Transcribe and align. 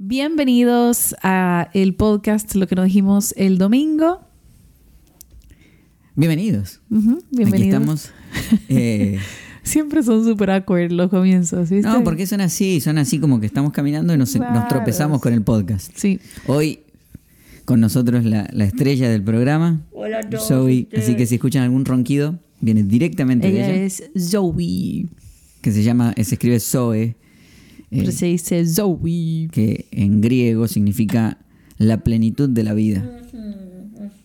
Bienvenidos 0.00 1.16
a 1.24 1.70
el 1.74 1.94
podcast 1.94 2.54
Lo 2.54 2.68
que 2.68 2.76
nos 2.76 2.84
dijimos 2.84 3.34
el 3.36 3.58
domingo. 3.58 4.20
Bienvenidos. 6.14 6.80
Ujú, 6.88 7.18
Aquí 7.18 7.26
bienvenidos. 7.36 7.66
estamos. 7.68 8.12
Eh, 8.68 9.18
Siempre 9.64 10.04
son 10.04 10.24
súper 10.24 10.50
awkward 10.50 10.92
los 10.92 11.10
comienzos, 11.10 11.68
¿viste? 11.68 11.88
no, 11.88 12.04
porque 12.04 12.26
son 12.28 12.40
así, 12.40 12.80
son 12.80 12.96
así 12.96 13.18
como 13.18 13.40
que 13.40 13.46
estamos 13.46 13.72
caminando 13.72 14.14
y 14.14 14.16
nos, 14.16 14.32
tropezamos 14.68 15.20
con 15.20 15.32
el 15.32 15.42
podcast. 15.42 15.90
Sí. 15.96 16.20
Hoy 16.46 16.78
con 17.64 17.80
nosotros 17.80 18.24
la, 18.24 18.48
la 18.52 18.64
estrella 18.64 19.10
del 19.10 19.22
programa, 19.22 19.82
Hola 19.90 20.20
a 20.20 20.22
todos 20.22 20.46
Zoe. 20.46 20.82
ustedes. 20.84 21.04
Así 21.04 21.16
que 21.16 21.26
si 21.26 21.34
escuchan 21.34 21.64
algún 21.64 21.84
ronquido, 21.84 22.38
viene 22.60 22.84
directamente 22.84 23.50
de 23.50 23.54
Ella 23.58 23.68
ella, 23.74 23.84
es 23.84 24.04
Zoe. 24.16 25.06
que 25.60 25.72
se 25.72 25.82
llama, 25.82 26.14
se 26.16 26.34
escribe 26.36 26.60
Zoe, 26.60 27.16
eh, 27.90 28.12
se 28.12 28.26
dice 28.26 28.64
Zoe. 28.66 29.48
que 29.50 29.86
en 29.90 30.20
griego 30.20 30.68
significa 30.68 31.38
la 31.78 31.98
plenitud 32.04 32.48
de 32.48 32.62
la 32.64 32.74
vida. 32.74 33.04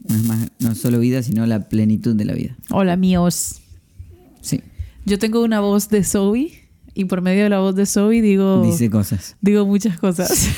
No 0.07 0.15
es 0.15 0.23
más, 0.25 0.49
no 0.59 0.75
solo 0.75 0.99
vida, 0.99 1.23
sino 1.23 1.45
la 1.45 1.69
plenitud 1.69 2.15
de 2.15 2.25
la 2.25 2.33
vida. 2.33 2.57
Hola, 2.71 2.97
míos. 2.97 3.61
Sí, 4.41 4.59
Yo 5.05 5.17
tengo 5.17 5.41
una 5.43 5.61
voz 5.61 5.87
de 5.89 6.03
Zoe 6.03 6.51
y 6.93 7.05
por 7.05 7.21
medio 7.21 7.43
de 7.43 7.49
la 7.49 7.59
voz 7.59 7.73
de 7.75 7.85
Zoe 7.85 8.21
digo, 8.21 8.63
dice 8.65 8.89
cosas. 8.89 9.37
digo 9.41 9.65
muchas 9.65 9.97
cosas. 9.97 10.49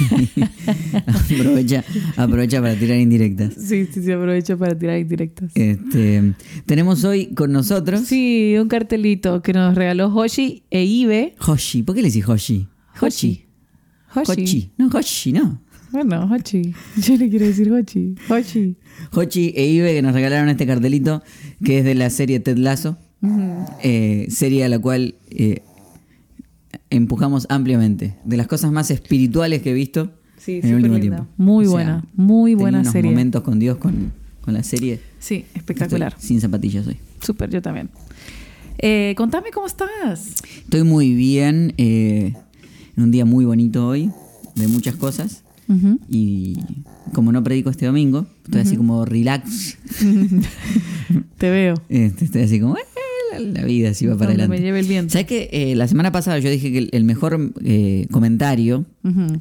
aprovecha, 1.05 1.84
aprovecha 2.18 2.62
para 2.62 2.76
tirar 2.76 2.98
indirectas. 2.98 3.54
Sí, 3.54 3.88
sí, 3.91 4.04
sí, 4.04 4.12
aprovecho 4.12 4.58
para 4.58 4.77
tirar 4.77 4.99
indirectas. 4.99 5.52
Este, 5.55 6.34
tenemos 6.66 7.04
hoy 7.04 7.27
con 7.27 7.52
nosotros 7.52 8.02
Sí, 8.02 8.55
un 8.60 8.68
cartelito 8.68 9.41
que 9.41 9.54
nos 9.54 9.76
regaló 9.76 10.08
Hoshi 10.13 10.63
e 10.72 10.84
Ibe. 10.85 11.35
Hoshi. 11.46 11.84
¿Por 11.84 11.96
qué 11.96 12.02
le 12.02 12.08
decís 12.10 12.27
Hoshi? 12.27 12.68
Hoshi. 13.02 13.45
Hoshi. 14.13 14.72
No, 14.77 14.88
Hoshi, 14.90 15.31
no. 15.34 15.62
Bueno, 15.91 16.27
Hoshi. 16.30 16.73
Yo 16.98 17.16
le 17.18 17.30
quiero 17.30 17.45
decir 17.45 17.71
Hoshi. 17.71 18.16
Hoshi. 18.30 18.76
Hochi 19.12 19.54
e 19.55 19.68
Ibe 19.68 19.93
que 19.93 20.01
nos 20.01 20.13
regalaron 20.13 20.49
este 20.49 20.65
cartelito 20.65 21.21
que 21.63 21.79
es 21.79 21.85
de 21.85 21.96
la 21.96 22.10
serie 22.10 22.40
Ted 22.40 22.57
Lasso. 22.57 22.98
Eh, 23.82 24.27
serie 24.29 24.63
a 24.66 24.70
la 24.70 24.77
cual 24.79 25.16
eh, 25.32 25.62
empujamos 26.90 27.48
ampliamente. 27.49 28.16
De 28.26 28.38
las 28.38 28.48
cosas 28.48 28.71
más 28.71 28.91
espirituales 28.91 29.62
que 29.62 29.71
he 29.71 29.73
visto 29.73 30.12
Sí, 30.38 30.54
en 30.54 30.57
el 30.57 30.62
súper 30.63 30.76
último 30.76 30.98
linda. 30.98 31.16
tiempo. 31.18 31.32
Muy 31.38 31.66
O 31.66 31.70
sea, 31.70 31.73
buena, 31.76 32.05
muy 32.13 32.55
buena 32.55 32.79
unos 32.82 32.91
serie. 32.91 33.10
momentos 33.10 33.41
con 33.43 33.57
Dios 33.60 33.77
con, 33.77 34.13
con 34.41 34.54
la 34.54 34.63
serie. 34.63 34.99
Sí, 35.20 35.46
espectacular. 35.55 36.13
Estoy 36.13 36.27
sin 36.27 36.41
zapatillas 36.41 36.85
hoy. 36.88 36.98
Súper, 37.21 37.49
yo 37.49 37.62
también. 37.62 37.90
Eh, 38.77 39.13
contame 39.18 39.49
cómo 39.51 39.66
estás. 39.68 40.35
Estoy 40.60 40.84
muy 40.84 41.13
bien. 41.16 41.73
eh, 41.77 42.34
en 42.98 43.04
un 43.04 43.12
día 43.12 43.26
muy 43.26 43.46
bonito 43.46 43.88
hoy. 43.88 44.12
De 44.55 44.68
muchas 44.68 44.96
cosas. 44.96 45.43
Y 46.07 46.57
como 47.12 47.32
no 47.32 47.43
predico 47.43 47.70
este 47.70 47.85
domingo, 47.88 48.26
estoy 48.46 48.62
así 48.62 48.77
como 48.77 49.04
relax. 49.04 49.77
Te 51.38 51.49
veo. 51.49 51.76
Este, 51.90 52.26
estoy 52.26 52.43
así 52.43 52.60
como, 52.60 52.77
"Eh, 52.77 52.82
la, 53.34 53.40
la 53.40 53.66
vida 53.66 53.90
así 53.90 54.05
va 54.05 54.13
para 54.16 54.27
Donde 54.29 54.43
adelante. 54.43 54.62
me 54.62 54.66
lleve 54.66 54.79
el 54.79 54.85
viento. 54.88 55.12
¿Sabes 55.12 55.27
que 55.27 55.49
eh, 55.51 55.76
la 55.76 55.88
semana 55.88 56.12
pasada 56.12 56.40
yo 56.40 56.49
dije 56.49 56.71
que 56.71 56.90
el, 56.91 57.04
mejor 57.04 57.51
eh, 57.63 58.07
comentario 58.12 58.85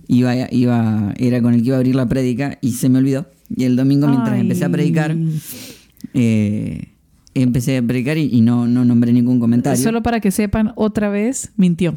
iba, 0.08 0.34
iba, 0.52 1.14
era 1.18 1.42
con 1.42 1.54
el 1.54 1.60
que 1.60 1.66
iba 1.68 1.76
a 1.76 1.78
abrir 1.78 1.94
la 1.94 2.08
prédica 2.08 2.58
y 2.60 2.72
se 2.72 2.88
me 2.88 2.98
olvidó? 2.98 3.26
Y 3.54 3.64
el 3.64 3.76
domingo 3.76 4.08
mientras 4.08 4.32
Ay. 4.32 4.40
empecé 4.40 4.64
a 4.64 4.68
predicar, 4.70 5.14
eh, 6.14 6.88
empecé 7.34 7.76
a 7.76 7.82
predicar 7.82 8.18
y, 8.18 8.28
y 8.32 8.40
no, 8.40 8.66
no 8.66 8.84
nombré 8.84 9.12
ningún 9.12 9.38
comentario. 9.38 9.80
Solo 9.82 10.02
para 10.02 10.20
que 10.20 10.30
sepan, 10.30 10.72
otra 10.76 11.08
vez 11.10 11.52
mintió. 11.56 11.94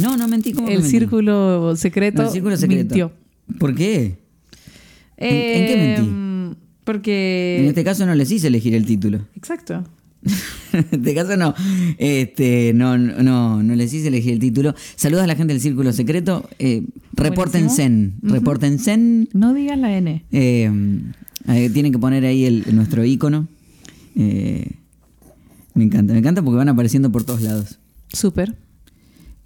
No, 0.00 0.16
no 0.16 0.28
mentí. 0.28 0.52
¿cómo 0.52 0.66
que 0.66 0.74
El 0.74 0.80
mentí? 0.82 0.90
círculo 0.98 1.74
secreto, 1.76 2.22
No, 2.22 2.28
el 2.28 2.32
círculo 2.32 2.56
secreto. 2.56 2.84
mintió. 2.94 3.12
¿Por 3.58 3.74
qué? 3.74 4.18
¿En- 5.16 5.62
en 5.62 5.66
qué 5.66 5.76
mentí? 5.76 6.10
Eh, 6.10 6.54
Porque... 6.84 7.58
En 7.60 7.66
este 7.66 7.82
caso 7.84 8.04
no 8.06 8.14
les 8.14 8.30
hice 8.30 8.46
elegir 8.48 8.74
el 8.74 8.84
título. 8.86 9.26
Exacto. 9.36 9.84
en 10.72 10.86
este 10.92 11.14
caso 11.14 11.36
no. 11.36 11.54
Este, 11.98 12.72
no, 12.74 12.98
no, 12.98 13.62
no 13.62 13.74
les 13.74 13.92
hice 13.94 14.08
elegir 14.08 14.32
el 14.34 14.38
título. 14.40 14.74
Saludos 14.96 15.24
a 15.24 15.26
la 15.26 15.36
gente 15.36 15.52
del 15.52 15.62
Círculo 15.62 15.92
Secreto. 15.92 16.48
Eh, 16.58 16.82
repórtense. 17.12 18.12
Repórtense. 18.22 18.96
No 19.32 19.54
digas 19.54 19.78
la 19.78 19.96
N. 19.96 20.24
Eh, 20.32 20.70
eh, 21.48 21.70
tienen 21.70 21.92
que 21.92 21.98
poner 21.98 22.24
ahí 22.24 22.44
el, 22.44 22.64
nuestro 22.74 23.04
icono. 23.04 23.46
Eh, 24.16 24.72
me 25.74 25.84
encanta, 25.84 26.12
me 26.12 26.18
encanta 26.18 26.42
porque 26.42 26.56
van 26.56 26.68
apareciendo 26.68 27.10
por 27.12 27.24
todos 27.24 27.42
lados. 27.42 27.78
Súper. 28.08 28.56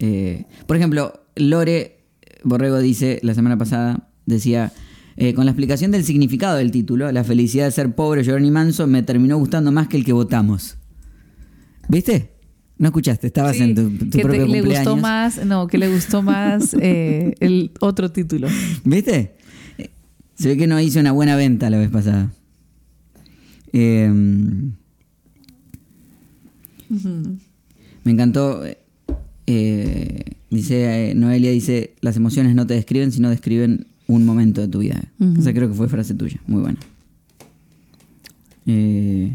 Eh, 0.01 0.45
por 0.67 0.75
ejemplo, 0.77 1.13
Lore 1.35 1.99
Borrego 2.43 2.79
dice 2.79 3.19
la 3.23 3.33
semana 3.35 3.57
pasada, 3.57 4.09
decía, 4.25 4.73
eh, 5.15 5.33
con 5.33 5.45
la 5.45 5.51
explicación 5.51 5.91
del 5.91 6.03
significado 6.03 6.57
del 6.57 6.71
título, 6.71 7.11
la 7.11 7.23
felicidad 7.23 7.65
de 7.65 7.71
ser 7.71 7.93
pobre, 7.95 8.23
llorón 8.23 8.43
y 8.45 8.51
manso, 8.51 8.87
me 8.87 9.03
terminó 9.03 9.37
gustando 9.37 9.71
más 9.71 9.87
que 9.87 9.97
el 9.97 10.03
que 10.05 10.13
votamos. 10.13 10.77
¿Viste? 11.87 12.31
No 12.77 12.87
escuchaste, 12.87 13.27
estabas 13.27 13.57
Sí, 13.57 13.63
en 13.63 13.75
tu, 13.75 13.89
tu 13.91 14.05
que 14.09 14.17
te- 14.17 14.21
propio 14.23 14.47
le 14.47 14.59
cumpleaños. 14.61 14.87
gustó 14.87 14.97
más, 14.97 15.45
no, 15.45 15.67
que 15.67 15.77
le 15.77 15.87
gustó 15.93 16.23
más 16.23 16.73
eh, 16.81 17.35
el 17.39 17.71
otro 17.79 18.11
título. 18.11 18.47
¿Viste? 18.83 19.35
Se 20.33 20.47
ve 20.47 20.57
que 20.57 20.65
no 20.65 20.79
hice 20.79 20.99
una 20.99 21.11
buena 21.11 21.35
venta 21.35 21.69
la 21.69 21.77
vez 21.77 21.89
pasada. 21.91 22.31
Eh, 23.73 24.09
me 28.03 28.11
encantó. 28.11 28.63
Eh, 29.51 30.23
dice 30.49 31.09
eh, 31.11 31.15
Noelia, 31.15 31.51
dice, 31.51 31.93
las 32.01 32.15
emociones 32.15 32.55
no 32.55 32.65
te 32.65 32.73
describen, 32.73 33.11
sino 33.11 33.29
describen 33.29 33.87
un 34.07 34.25
momento 34.25 34.61
de 34.61 34.67
tu 34.67 34.79
vida. 34.79 35.01
Esa 35.37 35.53
creo 35.53 35.67
que 35.69 35.75
fue 35.75 35.87
frase 35.87 36.13
tuya. 36.13 36.41
Muy 36.47 36.61
buena. 36.61 36.79
Eh, 38.65 39.31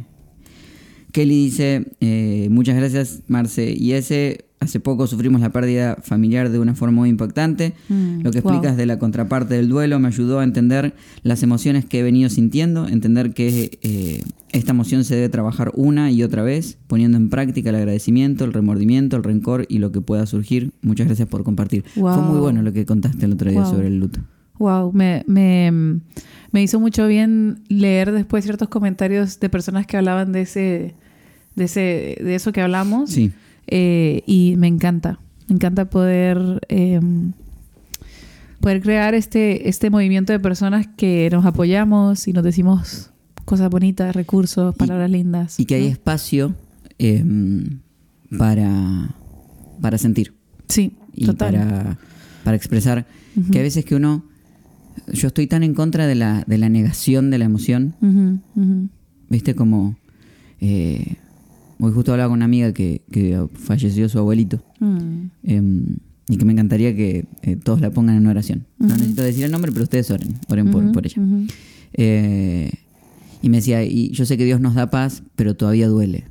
Kelly 1.12 1.44
dice, 1.44 2.48
muchas 2.50 2.76
gracias 2.76 3.20
Marce 3.26 3.74
y 3.76 3.92
ese. 3.92 4.45
Hace 4.58 4.80
poco 4.80 5.06
sufrimos 5.06 5.42
la 5.42 5.50
pérdida 5.50 5.96
familiar 6.02 6.48
de 6.50 6.58
una 6.58 6.74
forma 6.74 6.96
muy 7.00 7.10
impactante. 7.10 7.74
Mm, 7.90 8.22
Lo 8.22 8.30
que 8.30 8.40
wow. 8.40 8.52
explicas 8.52 8.76
de 8.78 8.86
la 8.86 8.98
contraparte 8.98 9.54
del 9.54 9.68
duelo 9.68 9.98
me 10.00 10.08
ayudó 10.08 10.40
a 10.40 10.44
entender 10.44 10.94
las 11.22 11.42
emociones 11.42 11.84
que 11.84 12.00
he 12.00 12.02
venido 12.02 12.30
sintiendo, 12.30 12.88
entender 12.88 13.34
que 13.34 13.78
eh, 13.82 14.22
esta 14.52 14.70
emoción 14.72 15.04
se 15.04 15.14
debe 15.14 15.28
trabajar 15.28 15.72
una 15.74 16.10
y 16.10 16.22
otra 16.22 16.42
vez, 16.42 16.78
poniendo 16.86 17.18
en 17.18 17.28
práctica 17.28 17.68
el 17.68 17.76
agradecimiento, 17.76 18.44
el 18.46 18.54
remordimiento, 18.54 19.16
el 19.18 19.24
rencor 19.24 19.66
y 19.68 19.78
lo 19.78 19.92
que 19.92 20.00
pueda 20.00 20.24
surgir. 20.24 20.72
Muchas 20.80 21.06
gracias 21.06 21.28
por 21.28 21.44
compartir. 21.44 21.84
Fue 21.94 22.16
muy 22.22 22.40
bueno 22.40 22.62
lo 22.62 22.72
que 22.72 22.86
contaste 22.86 23.26
el 23.26 23.34
otro 23.34 23.50
día 23.50 23.60
Wow. 23.60 23.70
sobre 23.70 23.88
el 23.88 23.98
luto. 24.00 24.20
Wow, 24.58 24.90
me, 24.94 25.22
me, 25.26 26.00
me 26.50 26.62
hizo 26.62 26.80
mucho 26.80 27.06
bien 27.06 27.60
leer 27.68 28.10
después 28.10 28.42
ciertos 28.44 28.70
comentarios 28.70 29.38
de 29.38 29.50
personas 29.50 29.86
que 29.86 29.98
hablaban 29.98 30.32
de 30.32 30.40
ese, 30.40 30.94
de 31.56 31.64
ese, 31.64 32.16
de 32.24 32.34
eso 32.34 32.52
que 32.52 32.62
hablamos. 32.62 33.10
Sí. 33.10 33.32
Eh, 33.66 34.22
y 34.26 34.54
me 34.56 34.68
encanta, 34.68 35.18
me 35.48 35.56
encanta 35.56 35.90
poder, 35.90 36.60
eh, 36.68 37.00
poder 38.60 38.80
crear 38.80 39.14
este, 39.14 39.68
este 39.68 39.90
movimiento 39.90 40.32
de 40.32 40.40
personas 40.40 40.86
que 40.96 41.28
nos 41.30 41.44
apoyamos 41.44 42.28
y 42.28 42.32
nos 42.32 42.44
decimos 42.44 43.10
cosas 43.44 43.70
bonitas, 43.70 44.14
recursos, 44.14 44.74
palabras 44.74 45.10
lindas. 45.10 45.58
Y 45.58 45.66
que 45.66 45.76
hay 45.76 45.86
espacio 45.86 46.54
eh, 46.98 47.24
para, 48.36 49.14
para 49.80 49.98
sentir. 49.98 50.34
Sí, 50.68 50.96
y 51.14 51.26
total. 51.26 51.54
para, 51.54 51.98
para 52.44 52.56
expresar 52.56 53.06
que 53.52 53.58
a 53.58 53.62
veces 53.62 53.84
que 53.84 53.94
uno 53.94 54.24
yo 55.12 55.28
estoy 55.28 55.46
tan 55.46 55.62
en 55.62 55.74
contra 55.74 56.06
de 56.06 56.14
la, 56.14 56.44
de 56.46 56.58
la 56.58 56.68
negación 56.68 57.30
de 57.30 57.38
la 57.38 57.44
emoción 57.44 57.94
viste 59.28 59.54
como 59.54 59.96
eh, 60.60 61.16
hoy 61.78 61.92
justo 61.92 62.12
hablaba 62.12 62.28
con 62.30 62.38
una 62.38 62.44
amiga 62.46 62.72
que, 62.72 63.02
que 63.10 63.38
falleció 63.54 64.08
su 64.08 64.18
abuelito 64.18 64.62
Mm. 64.80 65.30
em, 65.44 65.84
y 66.28 66.36
que 66.36 66.44
me 66.44 66.52
encantaría 66.52 66.94
que 66.94 67.24
eh, 67.42 67.56
todos 67.56 67.80
la 67.80 67.90
pongan 67.90 68.16
en 68.16 68.26
oración 68.26 68.66
no 68.78 68.88
necesito 68.88 69.22
decir 69.22 69.44
el 69.44 69.50
nombre 69.52 69.70
pero 69.72 69.84
ustedes 69.84 70.10
oren 70.10 70.34
oren 70.48 70.70
por, 70.70 70.90
por 70.92 71.06
ella. 71.06 71.22
Eh, 71.94 72.70
y 73.42 73.48
me 73.48 73.58
decía, 73.58 73.84
y 73.84 74.10
yo 74.10 74.26
sé 74.26 74.36
que 74.36 74.44
Dios 74.44 74.60
nos 74.60 74.74
da 74.74 74.90
paz, 74.90 75.22
pero 75.36 75.54
todavía 75.54 75.88
duele. 75.88 76.24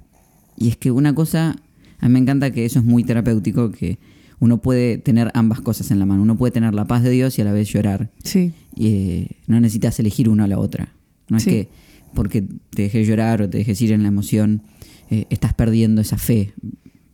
Y 0.58 0.68
es 0.70 0.76
que 0.78 0.92
una 0.92 1.16
cosa, 1.16 1.56
a 2.00 2.08
mí 2.08 2.14
me 2.14 2.20
encanta 2.20 2.52
que 2.52 2.66
eso 2.66 2.80
es 2.80 2.86
muy 2.86 3.04
terapéutico, 3.04 3.72
que 3.72 4.00
uno 4.40 4.58
puede 4.62 4.98
tener 4.98 5.32
ambas 5.34 5.62
cosas 5.62 5.92
en 5.92 6.00
la 6.00 6.06
mano. 6.06 6.22
Uno 6.24 6.36
puede 6.38 6.52
tener 6.52 6.74
la 6.74 6.86
paz 6.86 7.04
de 7.04 7.12
Dios 7.12 7.38
y 7.38 7.42
a 7.42 7.46
la 7.46 7.54
vez 7.54 7.70
llorar. 7.72 8.12
Sí, 8.24 8.52
Y, 8.76 8.88
eh, 8.88 9.28
no 9.48 9.60
necesitas 9.62 9.98
elegir 10.00 10.28
una 10.28 10.44
o 10.44 10.48
la 10.48 10.60
otra. 10.60 10.90
No 11.30 11.38
es 11.38 11.46
que 11.46 11.70
porque 12.14 12.42
te 12.42 12.82
dejes 12.84 13.08
llorar 13.08 13.42
o 13.44 13.50
te 13.50 13.60
dejes 13.60 13.82
ir 13.82 13.92
en 13.94 14.02
la 14.02 14.10
emoción, 14.10 14.62
eh, 15.10 15.26
estás 15.30 15.54
perdiendo 15.54 16.02
esa 16.02 16.18
fe. 16.18 16.54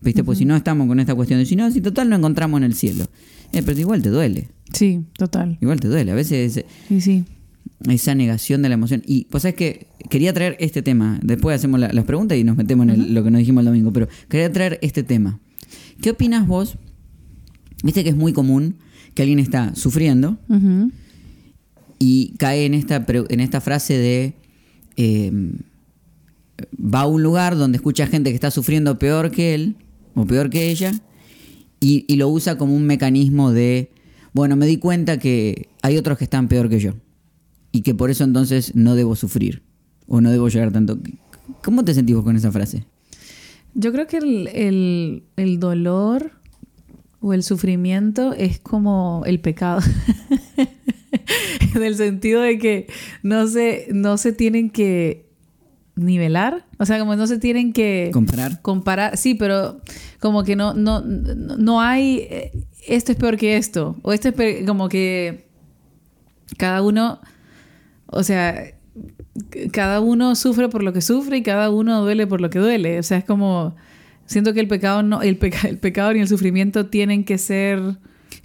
¿Viste? 0.01 0.23
Pues 0.23 0.39
si 0.39 0.45
no 0.45 0.55
estamos 0.55 0.87
con 0.87 0.99
esta 0.99 1.13
cuestión 1.13 1.39
de 1.39 1.45
si 1.45 1.55
no, 1.55 1.69
si 1.71 1.79
total 1.81 2.09
no 2.09 2.15
encontramos 2.15 2.57
en 2.57 2.63
el 2.63 2.73
cielo. 2.73 3.05
Eh, 3.53 3.61
pero 3.65 3.79
igual 3.79 4.01
te 4.01 4.09
duele. 4.09 4.49
sí, 4.73 5.01
total. 5.17 5.57
Igual 5.61 5.79
te 5.79 5.87
duele. 5.89 6.11
A 6.11 6.15
veces 6.15 6.63
Sí, 6.87 7.01
sí. 7.01 7.23
esa 7.87 8.15
negación 8.15 8.61
de 8.63 8.69
la 8.69 8.75
emoción. 8.75 9.03
Y 9.05 9.25
pues 9.25 9.45
es 9.45 9.53
que 9.53 9.87
quería 10.09 10.33
traer 10.33 10.55
este 10.59 10.81
tema. 10.81 11.19
Después 11.21 11.55
hacemos 11.55 11.79
la- 11.79 11.91
las 11.93 12.05
preguntas 12.05 12.37
y 12.37 12.43
nos 12.43 12.57
metemos 12.57 12.85
en 12.85 12.89
el- 12.91 13.13
lo 13.13 13.23
que 13.23 13.29
nos 13.31 13.39
dijimos 13.39 13.61
el 13.61 13.65
domingo. 13.67 13.93
Pero 13.93 14.07
quería 14.27 14.51
traer 14.51 14.79
este 14.81 15.03
tema. 15.03 15.39
¿Qué 16.01 16.09
opinas 16.11 16.47
vos? 16.47 16.77
Viste 17.83 18.03
que 18.03 18.09
es 18.09 18.15
muy 18.15 18.33
común 18.33 18.77
que 19.13 19.21
alguien 19.23 19.39
está 19.39 19.75
sufriendo 19.75 20.39
y 21.99 22.33
cae 22.37 22.65
en 22.65 22.73
esta, 22.73 23.05
en 23.07 23.39
esta 23.39 23.61
frase 23.61 23.97
de 23.97 24.33
eh, 24.97 25.31
va 26.77 27.01
a 27.01 27.07
un 27.07 27.23
lugar 27.23 27.57
donde 27.57 27.77
escucha 27.77 28.07
gente 28.07 28.29
que 28.29 28.35
está 28.35 28.51
sufriendo 28.51 28.97
peor 28.99 29.31
que 29.31 29.53
él 29.53 29.75
o 30.15 30.25
peor 30.25 30.49
que 30.49 30.69
ella 30.71 30.93
y, 31.79 32.05
lo 32.15 32.29
usa 32.29 32.57
como 32.57 32.75
un 32.75 32.85
mecanismo 32.85 33.51
de, 33.51 33.91
bueno, 34.33 34.55
me 34.55 34.67
di 34.67 34.77
cuenta 34.77 35.17
que 35.17 35.69
hay 35.81 35.97
otros 35.97 36.17
que 36.17 36.25
están 36.25 36.47
peor 36.47 36.69
que 36.69 36.79
yo 36.79 36.93
y 37.71 37.81
que 37.81 37.95
por 37.95 38.11
eso 38.11 38.23
entonces 38.23 38.75
no 38.75 38.95
debo 38.95 39.15
sufrir 39.15 39.63
o 40.07 40.21
no 40.21 40.29
debo 40.31 40.47
llorar 40.49 40.71
tanto. 40.71 40.99
¿Cómo 41.63 41.83
te 41.83 41.93
sentís 41.93 42.15
vos 42.15 42.23
con 42.23 42.35
esa 42.35 42.51
frase? 42.51 42.85
Yo 43.73 43.91
creo 43.91 44.05
que 44.05 44.17
el, 44.17 44.47
el- 44.49 45.23
el 45.37 45.59
dolor 45.59 46.31
o 47.19 47.33
el 47.33 47.41
sufrimiento 47.43 48.33
es 48.33 48.59
como 48.59 49.23
el 49.25 49.39
pecado. 49.39 49.81
en 51.75 51.83
el 51.83 51.95
sentido 51.95 52.41
de 52.41 52.57
que 52.57 52.87
no 53.23 53.47
se, 53.47 53.87
no 53.91 54.17
se 54.17 54.33
tienen 54.33 54.69
que 54.69 55.30
nivelar. 56.01 56.65
O 56.77 56.85
sea, 56.85 56.99
como 56.99 57.15
no 57.15 57.27
se 57.27 57.37
tienen 57.37 57.73
que 57.73 58.09
¿Comparar? 58.13 58.61
comparar. 58.61 59.17
Sí, 59.17 59.35
pero 59.35 59.79
como 60.19 60.43
que 60.43 60.55
no, 60.55 60.73
no, 60.73 61.01
no 61.01 61.81
hay. 61.81 62.19
eh, 62.29 62.51
Esto 62.87 63.11
es 63.11 63.17
peor 63.17 63.37
que 63.37 63.57
esto. 63.57 63.95
O 64.01 64.11
esto 64.13 64.29
es 64.29 64.33
pe- 64.33 64.65
como 64.65 64.89
que 64.89 65.47
cada 66.57 66.81
uno. 66.81 67.19
O 68.07 68.23
sea, 68.23 68.65
cada 69.71 70.01
uno 70.01 70.35
sufre 70.35 70.67
por 70.69 70.83
lo 70.83 70.91
que 70.93 71.01
sufre 71.01 71.37
y 71.37 71.43
cada 71.43 71.69
uno 71.69 72.01
duele 72.01 72.27
por 72.27 72.41
lo 72.41 72.49
que 72.49 72.59
duele. 72.59 72.99
O 72.99 73.03
sea, 73.03 73.17
es 73.17 73.23
como. 73.25 73.75
Siento 74.25 74.53
que 74.53 74.59
el 74.61 74.67
pecado 74.67 75.03
no, 75.03 75.21
el, 75.21 75.37
peca- 75.37 75.67
el 75.67 75.77
pecado 75.77 76.13
ni 76.13 76.19
el 76.21 76.27
sufrimiento 76.27 76.85
tienen 76.87 77.23
que 77.23 77.37
ser. 77.37 77.81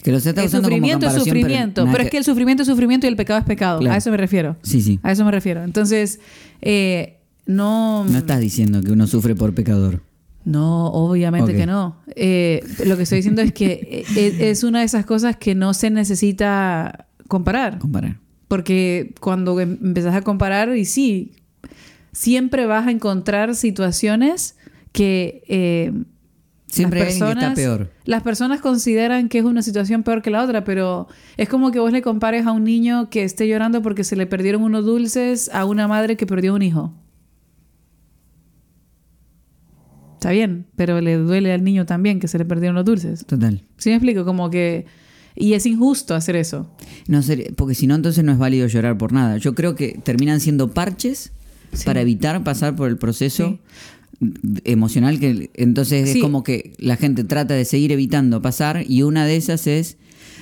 Que 0.03 0.11
lo 0.11 0.19
está 0.19 0.43
El 0.43 0.49
sufrimiento 0.49 1.07
es 1.07 1.13
pero 1.13 1.25
sufrimiento. 1.25 1.87
Pero, 1.91 2.03
es 2.05 2.11
que 2.11 2.17
el 2.19 2.25
sufrimiento 2.25 2.63
es 2.63 2.69
sufrimiento 2.69 3.07
y 3.07 3.09
el 3.09 3.17
pecado 3.17 3.39
es 3.41 3.45
pecado. 3.47 3.79
Claro. 3.81 3.95
A 3.95 3.97
eso 3.97 4.11
me 4.11 4.17
refiero. 4.17 4.57
Sí, 4.63 4.81
sí. 4.81 4.99
A 5.03 5.13
eso 5.13 5.25
me 5.25 5.31
refiero. 5.31 5.63
Entonces, 5.65 6.21
eh, 6.61 7.19
no. 7.47 8.05
No 8.05 8.19
estás 8.19 8.41
diciendo 8.41 8.83
que 8.83 8.93
uno 8.93 9.07
sufre 9.07 9.35
por 9.35 9.55
pecador. 9.55 10.03
No, 10.45 10.87
obviamente 10.93 11.57
que 11.57 11.67
no. 11.67 11.97
Eh, 12.15 12.63
lo 12.85 12.97
que 12.97 13.03
estoy 13.03 13.17
diciendo 13.19 13.43
es 13.43 13.53
que 13.53 14.05
es, 14.17 14.41
es 14.41 14.63
una 14.65 14.79
de 14.81 14.85
esas 14.85 15.05
cosas 15.05 15.37
que 15.37 15.55
no 15.57 15.75
se 15.75 15.91
necesita 15.91 17.07
comparar. 17.27 17.79
Comparar. 17.81 18.19
Porque 18.47 19.13
cuando 19.21 19.59
em- 19.61 19.79
empezás 19.83 20.15
a 20.15 20.23
comparar, 20.23 20.77
y 20.77 20.85
sí, 20.85 21.33
siempre 22.13 22.67
vas 22.67 22.87
a 22.87 22.93
encontrar 22.93 23.57
situaciones 23.57 24.57
que 24.93 25.43
eh, 25.49 25.93
Siempre 26.69 27.01
las 27.01 27.15
que 27.15 27.29
está 27.29 27.55
peor. 27.55 27.91
las 28.05 28.23
personas 28.23 28.61
consideran 28.61 29.29
que 29.29 29.39
es 29.39 29.45
una 29.45 29.63
situación 29.63 30.03
peor 30.03 30.23
que 30.23 30.31
la 30.31 30.43
otra, 30.45 30.63
pero 30.65 31.09
es 31.37 31.49
como 31.49 31.71
que 31.71 31.79
vos 31.79 31.93
le 31.93 32.03
compares 32.03 32.47
a 32.47 32.53
un 32.53 32.65
niño 32.65 33.09
que 33.11 33.25
esté 33.25 33.49
llorando 33.49 33.83
porque 33.83 34.05
se 34.05 34.15
le 34.17 34.27
perdieron 34.27 34.63
unos 34.63 34.85
dulces 34.85 35.51
a 35.53 35.65
una 35.65 35.89
madre 35.89 36.17
que 36.17 36.27
perdió 36.27 36.55
un 36.55 36.63
hijo. 36.63 36.93
Está 40.27 40.33
bien, 40.35 40.67
pero 40.75 41.01
le 41.01 41.19
duele 41.19 41.53
al 41.53 41.63
niño 41.63 41.87
también 41.87 42.19
que 42.19 42.27
se 42.27 42.37
le 42.37 42.45
perdieron 42.45 42.75
los 42.75 42.85
dulces. 42.85 43.25
Total. 43.27 43.63
¿Sí 43.77 43.91
me 43.91 43.95
explico? 43.95 44.25
Como 44.25 44.51
que... 44.51 44.85
Y 45.37 45.53
es 45.53 45.67
injusto 45.67 46.17
hacer 46.17 46.35
eso. 46.35 46.69
No 47.07 47.23
sé, 47.23 47.53
porque 47.57 47.77
si 47.77 47.87
no, 47.87 47.95
entonces 47.95 48.25
no 48.25 48.33
es 48.33 48.39
válido 48.39 48.67
llorar 48.67 48.99
por 48.99 49.13
nada. 49.13 49.37
Yo 49.37 49.55
creo 49.55 49.77
que 49.77 50.01
terminan 50.03 50.41
siendo 50.41 50.75
parches 50.75 51.31
Sí. 51.73 51.85
para 51.85 52.01
evitar 52.01 52.43
pasar 52.43 52.75
por 52.75 52.89
el 52.89 52.97
proceso 52.97 53.59
emocional 54.65 55.21
que 55.21 55.51
entonces 55.55 56.11
Sí. 56.11 56.19
es 56.19 56.23
como 56.25 56.43
que 56.43 56.73
la 56.79 56.97
gente 56.97 57.23
trata 57.25 57.55
de 57.55 57.65
seguir 57.65 57.93
evitando 57.93 58.41
pasar 58.43 58.85
y 58.89 59.03
una 59.03 59.27
de 59.27 59.37
esas 59.37 59.67
es 59.67 59.97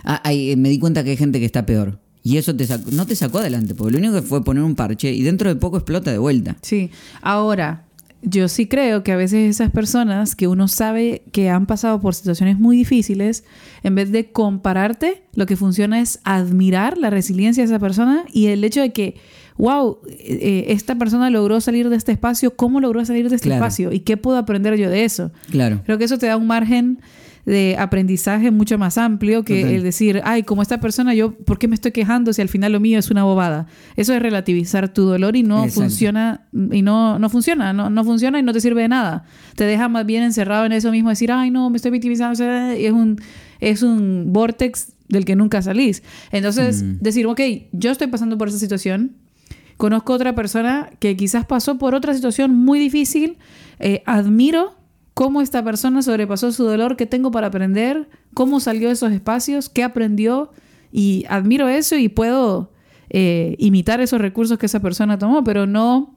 ah, 0.04 0.20
ay, 0.24 0.54
me 0.56 0.68
di 0.68 0.78
cuenta 0.78 1.02
que 1.04 1.10
hay 1.10 1.16
gente 1.16 1.40
que 1.40 1.46
está 1.46 1.66
peor 1.66 1.98
y 2.22 2.36
eso 2.36 2.54
te 2.54 2.66
sacó- 2.66 2.90
no 2.92 3.06
te 3.06 3.16
sacó 3.16 3.38
adelante 3.38 3.74
porque 3.74 3.92
lo 3.92 3.98
único 3.98 4.14
que 4.14 4.22
fue 4.22 4.44
poner 4.44 4.62
un 4.62 4.74
parche 4.76 5.12
y 5.12 5.22
dentro 5.22 5.48
de 5.48 5.56
poco 5.56 5.76
explota 5.76 6.10
de 6.12 6.18
vuelta 6.18 6.56
Sí. 6.62 6.90
Ahora, 7.22 7.83
yo 8.24 8.48
sí 8.48 8.66
creo 8.66 9.02
que 9.02 9.12
a 9.12 9.16
veces 9.16 9.50
esas 9.50 9.70
personas 9.70 10.34
que 10.34 10.48
uno 10.48 10.66
sabe 10.68 11.22
que 11.32 11.50
han 11.50 11.66
pasado 11.66 12.00
por 12.00 12.14
situaciones 12.14 12.58
muy 12.58 12.76
difíciles, 12.76 13.44
en 13.82 13.94
vez 13.94 14.10
de 14.12 14.32
compararte, 14.32 15.22
lo 15.34 15.46
que 15.46 15.56
funciona 15.56 16.00
es 16.00 16.20
admirar 16.24 16.98
la 16.98 17.10
resiliencia 17.10 17.62
de 17.62 17.66
esa 17.66 17.78
persona 17.78 18.24
y 18.32 18.46
el 18.46 18.64
hecho 18.64 18.80
de 18.80 18.92
que, 18.92 19.16
wow, 19.58 19.98
eh, 20.08 20.66
esta 20.68 20.96
persona 20.96 21.28
logró 21.30 21.60
salir 21.60 21.88
de 21.88 21.96
este 21.96 22.12
espacio, 22.12 22.56
¿cómo 22.56 22.80
logró 22.80 23.04
salir 23.04 23.28
de 23.28 23.36
este 23.36 23.48
Claro. 23.48 23.64
espacio? 23.64 23.92
¿Y 23.92 24.00
qué 24.00 24.16
puedo 24.16 24.38
aprender 24.38 24.76
yo 24.76 24.90
de 24.90 25.04
eso? 25.04 25.30
claro 25.50 25.80
Creo 25.84 25.98
que 25.98 26.04
eso 26.04 26.18
te 26.18 26.26
da 26.26 26.36
un 26.36 26.46
margen 26.46 27.00
de 27.46 27.76
aprendizaje 27.78 28.50
mucho 28.50 28.78
más 28.78 28.96
amplio 28.96 29.44
que 29.44 29.74
el 29.76 29.82
decir, 29.82 30.22
ay, 30.24 30.44
como 30.44 30.62
esta 30.62 30.80
persona, 30.80 31.12
yo, 31.14 31.32
¿por 31.34 31.58
qué 31.58 31.68
me 31.68 31.74
estoy 31.74 31.92
quejando 31.92 32.32
si 32.32 32.40
al 32.40 32.48
final 32.48 32.72
lo 32.72 32.80
mío 32.80 32.98
es 32.98 33.10
una 33.10 33.24
bobada? 33.24 33.66
Eso 33.96 34.14
es 34.14 34.22
relativizar 34.22 34.88
tu 34.88 35.04
dolor 35.04 35.36
y 35.36 35.42
no 35.42 35.64
Exacto. 35.64 35.82
funciona, 35.82 36.46
y 36.72 36.80
no, 36.82 37.18
no 37.18 37.28
funciona, 37.28 37.72
no, 37.72 37.90
no 37.90 38.04
funciona 38.04 38.38
y 38.38 38.42
no 38.42 38.52
te 38.52 38.60
sirve 38.60 38.82
de 38.82 38.88
nada. 38.88 39.24
Te 39.56 39.64
deja 39.64 39.88
más 39.88 40.06
bien 40.06 40.22
encerrado 40.22 40.64
en 40.64 40.72
eso 40.72 40.90
mismo, 40.90 41.10
decir, 41.10 41.30
ay, 41.32 41.50
no, 41.50 41.68
me 41.68 41.76
estoy 41.76 41.90
victimizando, 41.90 42.42
es 42.42 42.92
un, 42.92 43.20
es 43.60 43.82
un 43.82 44.32
vortex 44.32 44.92
del 45.08 45.26
que 45.26 45.36
nunca 45.36 45.60
salís. 45.60 46.02
Entonces, 46.32 46.82
Mm. 46.82 46.96
decir, 47.00 47.26
ok, 47.26 47.40
yo 47.72 47.90
estoy 47.90 48.06
pasando 48.06 48.38
por 48.38 48.48
esa 48.48 48.58
situación, 48.58 49.12
Conozco 49.76 50.12
otra 50.12 50.36
persona 50.36 50.88
que 51.00 51.16
quizás 51.16 51.44
pasó 51.46 51.78
por 51.78 51.96
otra 51.96 52.14
situación 52.14 52.54
muy 52.54 52.78
difícil. 52.78 53.38
eh, 53.80 54.04
admiro 54.06 54.76
cómo 55.14 55.40
esta 55.40 55.64
persona 55.64 56.02
sobrepasó 56.02 56.52
su 56.52 56.64
dolor, 56.64 56.96
qué 56.96 57.06
tengo 57.06 57.30
para 57.30 57.46
aprender, 57.46 58.08
cómo 58.34 58.60
salió 58.60 58.88
de 58.88 58.94
esos 58.94 59.12
espacios, 59.12 59.68
qué 59.68 59.82
aprendió. 59.82 60.50
Y 60.92 61.24
admiro 61.28 61.68
eso 61.68 61.96
y 61.96 62.08
puedo 62.08 62.72
eh, 63.10 63.56
imitar 63.58 64.00
esos 64.00 64.20
recursos 64.20 64.58
que 64.58 64.66
esa 64.66 64.80
persona 64.80 65.18
tomó, 65.18 65.42
pero 65.42 65.66
no 65.66 66.16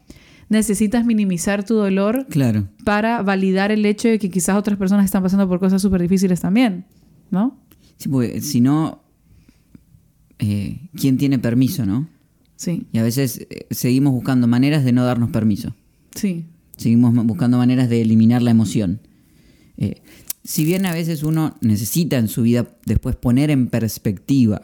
necesitas 0.49 1.05
minimizar 1.05 1.63
tu 1.63 1.75
dolor 1.75 2.25
claro. 2.29 2.67
para 2.83 3.21
validar 3.21 3.71
el 3.71 3.85
hecho 3.85 4.07
de 4.07 4.19
que 4.19 4.29
quizás 4.29 4.55
otras 4.55 4.77
personas 4.77 5.05
están 5.05 5.23
pasando 5.23 5.47
por 5.47 5.59
cosas 5.59 5.81
súper 5.81 6.01
difíciles 6.01 6.39
también, 6.39 6.85
¿no? 7.31 7.57
sí, 7.97 8.07
porque 8.07 8.39
si 8.39 8.61
no 8.61 9.01
eh, 10.39 10.89
quién 10.95 11.17
tiene 11.17 11.37
permiso 11.39 11.85
no 11.85 12.07
Sí, 12.57 12.87
y 12.91 12.97
a 12.97 13.03
veces 13.03 13.45
eh, 13.49 13.67
seguimos 13.69 14.11
buscando 14.13 14.47
maneras 14.47 14.83
de 14.83 14.91
no 14.91 15.05
darnos 15.05 15.29
permiso. 15.29 15.75
Sí, 16.15 16.45
Seguimos 16.77 17.13
buscando 17.25 17.57
maneras 17.57 17.89
de 17.89 18.01
eliminar 18.01 18.41
la 18.41 18.51
emoción. 18.51 18.99
Eh, 19.77 20.01
si 20.43 20.63
bien 20.63 20.85
a 20.85 20.93
veces 20.93 21.23
uno 21.23 21.57
necesita 21.59 22.17
en 22.17 22.29
su 22.29 22.43
vida 22.43 22.67
después 22.85 23.15
poner 23.15 23.51
en 23.51 23.67
perspectiva, 23.67 24.61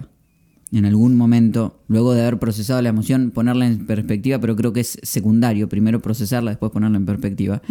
en 0.71 0.85
algún 0.85 1.15
momento, 1.15 1.81
luego 1.87 2.13
de 2.13 2.21
haber 2.21 2.39
procesado 2.39 2.81
la 2.81 2.89
emoción, 2.89 3.31
ponerla 3.31 3.67
en 3.67 3.85
perspectiva, 3.85 4.39
pero 4.39 4.55
creo 4.55 4.73
que 4.73 4.79
es 4.79 4.97
secundario. 5.03 5.69
Primero 5.69 6.01
procesarla, 6.01 6.51
después 6.51 6.71
ponerla 6.71 6.97
en 6.97 7.05
perspectiva. 7.05 7.61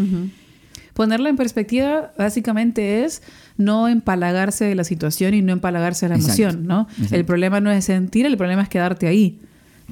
Ponerla 0.94 1.30
en 1.30 1.36
perspectiva 1.36 2.12
básicamente 2.18 3.04
es 3.04 3.22
no 3.56 3.88
empalagarse 3.88 4.66
de 4.66 4.74
la 4.74 4.84
situación 4.84 5.34
y 5.34 5.42
no 5.42 5.52
empalagarse 5.52 6.06
de 6.06 6.10
la 6.10 6.16
Exacto, 6.16 6.42
emoción, 6.42 6.66
¿no? 6.66 6.86
exacto. 6.90 7.16
El 7.16 7.24
problema 7.24 7.60
no 7.60 7.70
es 7.70 7.84
sentir, 7.86 8.26
el 8.26 8.36
problema 8.36 8.62
es 8.62 8.68
quedarte 8.68 9.06
ahí. 9.06 9.40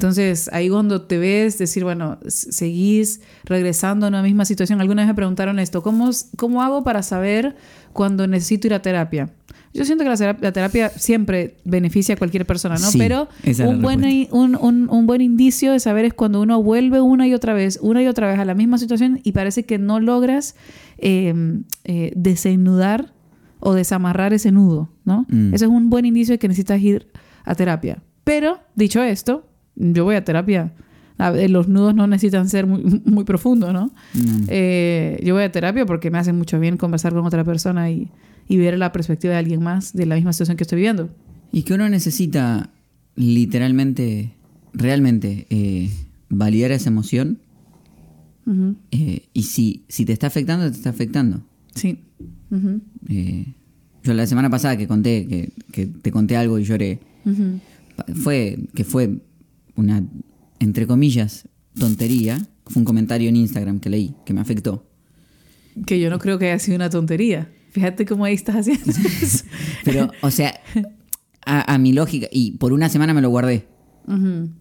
Entonces, 0.01 0.49
ahí 0.53 0.69
cuando 0.71 1.03
te 1.03 1.19
ves, 1.19 1.59
decir, 1.59 1.85
bueno, 1.85 2.19
seguís 2.27 3.21
regresando 3.45 4.07
a 4.07 4.09
una 4.09 4.23
misma 4.23 4.45
situación. 4.45 4.81
Alguna 4.81 5.03
vez 5.03 5.09
me 5.09 5.15
preguntaron 5.15 5.59
esto, 5.59 5.83
¿cómo, 5.83 6.11
¿cómo 6.37 6.63
hago 6.63 6.83
para 6.85 7.03
saber 7.03 7.55
cuando 7.93 8.27
necesito 8.27 8.67
ir 8.67 8.75
a 8.75 8.83
terapia? 8.83 9.31
Yo 9.73 9.85
siento 9.85 10.03
que 10.03 10.11
la, 10.11 10.17
terapia- 10.17 10.43
la 10.43 10.53
terapia 10.53 10.89
siempre 10.91 11.57
beneficia 11.65 12.15
a 12.17 12.19
cualquier 12.19 12.45
persona, 12.45 12.75
¿no? 12.77 12.91
Sí, 12.91 12.99
Pero 12.99 13.29
un 13.69 13.83
buen, 13.83 14.01
un, 14.33 14.57
un- 14.57 14.89
un 14.91 15.07
buen 15.07 15.21
indicio 15.21 15.71
de 15.73 15.79
saber 15.79 16.05
es 16.07 16.13
cuando 16.15 16.41
uno 16.41 16.61
vuelve 16.63 17.01
una 17.01 17.29
y 17.29 17.35
otra 17.35 17.53
vez, 17.55 17.79
una 17.81 18.03
y 18.03 18.09
otra 18.09 18.27
vez 18.27 18.39
a 18.41 18.45
la 18.45 18.55
misma 18.55 18.79
situación 18.79 19.21
y 19.23 19.31
parece 19.33 19.65
que 19.65 19.79
no 19.79 20.01
logras 20.01 20.57
eh, 20.99 21.33
eh, 21.85 22.13
desenudar 22.17 23.13
o 23.61 23.75
desamarrar 23.75 24.33
ese 24.33 24.51
nudo, 24.51 24.91
¿no? 25.05 25.27
Mm. 25.29 25.55
Ese 25.55 25.67
es 25.67 25.71
un 25.71 25.89
buen 25.91 26.05
indicio 26.05 26.33
de 26.35 26.39
que 26.39 26.49
necesitas 26.49 26.81
ir 26.81 27.09
a 27.45 27.55
terapia. 27.55 28.03
Pero, 28.25 28.59
dicho 28.75 29.03
esto, 29.05 29.47
yo 29.81 30.05
voy 30.05 30.15
a 30.15 30.25
terapia. 30.25 30.73
A 31.19 31.31
ver, 31.31 31.51
Los 31.51 31.69
nudos 31.69 31.95
no 31.95 32.07
necesitan 32.07 32.49
ser 32.49 32.67
muy, 32.67 33.03
muy 33.05 33.25
profundos, 33.25 33.73
¿no? 33.73 33.93
Mm. 34.15 34.45
Eh, 34.49 35.21
yo 35.25 35.35
voy 35.35 35.43
a 35.45 35.53
terapia 35.53 35.85
porque 35.87 36.11
me 36.11 36.19
hace 36.19 36.33
mucho 36.33 36.59
bien 36.61 36.77
conversar 36.77 37.13
con 37.13 37.27
otra 37.27 37.45
persona 37.45 37.91
y, 37.91 38.09
y 38.49 38.57
ver 38.57 38.79
la 38.79 38.93
perspectiva 38.93 39.35
de 39.35 39.39
alguien 39.39 39.63
más 39.63 39.93
de 39.93 40.07
la 40.07 40.15
misma 40.15 40.33
situación 40.33 40.57
que 40.57 40.65
estoy 40.65 40.77
viviendo. 40.77 41.11
Y 41.53 41.63
que 41.63 41.75
uno 41.75 41.89
necesita 41.89 42.71
literalmente, 43.17 44.35
realmente, 44.73 45.47
eh, 45.51 45.91
validar 46.29 46.73
esa 46.73 46.89
emoción. 46.89 47.39
Eh, 48.91 49.29
y 49.33 49.43
si, 49.45 49.85
si 49.89 50.05
te 50.05 50.13
está 50.13 50.27
afectando, 50.27 50.69
te 50.69 50.77
está 50.77 50.91
afectando. 50.91 51.43
Sí. 51.73 52.01
Eh, 53.09 53.55
yo 54.03 54.15
la 54.15 54.27
semana 54.27 54.51
pasada 54.51 54.77
que 54.77 54.89
conté, 54.89 55.29
que, 55.29 55.53
que 55.71 55.87
te 55.87 56.11
conté 56.11 56.37
algo 56.37 56.59
y 56.59 56.65
lloré, 56.65 56.99
fue 58.15 58.59
que 58.75 58.83
fue 58.83 59.21
una, 59.81 60.05
entre 60.59 60.87
comillas, 60.87 61.49
tontería. 61.79 62.47
Fue 62.67 62.81
un 62.81 62.85
comentario 62.85 63.29
en 63.29 63.37
Instagram 63.37 63.81
que 63.81 63.91
leí, 63.91 64.15
que 64.25 64.33
me 64.33 64.41
afectó. 64.41 64.87
Que 65.87 65.99
yo 65.99 66.11
no 66.11 66.19
creo 66.19 66.39
que 66.39 66.47
haya 66.47 66.59
sido 66.59 66.77
una 66.77 66.91
tontería. 66.91 67.51
Fíjate 67.71 68.05
cómo 68.05 68.25
ahí 68.25 68.35
estás 68.35 68.57
haciendo 68.57 68.85
eso. 69.23 69.45
Pero, 69.85 70.11
o 70.21 70.31
sea, 70.31 70.61
a, 71.45 71.75
a 71.75 71.79
mi 71.79 71.93
lógica. 71.93 72.29
Y 72.31 72.53
por 72.53 72.73
una 72.73 72.89
semana 72.89 73.15
me 73.15 73.21
lo 73.23 73.31
guardé. 73.31 73.67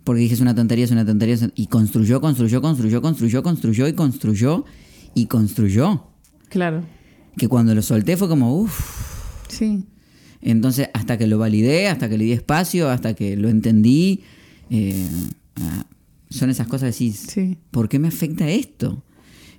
Porque 0.04 0.22
dije, 0.22 0.36
es 0.36 0.42
una 0.42 0.54
tontería, 0.54 0.86
es 0.86 0.92
una 0.92 1.06
tontería. 1.06 1.36
es 1.36 1.42
una-". 1.42 1.54
Y 1.56 1.68
construyó, 1.68 2.22
construyó, 2.22 2.62
construyó, 2.62 3.02
construyó, 3.02 3.42
construyó 3.42 3.88
y 3.88 3.94
construyó 3.94 4.66
y 5.16 5.26
construyó. 5.26 6.04
Claro. 6.50 6.84
Que 7.36 7.48
cuando 7.48 7.74
lo 7.74 7.82
solté 7.82 8.16
fue 8.16 8.28
como, 8.28 8.56
uff. 8.60 9.48
Sí. 9.48 9.86
Entonces, 10.42 10.90
hasta 10.94 11.18
que 11.18 11.26
lo 11.26 11.40
validé, 11.40 11.88
hasta 11.88 12.10
que 12.10 12.18
le 12.18 12.26
di 12.26 12.32
espacio, 12.32 12.90
hasta 12.90 13.14
que 13.16 13.36
lo 13.36 13.50
entendí, 13.50 14.22
eh, 14.70 15.08
son 16.30 16.50
esas 16.50 16.68
cosas 16.68 16.96
que 16.98 17.04
decís, 17.06 17.26
Sí. 17.30 17.58
¿por 17.72 17.90
qué 17.90 18.00
me 18.00 18.08
afecta 18.08 18.48
esto? 18.50 19.04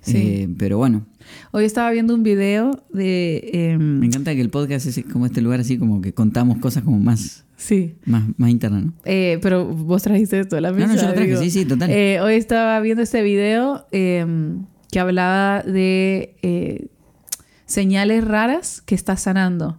Sí. 0.01 0.17
Eh, 0.17 0.49
pero 0.57 0.77
bueno, 0.77 1.05
Hoy 1.51 1.63
estaba 1.65 1.91
viendo 1.91 2.15
un 2.15 2.23
video 2.23 2.83
de... 2.91 3.49
em, 3.53 3.99
me 3.99 4.07
encanta 4.07 4.33
que 4.33 4.41
el 4.41 4.49
podcast 4.49 4.85
es 4.87 5.03
como 5.05 5.25
este 5.27 5.39
lugar 5.41 5.59
así 5.59 5.77
como 5.77 6.01
que 6.01 6.13
contamos 6.13 6.57
cosas 6.57 6.83
como 6.83 6.99
más, 6.99 7.45
sí. 7.55 7.95
más, 8.05 8.23
más 8.37 8.49
internas, 8.49 8.85
¿no? 8.85 8.93
Eh, 9.05 9.37
pero 9.41 9.65
vos 9.65 10.01
trajiste 10.01 10.39
esto 10.39 10.57
a 10.57 10.61
la 10.61 10.71
No, 10.71 10.77
mesa. 10.77 10.93
no, 10.95 11.01
yo 11.01 11.07
lo 11.09 11.13
traje, 11.13 11.27
digo. 11.29 11.41
sí, 11.41 11.51
sí, 11.51 11.65
total. 11.65 11.89
Hoy 12.23 12.33
estaba 12.33 12.79
viendo 12.81 13.03
este 13.03 13.21
video 13.21 13.85
em, 13.91 14.65
que 14.91 14.99
hablaba 14.99 15.61
de 15.61 16.89
señales 17.65 18.23
raras 18.25 18.81
que 18.81 18.95
estás 18.95 19.21
sanando. 19.21 19.77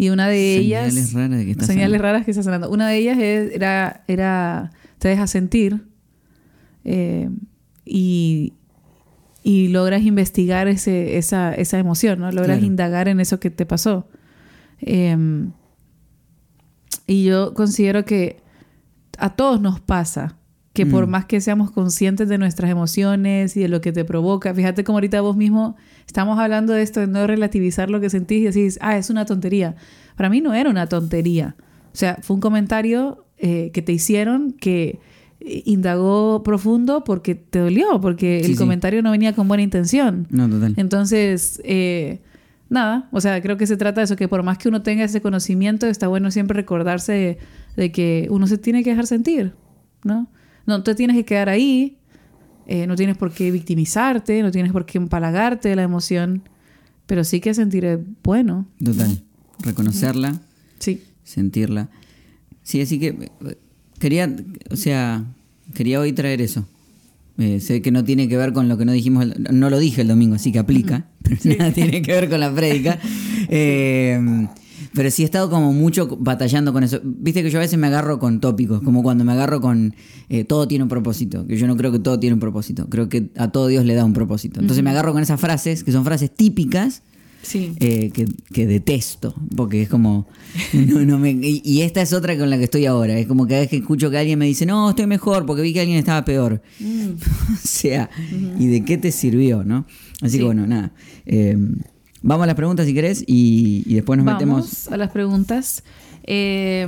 Y 0.00 0.08
una 0.08 0.28
de 0.28 0.56
ellas... 0.56 0.94
Señales 0.94 1.12
raras 1.12 1.44
que 1.44 1.50
estás 1.50 1.66
señales 1.66 1.90
sanando. 1.90 2.02
raras 2.02 2.24
que 2.24 2.30
estás 2.30 2.44
sanando. 2.46 2.70
Una 2.70 2.88
de 2.88 2.96
ellas 2.96 3.18
era, 3.18 4.02
era 4.08 4.70
te 4.98 5.08
deja 5.08 5.26
sentir 5.26 5.84
eh, 6.84 7.28
y, 7.84 8.54
y 9.42 9.68
logras 9.68 10.00
investigar 10.02 10.68
ese, 10.68 11.18
esa, 11.18 11.52
esa 11.52 11.78
emoción, 11.78 12.18
¿no? 12.18 12.32
Logras 12.32 12.56
Claro. 12.56 12.64
indagar 12.64 13.08
en 13.08 13.20
eso 13.20 13.40
que 13.40 13.50
te 13.50 13.66
pasó. 13.66 14.08
Em, 14.78 15.52
y 17.06 17.24
yo 17.24 17.52
considero 17.52 18.06
que 18.06 18.38
a 19.18 19.36
todos 19.36 19.60
nos 19.60 19.80
pasa 19.80 20.38
que 20.72 20.86
por 20.86 21.06
Mm. 21.06 21.10
más 21.10 21.24
que 21.24 21.40
seamos 21.40 21.70
conscientes 21.72 22.28
de 22.28 22.38
nuestras 22.38 22.70
emociones 22.70 23.56
y 23.56 23.60
de 23.60 23.68
lo 23.68 23.80
que 23.80 23.90
te 23.92 24.04
provoca, 24.04 24.54
fíjate 24.54 24.84
como 24.84 24.98
ahorita 24.98 25.20
vos 25.20 25.36
mismo 25.36 25.76
estamos 26.06 26.38
hablando 26.38 26.72
de 26.72 26.82
esto, 26.82 27.00
de 27.00 27.06
no 27.08 27.26
relativizar 27.26 27.90
lo 27.90 28.00
que 28.00 28.08
sentís 28.10 28.38
y 28.40 28.44
decís, 28.44 28.78
ah, 28.80 28.96
es 28.96 29.10
una 29.10 29.24
tontería. 29.24 29.74
Para 30.16 30.28
mí 30.30 30.40
no 30.40 30.54
era 30.54 30.70
una 30.70 30.86
tontería. 30.86 31.56
O 31.92 31.96
sea, 31.96 32.18
fue 32.22 32.34
un 32.36 32.40
comentario 32.40 33.24
eh, 33.38 33.70
que 33.72 33.82
te 33.82 33.92
hicieron 33.92 34.52
que 34.52 35.00
eh, 35.40 35.62
indagó 35.64 36.42
profundo 36.44 37.02
porque 37.02 37.34
te 37.34 37.58
dolió, 37.58 38.00
porque 38.00 38.40
Sí, 38.44 38.50
el 38.52 38.56
sí. 38.56 38.58
comentario 38.62 39.02
no 39.02 39.10
venía 39.10 39.32
con 39.34 39.48
buena 39.48 39.62
intención. 39.64 40.26
No, 40.30 40.48
total. 40.48 40.74
Entonces, 40.76 41.60
eh, 41.64 42.20
nada, 42.68 43.08
o 43.10 43.20
sea, 43.20 43.40
creo 43.42 43.56
que 43.56 43.66
se 43.66 43.76
trata 43.76 44.02
de 44.02 44.04
eso, 44.04 44.14
que 44.16 44.28
por 44.28 44.42
más 44.44 44.58
que 44.58 44.68
uno 44.68 44.82
tenga 44.82 45.02
ese 45.02 45.20
conocimiento, 45.20 45.86
está 45.86 46.06
bueno 46.06 46.30
siempre 46.30 46.54
recordarse 46.54 47.12
de, 47.12 47.38
de 47.76 47.90
que 47.90 48.28
uno 48.30 48.46
se 48.46 48.56
tiene 48.58 48.84
que 48.84 48.90
dejar 48.90 49.06
sentir, 49.08 49.54
¿no? 50.04 50.28
No 50.66 50.82
te 50.82 50.94
tienes 50.94 51.16
que 51.16 51.24
quedar 51.24 51.48
ahí, 51.48 51.96
eh, 52.66 52.86
no 52.86 52.96
tienes 52.96 53.16
por 53.16 53.32
qué 53.32 53.50
victimizarte, 53.50 54.42
no 54.42 54.50
tienes 54.50 54.72
por 54.72 54.86
qué 54.86 54.98
empalagarte 54.98 55.68
de 55.70 55.76
la 55.76 55.82
emoción, 55.82 56.42
pero 57.06 57.24
sí 57.24 57.40
que 57.40 57.52
sentir 57.54 57.84
es 57.84 57.98
bueno. 58.22 58.66
Total. 58.84 59.22
Reconocerla, 59.60 60.40
Sí. 60.78 61.02
sentirla. 61.24 61.88
Sí, 62.62 62.80
así 62.80 62.98
que 63.00 63.30
quería, 63.98 64.34
o 64.70 64.76
sea, 64.76 65.24
quería 65.74 66.00
hoy 66.00 66.12
traer 66.12 66.40
eso. 66.40 66.66
Eh, 67.38 67.58
sé 67.60 67.80
que 67.82 67.90
no 67.90 68.04
tiene 68.04 68.28
que 68.28 68.36
ver 68.36 68.52
con 68.52 68.68
lo 68.68 68.76
que 68.76 68.84
no 68.84 68.92
dijimos, 68.92 69.24
el- 69.24 69.46
no 69.58 69.70
lo 69.70 69.78
dije 69.78 70.02
el 70.02 70.08
domingo, 70.08 70.34
así 70.36 70.52
que 70.52 70.58
aplica, 70.58 71.06
pero 71.22 71.36
nada 71.58 71.72
tiene 71.72 72.02
que 72.02 72.12
ver 72.12 72.28
con 72.28 72.40
la 72.40 72.54
prédica. 72.54 72.98
Eh, 73.52 74.46
pero 74.94 75.10
sí 75.10 75.22
he 75.22 75.24
estado 75.24 75.48
como 75.50 75.72
mucho 75.72 76.16
batallando 76.20 76.72
con 76.72 76.82
eso. 76.84 77.00
Viste 77.04 77.42
que 77.42 77.50
yo 77.50 77.58
a 77.58 77.62
veces 77.62 77.78
me 77.78 77.86
agarro 77.86 78.18
con 78.18 78.40
tópicos, 78.40 78.82
como 78.82 79.02
cuando 79.02 79.24
me 79.24 79.32
agarro 79.32 79.60
con 79.60 79.94
eh, 80.28 80.44
todo 80.44 80.66
tiene 80.68 80.82
un 80.84 80.88
propósito, 80.88 81.46
que 81.46 81.56
yo 81.56 81.66
no 81.66 81.76
creo 81.76 81.92
que 81.92 81.98
todo 81.98 82.18
tiene 82.18 82.34
un 82.34 82.40
propósito, 82.40 82.88
creo 82.88 83.08
que 83.08 83.30
a 83.36 83.48
todo 83.52 83.66
Dios 83.68 83.84
le 83.84 83.94
da 83.94 84.04
un 84.04 84.12
propósito. 84.12 84.60
Entonces 84.60 84.82
me 84.82 84.90
agarro 84.90 85.12
con 85.12 85.22
esas 85.22 85.40
frases, 85.40 85.84
que 85.84 85.92
son 85.92 86.04
frases 86.04 86.34
típicas, 86.34 87.02
Sí. 87.42 87.72
eh, 87.80 88.10
que, 88.12 88.26
que 88.52 88.66
detesto, 88.66 89.34
porque 89.56 89.80
es 89.80 89.88
como... 89.88 90.26
no, 90.74 91.00
no 91.06 91.18
me- 91.18 91.30
y, 91.40 91.80
esta 91.80 92.02
es 92.02 92.12
otra 92.12 92.36
con 92.36 92.50
la 92.50 92.58
que 92.58 92.64
estoy 92.64 92.84
ahora, 92.84 93.18
es 93.18 93.26
como 93.26 93.46
cada 93.46 93.60
vez 93.60 93.70
que 93.70 93.76
escucho 93.78 94.10
que 94.10 94.18
alguien 94.18 94.38
me 94.38 94.44
dice, 94.44 94.66
no, 94.66 94.90
estoy 94.90 95.06
mejor 95.06 95.46
porque 95.46 95.62
vi 95.62 95.72
que 95.72 95.80
alguien 95.80 95.96
estaba 95.96 96.22
peor. 96.24 96.60
o 96.80 97.56
sea, 97.66 98.10
¿y 98.58 98.66
de 98.66 98.84
qué 98.84 98.98
te 98.98 99.10
sirvió, 99.10 99.64
no? 99.64 99.86
Así 100.20 100.32
Sí. 100.32 100.38
que 100.38 100.44
bueno, 100.44 100.66
nada. 100.66 100.92
Eh, 101.24 101.56
vamos 102.22 102.44
a 102.44 102.46
las 102.46 102.56
preguntas 102.56 102.86
si 102.86 102.94
querés 102.94 103.22
y, 103.26 103.82
y 103.86 103.94
después 103.94 104.16
nos 104.16 104.26
Vamos 104.26 104.40
metemos... 104.40 104.88
a 104.92 104.96
las 104.96 105.10
preguntas. 105.10 105.82
Eh, 106.24 106.86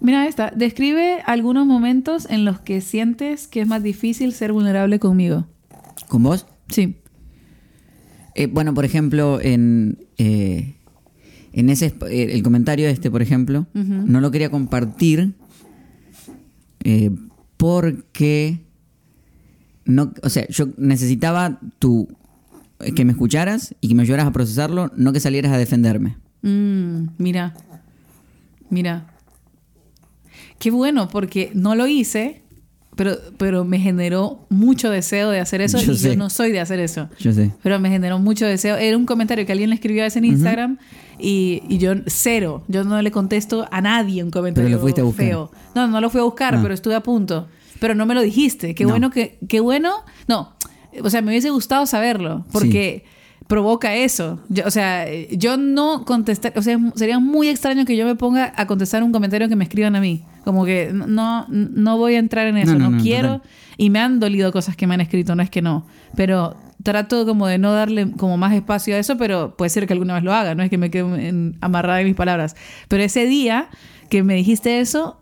mira 0.00 0.26
esta. 0.26 0.50
Describe 0.50 1.20
algunos 1.26 1.66
momentos 1.66 2.26
en 2.28 2.44
los 2.44 2.60
que 2.60 2.80
sientes 2.80 3.46
que 3.48 3.60
es 3.60 3.68
más 3.68 3.82
difícil 3.82 4.32
ser 4.32 4.52
vulnerable 4.52 4.98
conmigo. 4.98 5.46
¿Con 6.08 6.22
vos? 6.22 6.46
Sí. 6.68 6.96
Eh, 8.34 8.46
bueno, 8.46 8.74
por 8.74 8.84
ejemplo, 8.84 9.40
en, 9.40 10.06
eh, 10.18 10.74
en 11.52 11.68
ese 11.68 11.94
el 12.10 12.42
comentario 12.42 12.88
este, 12.88 13.10
por 13.10 13.22
ejemplo, 13.22 13.66
no 13.74 14.20
lo 14.20 14.30
quería 14.30 14.50
compartir 14.50 15.34
eh, 16.82 17.10
porque 17.58 18.61
no, 19.84 20.12
o 20.22 20.28
sea, 20.28 20.46
yo 20.48 20.68
necesitaba 20.76 21.58
tu 21.78 22.08
eh, 22.80 22.92
que 22.92 23.04
me 23.04 23.12
escucharas 23.12 23.74
y 23.80 23.88
que 23.88 23.94
me 23.94 24.02
ayudaras 24.02 24.26
a 24.26 24.32
procesarlo, 24.32 24.90
no 24.96 25.12
que 25.12 25.20
salieras 25.20 25.52
a 25.52 25.58
defenderme. 25.58 26.16
Mm, 26.42 27.08
mira. 27.18 27.54
Mira. 28.70 29.06
Qué 30.58 30.70
bueno, 30.70 31.08
porque 31.08 31.50
no 31.54 31.74
lo 31.74 31.86
hice, 31.86 32.42
pero, 32.96 33.16
pero 33.36 33.64
me 33.64 33.78
generó 33.80 34.46
mucho 34.48 34.90
deseo 34.90 35.30
de 35.30 35.40
hacer 35.40 35.60
eso 35.60 35.78
Yo 35.78 35.92
y 35.92 35.96
sé. 35.96 36.10
yo 36.10 36.16
no 36.16 36.30
soy 36.30 36.52
de 36.52 36.60
hacer 36.60 36.78
eso. 36.78 37.08
Yo 37.18 37.32
sé. 37.32 37.50
Pero 37.62 37.80
me 37.80 37.90
generó 37.90 38.18
mucho 38.18 38.46
deseo. 38.46 38.76
Era 38.76 38.96
un 38.96 39.06
comentario 39.06 39.44
que 39.44 39.52
alguien 39.52 39.70
le 39.70 39.74
escribió 39.76 40.04
a 40.04 40.06
ese 40.06 40.20
en 40.20 40.26
Instagram 40.26 40.78
y, 41.18 41.62
y 41.68 41.78
yo 41.78 41.92
cero. 42.06 42.62
Yo 42.68 42.84
no 42.84 43.00
le 43.02 43.10
contesto 43.10 43.66
a 43.72 43.80
nadie 43.80 44.22
un 44.22 44.30
comentario 44.30 44.68
Pero 44.68 44.76
lo 44.76 44.82
fuiste 44.82 45.00
a 45.00 45.04
buscar. 45.04 45.26
feo. 45.26 45.50
No, 45.74 45.88
no 45.88 46.00
lo 46.00 46.10
fui 46.10 46.20
a 46.20 46.24
buscar, 46.24 46.54
Ah. 46.54 46.60
pero 46.62 46.74
estuve 46.74 46.94
a 46.94 47.02
punto. 47.02 47.48
Pero 47.82 47.94
no 47.96 48.06
me 48.06 48.14
lo 48.14 48.22
dijiste. 48.22 48.74
Qué 48.76 48.84
No. 48.84 48.90
bueno 48.90 49.10
que... 49.10 49.38
Qué 49.48 49.58
bueno... 49.60 49.92
No. 50.28 50.54
O 51.02 51.10
sea, 51.10 51.20
me 51.20 51.28
hubiese 51.32 51.50
gustado 51.50 51.84
saberlo. 51.84 52.46
Porque 52.52 53.04
provoca 53.48 53.94
eso. 53.96 54.38
Yo- 54.48 54.64
o 54.66 54.70
sea, 54.70 55.04
yo 55.32 55.56
no 55.56 56.04
contestar... 56.04 56.52
O 56.56 56.62
sea, 56.62 56.78
sería 56.94 57.18
muy 57.18 57.48
extraño 57.48 57.84
que 57.84 57.96
yo 57.96 58.06
me 58.06 58.14
ponga 58.14 58.52
a 58.56 58.66
contestar 58.68 59.02
un 59.02 59.10
comentario 59.10 59.48
que 59.48 59.56
me 59.56 59.64
escriban 59.64 59.96
a 59.96 60.00
mí. 60.00 60.24
Como 60.44 60.64
que 60.64 60.92
no, 60.94 61.46
no 61.48 61.98
voy 61.98 62.14
a 62.14 62.18
entrar 62.20 62.46
en 62.46 62.56
eso. 62.56 62.72
No, 62.74 62.78
No, 62.78 62.90
no, 62.90 62.96
no, 62.98 63.02
quiero... 63.02 63.28
total. 63.38 63.50
Y 63.78 63.90
me 63.90 63.98
han 63.98 64.20
dolido 64.20 64.52
cosas 64.52 64.76
que 64.76 64.86
me 64.86 64.94
han 64.94 65.00
escrito, 65.00 65.34
no 65.34 65.42
es 65.42 65.50
que 65.50 65.60
no. 65.60 65.86
Pero 66.14 66.54
trato 66.84 67.24
como 67.26 67.46
de 67.48 67.58
no 67.58 67.72
darle 67.72 68.12
como 68.12 68.36
más 68.36 68.52
espacio 68.52 68.94
a 68.94 68.98
eso, 68.98 69.16
pero 69.16 69.56
puede 69.56 69.70
ser 69.70 69.86
que 69.86 69.94
alguna 69.94 70.14
vez 70.14 70.22
lo 70.22 70.32
haga, 70.32 70.54
no 70.54 70.62
es 70.62 70.70
que 70.70 70.78
me 70.78 70.90
quede 70.90 71.26
en- 71.28 71.56
amarrada 71.62 72.00
en 72.00 72.06
mis 72.06 72.14
palabras. 72.14 72.54
Pero 72.88 73.02
ese 73.02 73.24
día 73.26 73.70
que 74.10 74.22
me 74.22 74.34
dijiste 74.34 74.78
eso, 74.80 75.18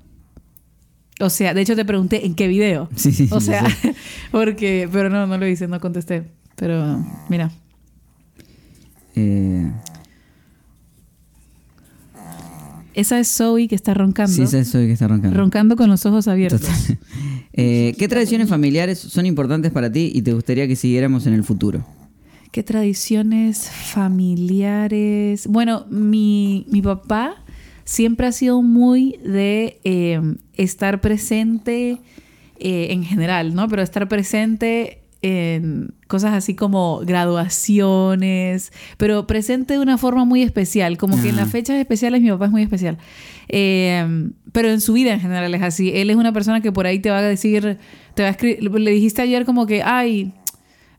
o 1.20 1.30
sea, 1.30 1.54
de 1.54 1.60
hecho 1.62 1.76
te 1.76 1.84
pregunté 1.84 2.26
en 2.26 2.34
qué 2.34 2.48
video. 2.48 2.88
Sí, 2.96 3.12
sí, 3.12 3.28
O 3.30 3.40
sea, 3.40 3.68
sí. 3.68 3.90
porque, 4.32 4.88
pero 4.90 5.08
no, 5.10 5.26
no 5.26 5.38
lo 5.38 5.46
hice, 5.46 5.68
no 5.68 5.78
contesté. 5.80 6.24
Pero 6.56 7.04
mira, 7.28 7.50
Eh, 9.16 9.70
esa 12.94 13.18
es 13.20 13.28
Zoe 13.28 13.68
que 13.68 13.74
está 13.74 13.94
roncando. 13.94 14.32
sí, 14.32 14.42
ese 14.42 14.64
soy 14.64 14.86
que 14.86 14.92
está 14.92 15.08
roncando. 15.08 15.36
Roncando 15.38 15.76
con 15.76 15.88
los 15.88 16.04
ojos 16.06 16.26
abiertos. 16.28 16.60
Total. 16.62 16.98
Eh, 17.52 17.94
¿Qué 17.98 18.08
tradiciones 18.08 18.48
familiares 18.48 18.98
son 18.98 19.26
importantes 19.26 19.72
para 19.72 19.90
ti 19.90 20.10
y 20.14 20.22
te 20.22 20.32
gustaría 20.32 20.66
que 20.68 20.76
siguiéramos 20.76 21.26
en 21.26 21.34
el 21.34 21.44
futuro? 21.44 21.84
¿Qué 22.52 22.62
tradiciones 22.62 23.68
familiares? 23.70 25.46
Bueno, 25.46 25.86
mi, 25.90 26.66
mi 26.70 26.82
papá 26.82 27.36
siempre 27.90 28.28
ha 28.28 28.32
sido 28.32 28.62
muy 28.62 29.18
de 29.24 29.80
eh, 29.82 30.20
estar 30.54 31.00
presente 31.00 31.98
eh, 32.60 32.86
en 32.90 33.02
general, 33.02 33.52
¿no? 33.52 33.66
Pero 33.66 33.82
estar 33.82 34.06
presente 34.06 35.02
en 35.22 35.92
cosas 36.06 36.34
así 36.34 36.54
como 36.54 37.00
graduaciones, 37.00 38.72
pero 38.96 39.26
presente 39.26 39.74
de 39.74 39.80
una 39.80 39.98
forma 39.98 40.24
muy 40.24 40.42
especial, 40.42 40.98
como 40.98 41.20
que 41.20 41.30
en 41.30 41.36
las 41.36 41.50
fechas 41.50 41.78
especiales 41.78 42.22
mi 42.22 42.30
papá 42.30 42.44
es 42.44 42.52
muy 42.52 42.62
especial. 42.62 42.96
Eh, 43.48 44.30
pero 44.52 44.68
en 44.68 44.80
su 44.80 44.92
vida 44.92 45.12
en 45.12 45.20
general 45.20 45.52
es 45.52 45.62
así. 45.62 45.90
Él 45.92 46.10
es 46.10 46.16
una 46.16 46.32
persona 46.32 46.60
que 46.60 46.70
por 46.70 46.86
ahí 46.86 47.00
te 47.00 47.10
va 47.10 47.18
a 47.18 47.22
decir, 47.22 47.78
te 48.14 48.22
va 48.22 48.28
a 48.28 48.30
escribir, 48.30 48.70
le 48.70 48.90
dijiste 48.92 49.20
ayer 49.20 49.44
como 49.44 49.66
que, 49.66 49.82
ay, 49.82 50.32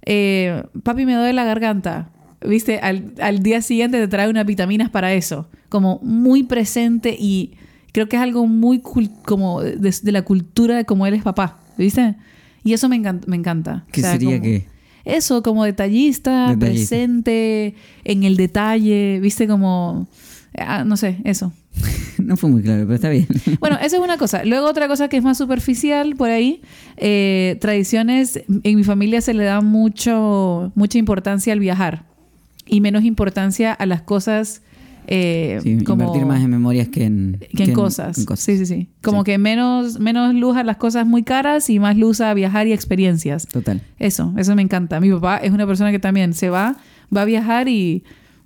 eh, 0.05 0.63
papi 0.83 1.05
me 1.05 1.15
duele 1.15 1.31
la 1.31 1.45
garganta. 1.45 2.10
¿Viste? 2.45 2.79
Al, 2.79 3.13
al 3.21 3.43
día 3.43 3.62
siguiente 3.62 3.98
te 3.98 4.10
trae 4.10 4.29
unas 4.29 4.45
vitaminas 4.45 4.89
para 4.89 5.13
eso. 5.13 5.48
Como 5.71 5.99
muy 6.03 6.43
presente 6.43 7.15
y 7.17 7.53
creo 7.93 8.07
que 8.07 8.17
es 8.17 8.21
algo 8.21 8.45
muy 8.45 8.79
cul- 8.79 9.09
como 9.23 9.61
de, 9.63 9.95
de 10.03 10.11
la 10.11 10.21
cultura 10.21 10.75
de 10.75 10.85
cómo 10.85 11.07
él 11.07 11.13
es 11.15 11.23
papá. 11.23 11.59
¿Viste? 11.77 12.15
Y 12.63 12.73
eso 12.73 12.87
me 12.89 12.97
encanta. 12.97 13.25
Me 13.27 13.37
encanta. 13.37 13.85
¿Qué 13.91 14.01
O 14.01 14.03
sea, 14.03 14.11
sería 14.13 14.39
como- 14.39 14.51
eso, 15.05 15.41
como 15.41 15.63
detallista, 15.63 16.49
Detallista. 16.49 16.65
presente, 16.95 17.75
en 18.03 18.23
el 18.23 18.37
detalle, 18.37 19.19
viste 19.19 19.47
como, 19.47 20.07
ah, 20.57 20.83
no 20.83 20.95
sé, 20.97 21.17
eso. 21.23 21.51
No 22.21 22.37
fue 22.37 22.51
muy 22.51 22.61
claro, 22.61 22.83
pero 22.83 22.93
está 22.95 23.09
bien. 23.09 23.25
Bueno, 23.59 23.77
esa 23.81 23.95
es 23.97 24.01
una 24.03 24.17
cosa. 24.17 24.45
Luego 24.45 24.67
otra 24.67 24.87
cosa 24.87 25.07
que 25.07 25.17
es 25.17 25.23
más 25.23 25.39
superficial 25.39 26.15
por 26.15 26.29
ahí, 26.29 26.61
eh, 26.97 27.57
tradiciones, 27.61 28.43
en 28.63 28.75
mi 28.75 28.83
familia 28.83 29.21
se 29.21 29.33
le 29.33 29.43
da 29.43 29.61
mucho, 29.61 30.71
mucha 30.75 30.99
importancia 30.99 31.51
al 31.53 31.59
viajar 31.59 32.03
y 32.67 32.79
menos 32.79 33.03
importancia 33.05 33.73
a 33.73 33.85
las 33.87 34.03
cosas 34.03 34.61
eh, 35.08 35.60
Sí, 35.63 35.84
como 35.84 36.03
Invertir 36.03 36.25
más 36.27 36.41
en 36.43 36.50
memorias 36.50 36.88
que 36.89 37.03
en, 37.05 37.39
que 37.55 37.63
en 37.65 37.74
cosas. 37.74 38.17
en 38.17 38.25
cosas. 38.25 38.43
Sí, 38.46 38.58
sí, 38.58 38.65
sí. 38.65 38.89
Como 39.03 39.22
Sí. 39.22 39.25
que 39.31 39.38
menos, 39.38 40.00
menos 40.00 40.34
luz 40.34 40.55
a 40.58 40.63
las 40.63 40.77
cosas 40.77 41.05
muy 41.05 41.24
caras 41.24 41.70
y 41.70 41.79
más 41.79 41.98
luz 41.98 42.22
a 42.22 42.34
viajar 42.34 42.67
y 42.67 42.74
experiencias. 42.74 43.48
Total. 43.48 43.81
Eso, 44.00 44.34
eso 44.38 44.55
me 44.55 44.62
encanta. 44.62 45.00
Mi 45.00 45.12
papá 45.12 45.38
es 45.38 45.51
una 45.51 45.65
persona 45.67 45.91
que 45.91 46.00
también 46.00 46.34
se 46.34 46.50
va, 46.50 46.75
va 47.15 47.22
a 47.22 47.25
viajar 47.25 47.67
y 47.67 48.03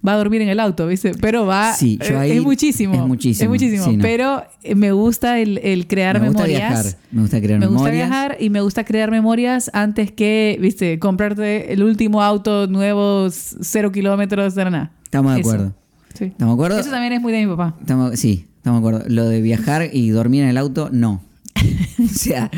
va 0.08 0.14
a 0.14 0.18
dormir 0.18 0.40
en 0.44 0.50
el 0.50 0.60
auto, 0.60 0.86
¿viste? 0.86 1.14
Pero 1.20 1.48
va... 1.48 1.74
Sí, 1.74 1.98
yo 2.00 2.16
eh, 2.16 2.18
ahí- 2.20 2.32
es 2.34 2.44
muchísimo. 2.44 2.94
es 2.94 3.00
muchísimo, 3.08 3.44
Es 3.46 3.50
muchísimo. 3.50 3.86
sí, 3.86 3.98
no. 3.98 4.04
Pero 4.04 4.44
eh, 4.62 4.76
me 4.76 4.92
gusta 4.92 5.40
el, 5.40 5.58
el 5.64 5.88
crear 5.88 6.20
me 6.22 6.28
gusta 6.28 6.44
memorias. 6.44 6.70
viajar, 6.84 7.00
me 7.12 7.22
gusta 7.22 7.42
crear 7.42 7.60
Me 7.60 7.66
gusta 7.66 7.84
memorias. 7.86 8.08
viajar 8.10 8.38
y 8.40 8.50
me 8.52 8.62
gusta 8.62 8.84
crear 8.84 9.10
memorias 9.10 9.72
antes 9.74 10.12
que, 10.12 10.60
viste, 10.62 11.00
comprarte 11.00 11.74
el 11.74 11.82
último 11.82 12.22
auto 12.22 12.68
nuevo, 12.68 13.30
cero 13.32 13.92
kilómetros, 13.92 14.54
de 14.54 14.66
nada. 14.66 14.92
Estamos 15.04 15.34
de 15.34 15.42
Eso. 15.42 15.50
acuerdo. 15.50 15.76
Sí. 16.18 16.26
¿Estamos 16.26 16.54
de 16.54 16.56
acuerdo? 16.56 16.80
Eso 16.80 16.90
también 16.90 17.14
es 17.14 17.22
muy 17.22 17.32
de 17.34 17.46
mi 17.46 17.52
papá. 17.52 17.76
Estamos, 17.80 18.20
sí, 18.20 18.46
estamos 18.58 18.82
de 18.82 18.88
acuerdo. 18.88 19.10
Lo 19.14 19.28
de 19.30 19.42
viajar 19.42 19.90
y 19.94 20.10
dormir 20.10 20.44
en 20.44 20.50
el 20.50 20.58
auto, 20.58 20.90
no. 20.92 21.22
o 22.04 22.08
sea, 22.08 22.50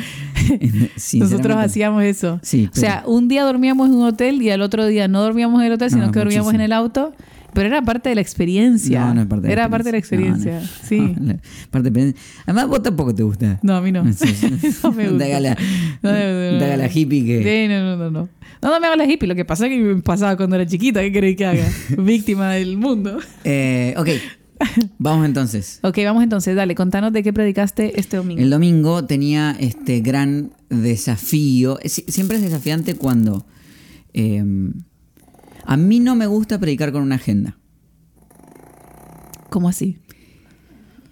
Nosotros 1.13 1.57
hacíamos 1.57 2.03
eso. 2.03 2.39
Sí, 2.43 2.69
O 2.71 2.75
sea, 2.75 3.03
un 3.05 3.27
día 3.27 3.43
dormíamos 3.43 3.89
en 3.89 3.95
un 3.95 4.05
hotel 4.05 4.41
y 4.41 4.49
al 4.49 4.61
otro 4.61 4.85
día 4.85 5.07
no 5.07 5.21
dormíamos 5.21 5.59
en 5.61 5.67
el 5.67 5.73
hotel, 5.73 5.89
No, 5.91 5.97
sino 5.97 6.11
que 6.11 6.19
dormíamos 6.19 6.45
muchísimo. 6.47 6.61
en 6.61 6.65
el 6.65 6.71
auto. 6.73 7.13
Pero 7.53 7.67
era 7.69 7.81
parte 7.81 8.09
de 8.09 8.15
la 8.15 8.21
experiencia. 8.21 9.05
No, 9.05 9.13
no 9.15 9.21
es 9.21 9.27
parte 9.27 9.47
de 9.47 9.47
la 9.47 9.53
Era 9.53 9.69
parte 9.69 9.85
de 9.85 9.91
la 9.93 9.97
experiencia. 9.97 10.53
No, 10.55 10.61
no. 10.61 10.67
Sí. 10.83 10.99
No, 11.19 11.33
la 11.33 11.39
parte 11.71 11.89
de- 11.89 12.15
Además, 12.45 12.67
vos 12.67 12.83
tampoco 12.83 13.15
te 13.15 13.23
gusta. 13.23 13.59
No, 13.63 13.75
a 13.75 13.81
mí 13.81 13.91
no. 13.91 14.03
Sí, 14.13 14.27
sí. 14.27 14.47
no 14.83 14.91
me 14.91 15.09
gusta. 15.09 15.25
No, 15.27 16.11
no, 16.11 16.51
no, 16.51 16.59
no. 16.59 16.77
la 16.77 16.87
hippie 16.93 17.25
que... 17.25 17.43
Sí, 17.43 17.67
no, 17.73 17.79
no, 17.83 17.97
no, 17.97 18.11
no. 18.11 18.29
No, 18.61 18.69
no 18.71 18.79
me 18.79 18.87
hago 18.87 18.95
la 18.95 19.05
hippie. 19.05 19.27
Lo 19.27 19.35
que 19.35 19.45
pasa 19.45 19.65
es 19.67 19.71
que 19.71 19.77
me 19.79 20.01
pasaba 20.01 20.35
cuando 20.37 20.55
era 20.55 20.65
chiquita. 20.65 21.01
¿Qué 21.01 21.11
queréis 21.11 21.37
que 21.37 21.45
haga? 21.45 21.67
Víctima 21.97 22.51
del 22.53 22.77
mundo. 22.77 23.19
Eh, 23.43 23.93
ok, 23.97 24.09
vamos 24.97 25.25
entonces. 25.25 25.79
Ok, 25.83 25.97
vamos 26.03 26.23
entonces. 26.23 26.55
Dale, 26.55 26.73
contanos 26.75 27.13
de 27.13 27.23
qué 27.23 27.31
predicaste 27.33 27.99
este 27.99 28.17
domingo. 28.17 28.41
El 28.41 28.49
domingo 28.49 29.05
tenía 29.05 29.55
este 29.59 30.01
gran 30.01 30.51
desafío. 30.69 31.79
Es- 31.81 32.03
Siempre 32.07 32.37
es 32.37 32.43
desafiante 32.43 32.95
cuando... 32.95 33.45
eh, 34.13 34.43
a 35.69 35.75
mí 35.75 35.99
no 35.99 36.15
me 36.15 36.27
gusta 36.27 36.59
predicar 36.59 36.91
con 36.93 37.01
una 37.03 37.15
agenda. 37.15 37.57
¿Cómo 39.49 39.69
así? 39.69 39.97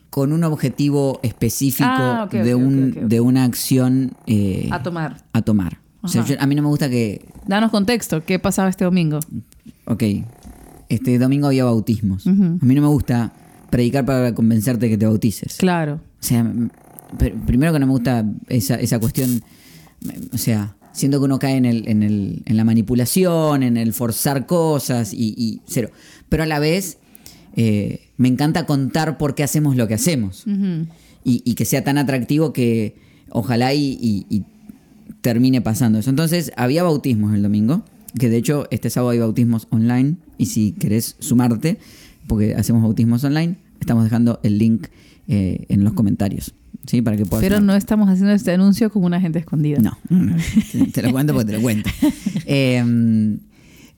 Con 0.09 0.31
un 0.31 0.43
objetivo 0.45 1.19
específico 1.23 1.89
Ah, 1.91 2.29
de, 2.31 2.55
un, 2.55 3.09
de 3.09 3.19
una 3.19 3.43
acción 3.43 4.13
eh, 4.27 4.69
A 4.71 4.81
tomar. 4.81 5.17
a 5.33 5.41
tomar. 5.41 5.79
O 6.05 6.07
sea, 6.07 6.21
Ajá. 6.21 6.33
yo- 6.35 6.41
a 6.41 6.45
mí 6.47 6.55
no 6.55 6.61
me 6.61 6.67
gusta 6.69 6.89
que... 6.89 7.25
Danos 7.47 7.71
contexto. 7.71 8.23
¿Qué 8.23 8.39
pasaba 8.39 8.69
este 8.69 8.85
domingo? 8.85 9.19
Ok, 9.85 10.03
este 10.89 11.17
domingo 11.19 11.47
había 11.47 11.65
bautismos. 11.65 12.25
A 12.27 12.31
mí 12.31 12.75
no 12.75 12.81
me 12.81 12.87
gusta 12.87 13.33
predicar 13.69 14.05
para 14.05 14.33
convencerte 14.33 14.89
que 14.89 14.97
te 14.97 15.05
bautices. 15.05 15.57
Claro. 15.57 15.95
O 15.95 16.23
sea, 16.23 16.39
m- 16.39 16.69
pr- 17.17 17.33
primero 17.45 17.73
que 17.73 17.79
no 17.79 17.87
me 17.87 17.91
gusta 17.91 18.25
esa, 18.47 18.75
esa 18.75 18.99
cuestión, 18.99 19.43
m- 20.03 20.13
o 20.33 20.37
sea, 20.37 20.75
siento 20.93 21.19
que 21.19 21.25
uno 21.25 21.39
cae 21.39 21.57
en, 21.57 21.65
el, 21.65 21.87
en, 21.87 22.03
el, 22.03 22.41
en 22.45 22.57
la 22.57 22.63
manipulación, 22.63 23.63
en 23.63 23.77
el 23.77 23.93
forzar 23.93 24.45
cosas 24.45 25.13
y, 25.13 25.33
y 25.37 25.61
cero. 25.67 25.89
Pero 26.29 26.43
a 26.43 26.45
la 26.45 26.59
vez 26.59 26.97
eh, 27.55 28.07
me 28.17 28.27
encanta 28.27 28.65
contar 28.65 29.17
por 29.17 29.35
qué 29.35 29.43
hacemos 29.43 29.75
lo 29.75 29.87
que 29.87 29.93
hacemos 29.95 30.43
y, 30.47 31.41
y 31.43 31.55
que 31.55 31.65
sea 31.65 31.83
tan 31.83 31.97
atractivo 31.97 32.53
que 32.53 32.95
ojalá 33.29 33.73
y, 33.73 33.97
y- 34.01 34.25
y 34.29 34.43
termine 35.25 35.59
pasando 35.59 35.97
eso. 35.97 36.11
Entonces, 36.11 36.51
había 36.55 36.83
bautismos 36.83 37.33
el 37.33 37.41
domingo, 37.41 37.83
que 38.19 38.29
de 38.29 38.37
hecho 38.37 38.67
este 38.69 38.91
sábado 38.91 39.09
hay 39.09 39.17
bautismos 39.17 39.65
online 39.71 40.17
y 40.37 40.45
si 40.45 40.73
querés 40.73 41.15
sumarte, 41.17 41.79
porque 42.27 42.53
hacemos 42.53 42.83
bautismos 42.83 43.23
online, 43.23 43.55
estamos 43.79 44.03
dejando 44.03 44.39
el 44.43 44.59
link 44.59 44.85
eh, 45.27 45.65
en 45.69 45.83
los 45.83 45.93
comentarios, 45.93 46.53
¿sí? 46.85 47.01
Para 47.01 47.17
que 47.17 47.25
puedas... 47.25 47.43
Pero 47.43 47.55
sumarte. 47.55 47.65
no 47.65 47.75
estamos 47.75 48.07
haciendo 48.07 48.33
este 48.33 48.51
anuncio 48.51 48.91
con 48.91 49.03
una 49.03 49.19
gente 49.19 49.39
escondida. 49.39 49.79
No, 49.79 49.97
te, 50.93 51.01
lo 51.01 51.11
cuento 51.11 51.33
porque 51.33 51.47
te 51.47 51.57
lo 51.57 51.61
cuento. 51.63 51.89
Eh, 52.47 53.37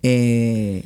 eh, 0.03 0.85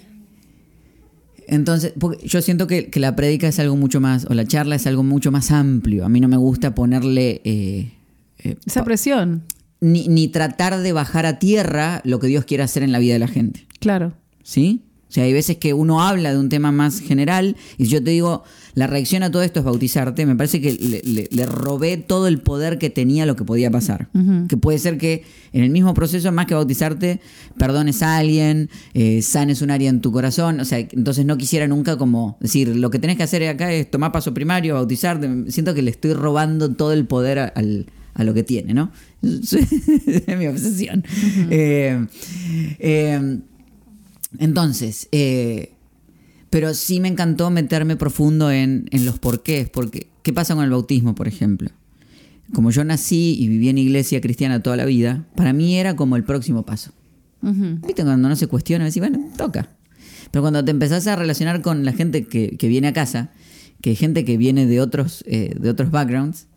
entonces, 1.45 1.93
yo 2.25 2.41
siento 2.41 2.65
que, 2.65 2.89
que 2.89 2.99
la 2.99 3.15
prédica 3.15 3.47
es 3.47 3.59
algo 3.59 3.75
mucho 3.75 4.01
más, 4.01 4.25
o 4.27 4.33
la 4.33 4.47
charla 4.47 4.75
es 4.75 4.87
algo 4.87 5.03
mucho 5.03 5.31
más 5.31 5.51
amplio. 5.51 6.03
A 6.03 6.09
mí 6.09 6.19
no 6.19 6.27
me 6.27 6.37
gusta 6.37 6.73
ponerle... 6.73 7.41
eh, 7.43 7.91
eh, 8.39 8.55
Esa 8.65 8.83
presión. 8.83 9.43
Ni, 9.81 10.07
ni 10.07 10.27
tratar 10.27 10.77
de 10.79 10.93
bajar 10.93 11.25
a 11.25 11.39
tierra 11.39 12.01
lo 12.05 12.19
que 12.19 12.27
Dios 12.27 12.45
quiere 12.45 12.63
hacer 12.63 12.83
en 12.83 12.91
la 12.91 12.99
vida 12.99 13.13
de 13.13 13.19
la 13.19 13.27
gente. 13.27 13.67
Claro. 13.79 14.13
¿Sí? 14.43 14.83
O 15.09 15.13
sea, 15.13 15.25
hay 15.25 15.33
veces 15.33 15.57
que 15.57 15.73
uno 15.73 16.01
habla 16.01 16.31
de 16.31 16.37
un 16.39 16.47
tema 16.47 16.71
más 16.71 17.01
general 17.01 17.57
y 17.77 17.83
si 17.83 17.91
yo 17.91 18.01
te 18.01 18.11
digo, 18.11 18.43
la 18.75 18.87
reacción 18.87 19.23
a 19.23 19.29
todo 19.31 19.43
esto 19.43 19.59
es 19.59 19.65
bautizarte, 19.65 20.25
me 20.25 20.37
parece 20.37 20.61
que 20.61 20.71
le, 20.71 21.01
le- 21.03 21.27
le 21.29 21.45
robé 21.45 21.97
todo 21.97 22.29
el 22.29 22.39
poder 22.39 22.77
que 22.77 22.89
tenía 22.89 23.25
lo 23.25 23.35
que 23.35 23.43
podía 23.43 23.69
pasar. 23.69 24.07
Que 24.47 24.55
puede 24.55 24.79
ser 24.79 24.97
que 24.97 25.25
en 25.51 25.63
el 25.65 25.69
mismo 25.69 25.93
proceso, 25.93 26.31
más 26.31 26.45
que 26.45 26.53
bautizarte, 26.53 27.19
perdones 27.57 28.01
a 28.03 28.15
alguien, 28.19 28.69
eh, 28.93 29.21
sanes 29.21 29.61
un 29.61 29.71
área 29.71 29.89
en 29.89 29.99
tu 29.99 30.13
corazón. 30.13 30.61
O 30.61 30.65
sea, 30.65 30.79
entonces 30.79 31.25
no 31.25 31.37
quisiera 31.37 31.67
nunca 31.67 31.97
como 31.97 32.37
decir, 32.39 32.73
lo 32.73 32.89
que 32.89 32.97
tenés 32.99 33.17
que 33.17 33.23
hacer 33.23 33.45
acá 33.49 33.73
es 33.73 33.91
tomar 33.91 34.13
paso 34.13 34.33
primario, 34.33 34.75
bautizarte. 34.75 35.51
Siento 35.51 35.73
que 35.73 35.81
le 35.81 35.91
estoy 35.91 36.13
robando 36.13 36.73
todo 36.73 36.93
el 36.93 37.05
poder 37.05 37.51
al, 37.53 37.87
a 38.21 38.23
lo 38.23 38.33
que 38.33 38.43
tiene, 38.43 38.73
¿no? 38.73 38.91
es 39.21 40.27
mi 40.37 40.47
obsesión. 40.47 41.03
Eh, 41.49 42.05
eh, 42.79 43.39
entonces, 44.39 45.07
eh, 45.11 45.73
pero 46.49 46.73
sí 46.73 46.99
me 46.99 47.07
encantó 47.07 47.49
meterme 47.49 47.95
profundo 47.95 48.51
en, 48.51 48.87
en 48.91 49.05
los 49.05 49.19
porqués. 49.19 49.69
Porque, 49.69 50.07
¿Qué 50.23 50.33
pasa 50.33 50.55
con 50.55 50.63
el 50.63 50.71
bautismo, 50.71 51.15
por 51.15 51.27
ejemplo? 51.27 51.69
Como 52.53 52.71
yo 52.71 52.83
nací 52.83 53.37
y 53.39 53.47
viví 53.47 53.69
en 53.69 53.77
iglesia 53.77 54.19
cristiana 54.21 54.61
toda 54.61 54.75
la 54.75 54.85
vida, 54.85 55.25
para 55.35 55.53
mí 55.53 55.77
era 55.77 55.95
como 55.95 56.15
el 56.15 56.23
próximo 56.23 56.65
paso. 56.65 56.91
Ujú. 57.41 57.79
¿Viste? 57.85 58.03
Cuando 58.03 58.29
no 58.29 58.35
se 58.35 58.47
cuestiona, 58.47 58.85
decís, 58.85 58.99
bueno, 58.99 59.29
toca. 59.37 59.69
Pero 60.31 60.41
cuando 60.41 60.63
te 60.63 60.71
empezás 60.71 61.07
a 61.07 61.15
relacionar 61.15 61.61
con 61.61 61.85
la 61.85 61.93
gente 61.93 62.25
que, 62.25 62.57
que 62.57 62.67
viene 62.67 62.89
a 62.89 62.93
casa, 62.93 63.31
que 63.81 63.91
hay 63.91 63.95
gente 63.95 64.25
que 64.25 64.37
viene 64.37 64.65
de 64.65 64.79
otros, 64.79 65.23
eh, 65.27 65.55
de 65.59 65.69
otros 65.69 65.91
backgrounds, 65.91 66.47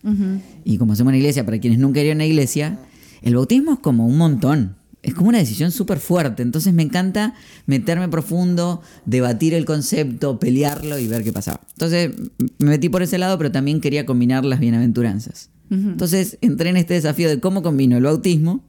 y 0.63 0.77
como 0.77 0.93
hacemos 0.93 1.09
una 1.11 1.17
iglesia, 1.17 1.45
para 1.45 1.59
quienes 1.59 1.79
nunca 1.79 1.99
irían 1.99 2.17
a 2.17 2.19
una 2.19 2.25
iglesia, 2.25 2.79
el 3.21 3.35
bautismo 3.35 3.73
es 3.73 3.79
como 3.79 4.07
un 4.07 4.17
montón. 4.17 4.75
Es 5.01 5.13
como 5.13 5.29
una 5.29 5.37
decisión 5.37 5.71
súper 5.71 5.99
fuerte. 5.99 6.41
Entonces 6.41 6.73
me 6.73 6.81
encanta 6.81 7.35
meterme 7.67 8.09
profundo, 8.09 8.81
debatir 9.05 9.53
el 9.53 9.63
concepto, 9.65 10.39
pelearlo 10.39 10.97
y 10.97 11.07
ver 11.07 11.23
qué 11.23 11.31
pasaba. 11.31 11.61
Entonces 11.73 12.11
me 12.57 12.69
metí 12.69 12.89
por 12.89 13.03
ese 13.03 13.19
lado, 13.19 13.37
pero 13.37 13.51
también 13.51 13.81
quería 13.81 14.05
combinar 14.05 14.45
las 14.45 14.59
bienaventuranzas. 14.59 15.51
Entonces 15.69 16.37
entré 16.41 16.69
en 16.69 16.77
este 16.77 16.93
desafío 16.93 17.27
de 17.27 17.39
cómo 17.39 17.63
combino 17.63 17.97
el 17.97 18.03
bautismo 18.03 18.63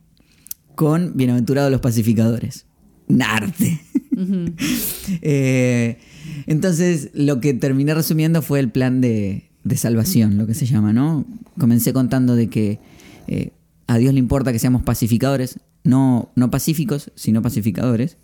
con 0.75 1.17
bienaventurados 1.17 1.71
los 1.71 1.81
pacificadores. 1.81 2.67
Un 3.09 3.23
arte. 3.23 3.81
Eh, 5.23 5.99
entonces, 6.47 7.11
lo 7.15 7.41
que 7.41 7.55
terminé 7.55 7.95
resumiendo 7.95 8.43
fue 8.43 8.59
el 8.61 8.71
plan 8.71 9.01
de, 9.01 9.45
de 9.63 9.77
salvación, 9.77 10.37
lo 10.39 10.47
que 10.47 10.55
se 10.55 10.67
llama, 10.67 10.93
¿no? 10.93 11.25
Comencé 11.59 11.93
contando 11.93 12.35
de 12.35 12.49
que 12.49 12.79
eh, 13.29 13.51
a 13.87 13.99
Dios 13.99 14.13
le 14.15 14.19
importa 14.19 14.53
que 14.53 14.59
seamos 14.59 14.83
pacificadores, 14.83 15.61
no, 15.85 16.31
no 16.35 16.51
pacíficos, 16.51 17.13
sino 17.15 17.41
pacificadores. 17.43 18.17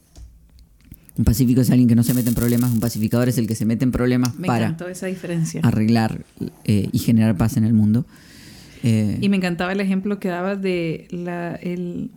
Un 1.16 1.24
pacífico 1.24 1.60
es 1.60 1.70
alguien 1.70 1.88
que 1.88 1.94
no 1.94 2.02
se 2.02 2.14
mete 2.14 2.30
en 2.30 2.34
problemas, 2.34 2.72
un 2.72 2.80
pacificador 2.80 3.28
es 3.28 3.38
el 3.38 3.46
que 3.46 3.54
se 3.54 3.66
mete 3.66 3.84
en 3.84 3.92
problemas 3.92 4.34
Me 4.38 4.46
para 4.48 4.76
esa 4.90 5.06
diferencia. 5.06 5.60
arreglar 5.62 6.24
eh, 6.64 6.88
y 6.90 6.98
generar 6.98 7.36
paz 7.36 7.56
en 7.56 7.64
el 7.64 7.74
mundo. 7.74 8.06
Eh, 8.82 9.18
Y 9.20 9.28
me 9.28 9.36
encantaba 9.36 9.72
el 9.72 9.80
ejemplo 9.80 10.18
que 10.18 10.28
dabas 10.28 10.60
de 10.60 11.06
la, 11.10 11.54
el... 11.56 12.10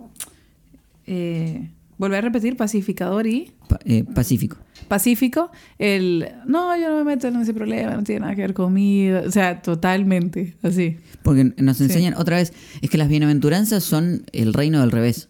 Eh, 1.07 1.69
volver 1.97 2.19
a 2.19 2.21
repetir, 2.21 2.57
pacificador 2.57 3.25
y 3.27 3.51
pa- 3.69 3.79
eh, 3.85 4.03
pacífico. 4.03 4.57
pacífico. 4.87 5.49
El, 5.79 6.27
no, 6.47 6.75
yo 6.77 6.89
no 6.89 6.97
me 6.97 7.03
meto 7.15 7.27
en 7.27 7.37
ese 7.37 7.53
problema, 7.53 7.95
no 7.95 8.03
tiene 8.03 8.21
nada 8.21 8.35
que 8.35 8.41
ver 8.41 8.53
conmigo. 8.53 9.19
O 9.25 9.31
sea, 9.31 9.61
totalmente, 9.61 10.55
así. 10.61 10.97
Porque 11.23 11.53
nos 11.57 11.77
Sí. 11.77 11.83
enseñan, 11.85 12.13
otra 12.15 12.37
vez, 12.37 12.53
es 12.81 12.89
que 12.89 12.97
las 12.97 13.07
bienaventuranzas 13.09 13.83
son 13.83 14.23
el 14.33 14.53
reino 14.53 14.81
del 14.81 14.91
revés. 14.91 15.29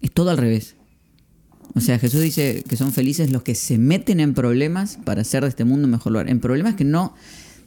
Es 0.00 0.10
todo 0.12 0.30
al 0.30 0.38
revés. 0.38 0.76
O 1.74 1.80
sea, 1.80 1.98
Jesús 1.98 2.22
dice 2.22 2.64
que 2.66 2.76
son 2.76 2.90
felices 2.92 3.30
los 3.30 3.42
que 3.42 3.54
se 3.54 3.76
meten 3.76 4.18
en 4.20 4.32
problemas 4.32 4.98
para 5.04 5.20
hacer 5.20 5.42
de 5.42 5.50
este 5.50 5.64
mundo 5.64 5.84
un 5.84 5.90
mejor 5.90 6.12
lugar. 6.12 6.30
En 6.30 6.40
problemas 6.40 6.74
que 6.74 6.84
no, 6.84 7.14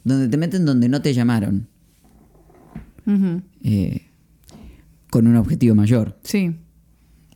donde 0.02 0.26
te 0.28 0.36
meten 0.36 0.64
donde 0.64 0.88
no 0.88 1.00
te 1.00 1.14
llamaron, 1.14 1.68
eh, 3.62 4.02
con 5.10 5.26
un 5.26 5.36
objetivo 5.36 5.74
mayor, 5.74 6.18
Sí. 6.22 6.56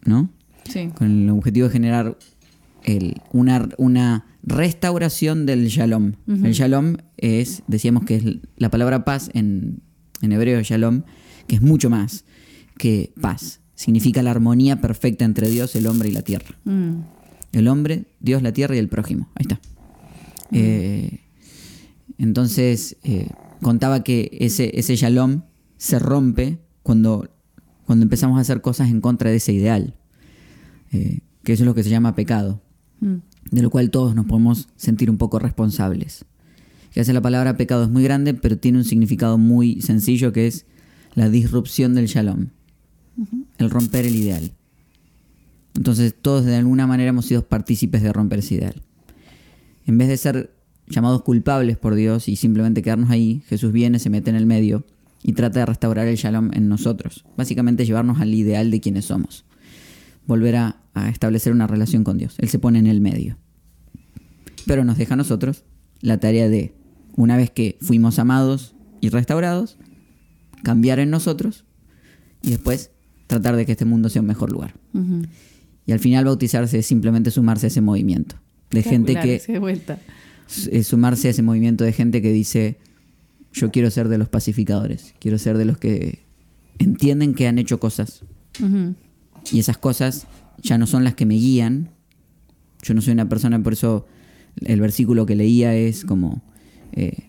¿no? 0.05 0.31
Sí. 0.68 0.88
con 0.94 1.11
el 1.24 1.31
objetivo 1.31 1.66
de 1.68 1.72
generar 1.72 2.18
el- 2.85 3.20
una, 3.33 3.68
una 3.79 4.27
restauración 4.42 5.46
del 5.46 5.66
shalom. 5.68 6.12
El 6.27 6.53
shalom 6.53 6.96
es, 7.16 7.62
decíamos 7.66 8.05
que 8.05 8.16
es 8.16 8.24
la 8.57 8.70
palabra 8.70 9.05
paz 9.05 9.31
en, 9.35 9.81
en 10.22 10.33
hebreo, 10.33 10.61
shalom, 10.62 11.03
que 11.46 11.57
es 11.57 11.62
mucho 11.62 11.88
más 11.90 12.24
que 12.79 13.12
paz. 13.20 13.61
Significa 13.74 14.22
la 14.22 14.31
armonía 14.31 14.81
perfecta 14.81 15.24
entre 15.24 15.48
Dios, 15.50 15.74
el 15.77 15.87
hombre 15.87 16.09
y 16.09 16.12
la 16.12 16.22
tierra. 16.22 16.57
Mm. 16.64 17.00
El 17.53 17.68
hombre, 17.68 18.05
Dios, 18.20 18.42
la 18.42 18.53
tierra 18.53 18.74
y 18.77 18.79
el 18.79 18.88
prójimo. 18.88 19.29
Ahí 19.35 19.42
está. 19.48 19.61
Eh, 20.53 21.20
entonces, 22.18 22.96
eh, 23.03 23.29
contaba 23.62 24.05
que 24.05 24.37
ese, 24.40 24.79
ese 24.79 24.96
shalom 24.96 25.42
se 25.77 25.98
rompe 25.98 26.59
cuando, 26.83 27.29
cuando 27.87 28.03
empezamos 28.05 28.38
a 28.38 28.40
hacer 28.42 28.61
cosas 28.61 28.90
en 28.90 29.00
contra 29.00 29.31
de 29.31 29.37
ese 29.37 29.53
ideal, 29.53 29.94
eh, 30.95 31.21
que 31.43 31.53
eso 31.53 31.63
es 31.65 31.67
lo 31.67 31.75
que 31.75 31.83
se 31.83 31.91
llama 31.91 32.15
pecado, 32.15 32.61
Mm. 33.01 33.17
de 33.51 33.63
lo 33.63 33.71
cual 33.71 33.91
todos 33.91 34.15
nos 34.15 34.25
podemos 34.27 34.69
sentir 34.77 35.11
un 35.11 35.19
poco 35.19 35.39
responsables. 35.39 36.25
Que 36.93 37.01
hace 37.01 37.13
la 37.13 37.21
palabra 37.21 37.57
pecado 37.57 37.85
es 37.85 37.91
muy 37.91 38.03
grande, 38.03 38.35
pero 38.35 38.57
tiene 38.57 38.79
un 38.79 38.85
significado 38.85 39.37
muy 39.37 39.83
sencillo 39.83 40.33
que 40.33 40.47
es 40.47 40.65
la 41.15 41.29
disrupción 41.29 41.95
del 41.95 42.07
shalom, 42.07 42.47
el 43.59 43.71
romper 43.71 44.07
el 44.07 44.15
ideal. 44.15 44.53
Entonces 45.75 46.15
todos 46.21 46.45
de 46.45 46.57
alguna 46.57 46.87
manera 46.87 47.11
hemos 47.11 47.27
sido 47.27 47.47
partícipes 47.47 48.03
de 48.03 48.13
romper 48.13 48.39
ese 48.39 48.55
ideal. 48.55 48.83
En 49.87 49.99
vez 49.99 50.09
de 50.09 50.17
ser 50.17 50.55
llamados 50.87 51.23
culpables 51.23 51.77
por 51.77 51.95
Dios 51.95 52.29
y 52.29 52.37
simplemente 52.37 52.81
quedarnos 52.81 53.11
ahí, 53.11 53.43
Jesús 53.49 53.73
viene, 53.73 53.99
se 53.99 54.09
mete 54.09 54.31
en 54.31 54.37
el 54.37 54.47
medio 54.47 54.87
y 55.23 55.33
trata 55.33 55.61
de 55.61 55.67
restaurar 55.67 56.07
el 56.07 56.17
shalom 56.17 56.51
en 56.55 56.69
nosotros. 56.69 57.25
Básicamente 57.37 57.85
llevarnos 57.85 58.21
al 58.21 58.33
ideal 58.33 58.71
de 58.71 58.81
quienes 58.81 59.07
somos. 59.07 59.45
Volver 60.27 60.57
a, 60.57 60.84
a 60.95 61.09
establecer 61.09 61.53
una 61.53 61.67
relación 61.67 62.05
con 62.05 62.19
Dios. 62.19 62.37
Él 62.39 62.49
se 62.49 62.59
pone 62.59 62.79
en 62.79 62.87
el 62.87 63.01
medio. 63.01 63.37
Pero 64.67 64.85
nos 64.85 64.97
deja 64.97 65.15
a 65.15 65.17
nosotros 65.17 65.65
la 66.01 66.19
tarea 66.19 66.49
de, 66.49 66.75
una 67.17 67.37
vez 67.37 67.51
que 67.51 67.77
fuimos 67.81 68.19
amados 68.19 68.75
y 69.01 69.09
restaurados, 69.11 69.77
cambiar 70.63 70.99
en 70.99 71.11
nosotros 71.11 71.65
y 72.43 72.51
después 72.51 72.91
tratar 73.27 73.57
de 73.57 73.67
que 73.67 73.73
este 73.73 73.85
mundo 73.85 74.09
sea 74.09 74.23
un 74.23 74.29
mejor 74.29 74.53
lugar. 74.53 74.75
Y 75.87 75.93
al 75.93 75.99
final 75.99 76.25
bautizarse 76.25 76.79
es 76.79 76.87
simplemente 76.87 77.31
sumarse 77.31 77.67
a 77.67 77.69
ese 77.69 77.81
movimiento. 77.81 78.37
De 78.71 78.83
gente 78.83 79.15
que 79.15 79.39
sí, 79.39 79.53
de 79.53 79.59
vuelta. 79.59 79.99
es 80.71 80.87
sumarse 80.87 81.29
a 81.29 81.31
ese 81.31 81.43
movimiento 81.43 81.85
de 81.85 81.93
gente 81.93 82.23
que 82.23 82.33
dice, 82.33 82.79
yo 83.53 83.71
quiero 83.71 83.91
ser 83.91 84.09
de 84.09 84.19
los 84.19 84.29
pacificadores, 84.29 85.15
quiero 85.19 85.39
ser 85.39 85.59
de 85.59 85.65
los 85.65 85.79
que 85.79 86.25
entienden 86.79 87.35
que 87.35 87.47
han 87.47 87.59
hecho 87.59 87.79
cosas 87.79 88.25
y 89.53 89.59
esas 89.59 89.79
cosas 89.79 90.27
ya 90.62 90.79
no 90.79 90.87
son 90.87 91.05
las 91.05 91.14
que 91.14 91.27
me 91.27 91.35
guían. 91.35 91.90
Yo 92.83 92.95
no 92.95 93.01
soy 93.01 93.12
una 93.12 93.29
persona, 93.29 93.62
por 93.62 93.73
eso 93.73 94.07
el 94.57 94.81
versículo 94.81 95.27
que 95.27 95.35
leía 95.35 95.75
es 95.75 96.05
como, 96.05 96.43
eh, 96.93 97.25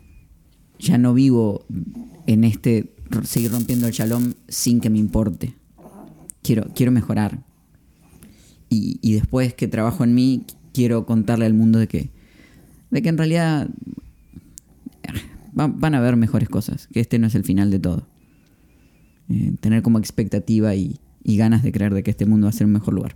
ya 0.79 0.97
no 0.97 1.13
vivo 1.13 1.65
en 2.27 2.43
este 2.43 2.93
seguir 3.23 3.51
rompiendo 3.51 3.87
el 3.87 3.93
shalom 3.93 4.33
sin 4.47 4.79
que 4.81 4.89
me 4.89 4.99
importe. 4.99 5.55
Quiero, 6.41 6.65
quiero 6.75 6.91
mejorar. 6.91 7.43
Y, 8.69 9.13
después 9.13 9.53
que 9.53 9.67
trabajo 9.69 10.03
en 10.03 10.13
mí, 10.13 10.43
quiero 10.73 11.05
contarle 11.05 11.45
al 11.45 11.53
mundo 11.53 11.79
de 11.79 11.87
que, 11.87 12.09
de 12.91 13.01
que 13.01 13.07
en 13.09 13.17
realidad 13.17 13.69
eh, 15.03 15.07
va- 15.57 15.67
van 15.67 15.95
a 15.95 15.99
haber 15.99 16.17
mejores 16.17 16.49
cosas, 16.49 16.87
que 16.87 16.99
este 16.99 17.17
no 17.17 17.27
es 17.27 17.35
el 17.35 17.45
final 17.45 17.71
de 17.71 17.79
todo. 17.79 18.07
Eh, 19.29 19.53
tener 19.61 19.81
como 19.81 19.97
expectativa 19.97 20.75
y, 20.75 20.99
y 21.25 21.35
ganas 21.37 21.63
de 21.63 21.71
creer 21.73 21.93
de 21.93 22.03
que 22.03 22.11
este 22.11 22.25
mundo 22.25 22.45
va 22.45 22.49
a 22.49 22.53
ser 22.53 22.67
un 22.67 22.73
mejor 22.73 22.93
lugar. 22.93 23.15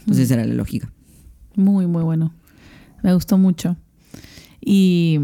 Entonces 0.00 0.24
esa 0.26 0.34
era 0.34 0.44
la 0.44 0.54
lógica. 0.54 0.92
Muy, 1.54 1.86
muy 1.86 2.02
bueno. 2.02 2.34
Me 3.02 3.14
gustó 3.14 3.38
mucho. 3.38 3.76
Y 4.60 5.20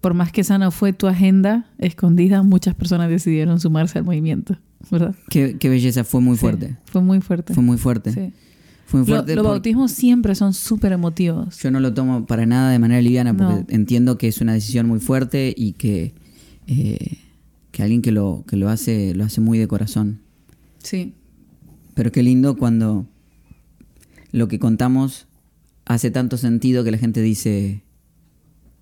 por 0.00 0.14
más 0.14 0.32
que 0.32 0.40
esa 0.42 0.58
no 0.58 0.70
fue 0.70 0.92
tu 0.92 1.06
agenda 1.06 1.66
escondida, 1.78 2.42
muchas 2.42 2.74
personas 2.74 3.08
decidieron 3.10 3.58
sumarse 3.60 3.98
al 3.98 4.04
movimiento, 4.04 4.56
¿verdad? 4.90 5.14
Qué, 5.30 5.56
qué 5.58 5.68
belleza, 5.68 6.04
fue 6.04 6.20
muy 6.20 6.36
Sí, 6.36 6.40
fuerte. 6.40 6.76
fue 6.86 7.02
muy 7.02 7.20
fuerte. 7.20 7.54
Fue 7.54 7.62
muy 7.62 7.76
fuerte. 7.78 8.12
Sí. 8.12 8.32
Fue 8.86 9.00
muy 9.00 9.08
Lo- 9.08 9.14
fuerte. 9.16 9.34
los 9.34 9.44
bautismos 9.44 9.92
siempre 9.92 10.34
son 10.34 10.52
súper 10.52 10.92
emotivos. 10.92 11.58
Yo 11.58 11.70
no 11.70 11.80
lo 11.80 11.92
tomo 11.94 12.26
para 12.26 12.44
nada 12.46 12.70
de 12.70 12.78
manera 12.78 13.00
liviana 13.00 13.34
porque 13.36 13.54
No. 13.54 13.66
entiendo 13.68 14.18
que 14.18 14.28
es 14.28 14.40
una 14.40 14.52
decisión 14.52 14.86
muy 14.86 15.00
fuerte 15.00 15.54
y 15.56 15.72
que, 15.72 16.14
eh, 16.66 17.18
que 17.72 17.82
alguien 17.82 18.02
que 18.02 18.12
lo, 18.12 18.44
que 18.46 18.56
lo 18.56 18.68
hace 18.68 19.14
lo 19.14 19.24
hace 19.24 19.40
muy 19.40 19.58
de 19.58 19.66
corazón. 19.66 20.20
Sí. 20.82 21.14
Pero 21.94 22.12
qué 22.12 22.22
lindo 22.22 22.56
cuando 22.56 23.06
lo 24.32 24.48
que 24.48 24.58
contamos 24.58 25.26
hace 25.84 26.10
tanto 26.10 26.36
sentido 26.36 26.84
que 26.84 26.90
la 26.90 26.98
gente 26.98 27.20
dice, 27.22 27.82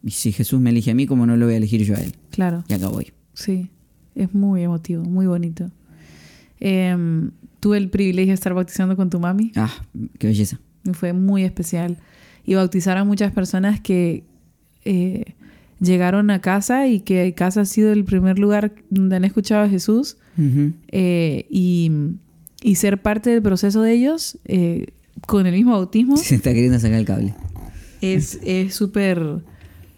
"Y 0.03 0.11
si 0.11 0.33
Jesús 0.33 0.61
me 0.61 0.71
elige 0.71 0.91
a 0.91 0.95
mí, 0.95 1.07
¿cómo 1.07 1.27
no 1.27 1.37
lo 1.37 1.47
voy 1.47 1.55
a 1.55 1.59
elegir 1.59 1.83
yo 1.83 1.95
a 1.95 1.99
él? 1.99 2.15
Claro. 2.31 2.65
Y 2.69 2.73
acá 2.73 2.89
voy. 2.89 3.13
Sí. 3.35 3.71
Es 4.15 4.35
muy 4.35 4.63
emotivo, 4.63 5.05
muy 5.05 5.27
bonito. 5.27 5.71
Em, 6.61 7.31
tuve 7.61 7.79
el 7.79 7.89
privilegio 7.89 8.31
de 8.31 8.35
estar 8.35 8.55
bautizando 8.55 8.97
con 8.97 9.11
tu 9.11 9.19
mami. 9.19 9.53
Ah, 9.57 9.73
qué 10.19 10.29
belleza. 10.29 10.59
Fue 10.93 11.13
muy 11.13 11.45
especial. 11.45 11.99
Y 12.45 12.55
bautizar 12.55 12.97
a 12.99 13.05
muchas 13.05 13.33
personas 13.33 13.81
que 13.81 14.25
eh, 14.85 15.35
llegaron 15.81 16.31
a 16.31 16.41
casa 16.41 16.89
y 16.89 17.01
que 17.01 17.35
casa 17.35 17.63
ha 17.63 17.65
sido 17.65 17.93
el 17.93 18.05
primer 18.05 18.39
lugar 18.39 18.75
donde 18.91 19.17
han 19.17 19.25
escuchado 19.25 19.65
a 19.65 19.69
Jesús. 19.69 20.17
Eh, 20.89 21.47
y, 21.51 21.91
y 22.63 22.77
ser 22.77 23.03
parte 23.03 23.31
del 23.31 23.43
proceso 23.43 23.83
de 23.83 23.93
ellos 23.93 24.39
eh, 24.45 24.87
con 25.27 25.47
el 25.47 25.55
mismo 25.55 25.73
bautismo 25.73 26.17
Se 26.17 26.35
está 26.37 26.53
queriendo 26.55 26.79
sacar 26.79 26.99
el 26.99 27.05
cable. 27.05 27.35
es 28.01 28.39
súper 28.71 29.23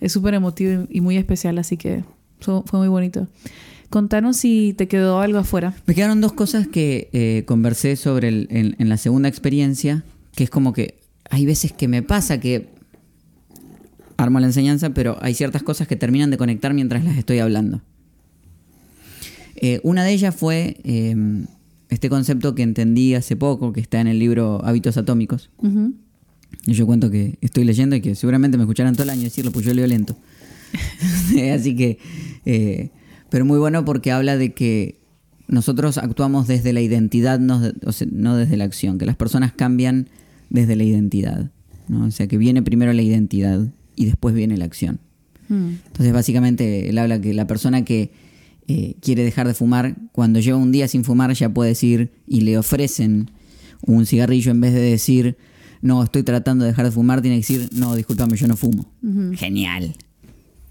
es 0.00 0.12
súper 0.12 0.34
emotivo 0.34 0.86
y 0.90 1.00
muy 1.00 1.16
especial, 1.16 1.58
así 1.58 1.76
que 1.76 2.04
fue, 2.40 2.62
fue 2.66 2.78
muy 2.80 2.88
bonito. 2.88 3.26
Contanos 3.88 4.36
si 4.36 4.74
te 4.76 4.88
quedó 4.88 5.20
algo 5.20 5.38
afuera. 5.38 5.72
Me 5.86 5.94
quedaron 5.94 6.20
dos 6.20 6.32
cosas 6.32 6.66
que 6.66 7.08
eh, 7.12 7.44
conversé 7.46 7.96
sobre 7.96 8.28
el- 8.28 8.48
en, 8.50 8.76
en 8.78 8.88
la 8.88 8.96
segunda 8.98 9.28
experiencia, 9.28 10.04
que 10.34 10.44
es 10.44 10.50
como 10.50 10.72
que 10.72 10.98
hay 11.30 11.46
veces 11.46 11.72
que 11.72 11.88
me 11.88 12.02
pasa 12.02 12.38
que 12.40 12.68
armo 14.16 14.40
la 14.40 14.46
enseñanza, 14.46 14.90
pero 14.90 15.16
hay 15.22 15.32
ciertas 15.34 15.62
cosas 15.62 15.88
que 15.88 15.96
terminan 15.96 16.30
de 16.30 16.36
conectar 16.36 16.74
mientras 16.74 17.02
las 17.04 17.16
estoy 17.16 17.38
hablando. 17.38 17.80
Eh, 19.56 19.80
una 19.84 20.04
de 20.04 20.12
ellas 20.12 20.34
fue 20.34 20.76
eh, 20.84 21.14
este 21.94 22.08
concepto 22.08 22.54
que 22.54 22.62
entendí 22.62 23.14
hace 23.14 23.36
poco, 23.36 23.72
que 23.72 23.80
está 23.80 24.00
en 24.00 24.06
el 24.06 24.18
libro 24.18 24.64
Hábitos 24.64 24.96
Atómicos. 24.96 25.50
Y 26.66 26.72
yo 26.72 26.86
cuento 26.86 27.10
que 27.10 27.38
estoy 27.40 27.64
leyendo 27.64 27.96
y 27.96 28.00
que 28.00 28.14
seguramente 28.14 28.56
me 28.56 28.64
escucharán 28.64 28.94
todo 28.94 29.04
el 29.04 29.10
año 29.10 29.22
decirlo, 29.22 29.50
pues 29.52 29.64
yo 29.64 29.74
leo 29.74 29.86
lento. 29.86 30.16
Así 31.54 31.76
que, 31.76 31.98
eh, 32.44 32.90
pero 33.30 33.44
muy 33.44 33.58
bueno 33.58 33.84
porque 33.84 34.12
habla 34.12 34.36
de 34.36 34.52
que 34.52 34.98
nosotros 35.46 35.98
actuamos 35.98 36.46
desde 36.46 36.72
la 36.72 36.80
identidad, 36.80 37.38
no, 37.38 37.62
o 37.84 37.92
sea, 37.92 38.06
no 38.10 38.36
desde 38.36 38.56
la 38.56 38.64
acción, 38.64 38.98
que 38.98 39.06
las 39.06 39.16
personas 39.16 39.52
cambian 39.52 40.08
desde 40.50 40.76
la 40.76 40.84
identidad. 40.84 41.50
¿no? 41.88 42.06
O 42.06 42.10
sea, 42.10 42.26
que 42.26 42.38
viene 42.38 42.62
primero 42.62 42.92
la 42.92 43.02
identidad 43.02 43.66
y 43.96 44.06
después 44.06 44.34
viene 44.34 44.56
la 44.56 44.64
acción. 44.64 45.00
Mm. 45.48 45.68
Entonces, 45.86 46.12
básicamente, 46.12 46.88
él 46.88 46.98
habla 46.98 47.20
que 47.20 47.34
la 47.34 47.46
persona 47.46 47.84
que 47.84 48.10
eh, 48.68 48.96
quiere 49.00 49.24
dejar 49.24 49.46
de 49.46 49.54
fumar, 49.54 49.96
cuando 50.12 50.40
lleva 50.40 50.58
un 50.58 50.72
día 50.72 50.88
sin 50.88 51.04
fumar, 51.04 51.32
ya 51.34 51.48
puede 51.48 51.70
decir 51.70 52.12
y 52.26 52.42
le 52.42 52.56
ofrecen 52.58 53.30
un 53.86 54.06
cigarrillo 54.06 54.50
en 54.50 54.60
vez 54.60 54.72
de 54.72 54.80
decir, 54.80 55.36
no, 55.82 56.02
estoy 56.02 56.22
tratando 56.22 56.64
de 56.64 56.70
dejar 56.70 56.86
de 56.86 56.90
fumar, 56.92 57.20
tiene 57.20 57.36
que 57.36 57.40
decir, 57.54 57.68
no, 57.72 57.94
discúlpame, 57.94 58.36
yo 58.36 58.46
no 58.48 58.56
fumo. 58.56 58.86
Genial. 59.34 59.94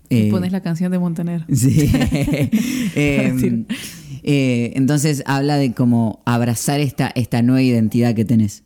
Y 0.10 0.28
Eh, 0.28 0.28
pones 0.32 0.52
la 0.52 0.62
canción 0.62 0.92
de 0.92 1.00
Montaner. 1.00 1.46
Sí. 1.54 1.70
Eh, 2.96 3.32
Mentira. 3.34 3.76
eh, 4.24 4.72
entonces 4.76 5.24
habla 5.26 5.58
de 5.58 5.74
cómo 5.74 6.22
abrazar 6.26 6.80
esta, 6.80 7.12
esta 7.16 7.42
nueva 7.42 7.62
identidad 7.62 8.14
que 8.16 8.26
tenés. 8.26 8.64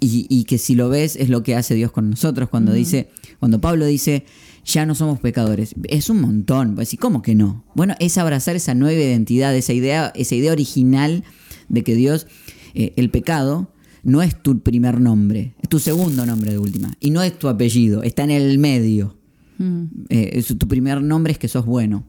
Y 0.00 0.44
que 0.44 0.58
si 0.58 0.74
lo 0.76 0.88
ves 0.88 1.16
es 1.16 1.28
lo 1.30 1.42
que 1.42 1.56
hace 1.56 1.74
Dios 1.74 1.90
con 1.90 2.10
nosotros 2.10 2.48
cuando 2.48 2.72
dice, 2.72 3.08
cuando 3.40 3.60
Pablo 3.60 3.86
dice, 3.86 4.24
ya 4.66 4.84
no 4.84 4.94
somos 4.94 5.20
pecadores. 5.20 5.74
Es 5.88 6.10
un 6.10 6.20
montón. 6.20 6.74
Pues, 6.74 6.92
¿y 6.92 6.96
cómo 6.96 7.22
que 7.22 7.34
no? 7.34 7.64
Bueno, 7.74 7.94
es 8.00 8.18
abrazar 8.18 8.56
esa 8.56 8.74
nueva 8.74 9.00
identidad, 9.00 9.54
esa 9.56 9.72
idea, 9.72 10.12
esa 10.14 10.34
idea 10.34 10.52
original 10.52 11.24
de 11.68 11.82
que 11.84 11.94
Dios, 11.94 12.26
eh, 12.74 12.92
el 12.96 13.10
pecado, 13.10 13.72
no 14.02 14.22
es 14.22 14.40
tu 14.40 14.60
primer 14.60 15.00
nombre, 15.00 15.54
es 15.62 15.68
tu 15.68 15.78
segundo 15.78 16.26
nombre 16.26 16.50
de 16.52 16.58
última. 16.58 16.92
Y 17.00 17.10
no 17.10 17.22
es 17.22 17.38
tu 17.38 17.48
apellido, 17.48 18.02
está 18.02 18.24
en 18.24 18.30
el 18.30 18.58
medio. 18.58 19.16
Mm. 19.58 19.84
Eh, 20.10 20.30
es- 20.34 20.46
tu 20.58 20.68
primer 20.68 21.00
nombre 21.02 21.32
es 21.32 21.38
que 21.38 21.48
sos 21.48 21.64
bueno. 21.64 22.04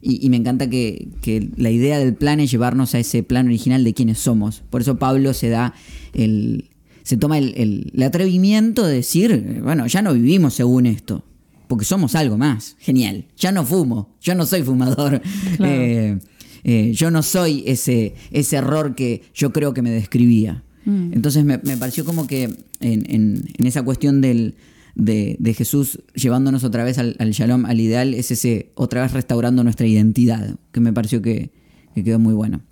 Y, 0.00 0.24
y 0.24 0.30
me 0.30 0.36
encanta 0.36 0.70
que, 0.70 1.08
que 1.22 1.50
la 1.56 1.70
idea 1.70 1.98
del 1.98 2.14
plan 2.14 2.38
es 2.40 2.50
llevarnos 2.52 2.94
a 2.94 3.00
ese 3.00 3.24
plan 3.24 3.46
original 3.46 3.82
de 3.82 3.94
quiénes 3.94 4.18
somos. 4.20 4.62
Por 4.70 4.80
eso 4.82 4.96
Pablo 4.98 5.34
se 5.34 5.48
da 5.48 5.74
el. 6.14 6.70
se 7.02 7.16
toma 7.16 7.38
el, 7.38 7.52
el- 7.56 7.90
el 7.94 8.02
atrevimiento 8.04 8.86
de 8.86 8.94
decir, 8.94 9.60
bueno, 9.62 9.86
ya 9.88 10.00
no 10.02 10.14
vivimos 10.14 10.54
según 10.54 10.86
esto. 10.86 11.24
Porque 11.68 11.84
somos 11.84 12.14
algo 12.16 12.36
más. 12.36 12.74
Genial. 12.80 13.26
Ya 13.36 13.52
no 13.52 13.64
fumo. 13.64 14.16
Yo 14.20 14.34
no 14.34 14.44
soy 14.46 14.62
fumador. 14.62 15.20
Claro. 15.56 15.72
Eh, 15.72 16.18
eh, 16.64 16.92
yo 16.94 17.10
no 17.12 17.22
soy 17.22 17.62
ese, 17.66 18.14
ese 18.32 18.56
error 18.56 18.94
que 18.96 19.22
yo 19.34 19.52
creo 19.52 19.72
que 19.74 19.82
me 19.82 19.90
describía. 19.90 20.64
Mm. 20.84 21.12
Entonces 21.12 21.44
me, 21.44 21.58
me 21.62 21.76
pareció 21.76 22.04
como 22.04 22.26
que 22.26 22.44
en, 22.44 22.56
en- 22.80 23.44
en 23.56 23.66
esa 23.66 23.82
cuestión 23.82 24.20
del, 24.20 24.54
de, 24.94 25.36
de 25.38 25.54
Jesús 25.54 26.00
llevándonos 26.14 26.64
otra 26.64 26.82
vez 26.84 26.98
al, 26.98 27.14
al 27.20 27.30
shalom, 27.30 27.64
al 27.66 27.78
ideal, 27.80 28.14
es 28.14 28.30
ese 28.32 28.72
otra 28.74 29.02
vez 29.02 29.12
restaurando 29.12 29.62
nuestra 29.62 29.86
identidad, 29.86 30.56
que 30.72 30.80
me 30.80 30.92
pareció 30.92 31.22
que, 31.22 31.52
que 31.94 32.02
quedó 32.02 32.18
muy 32.18 32.34
bueno. 32.34 32.62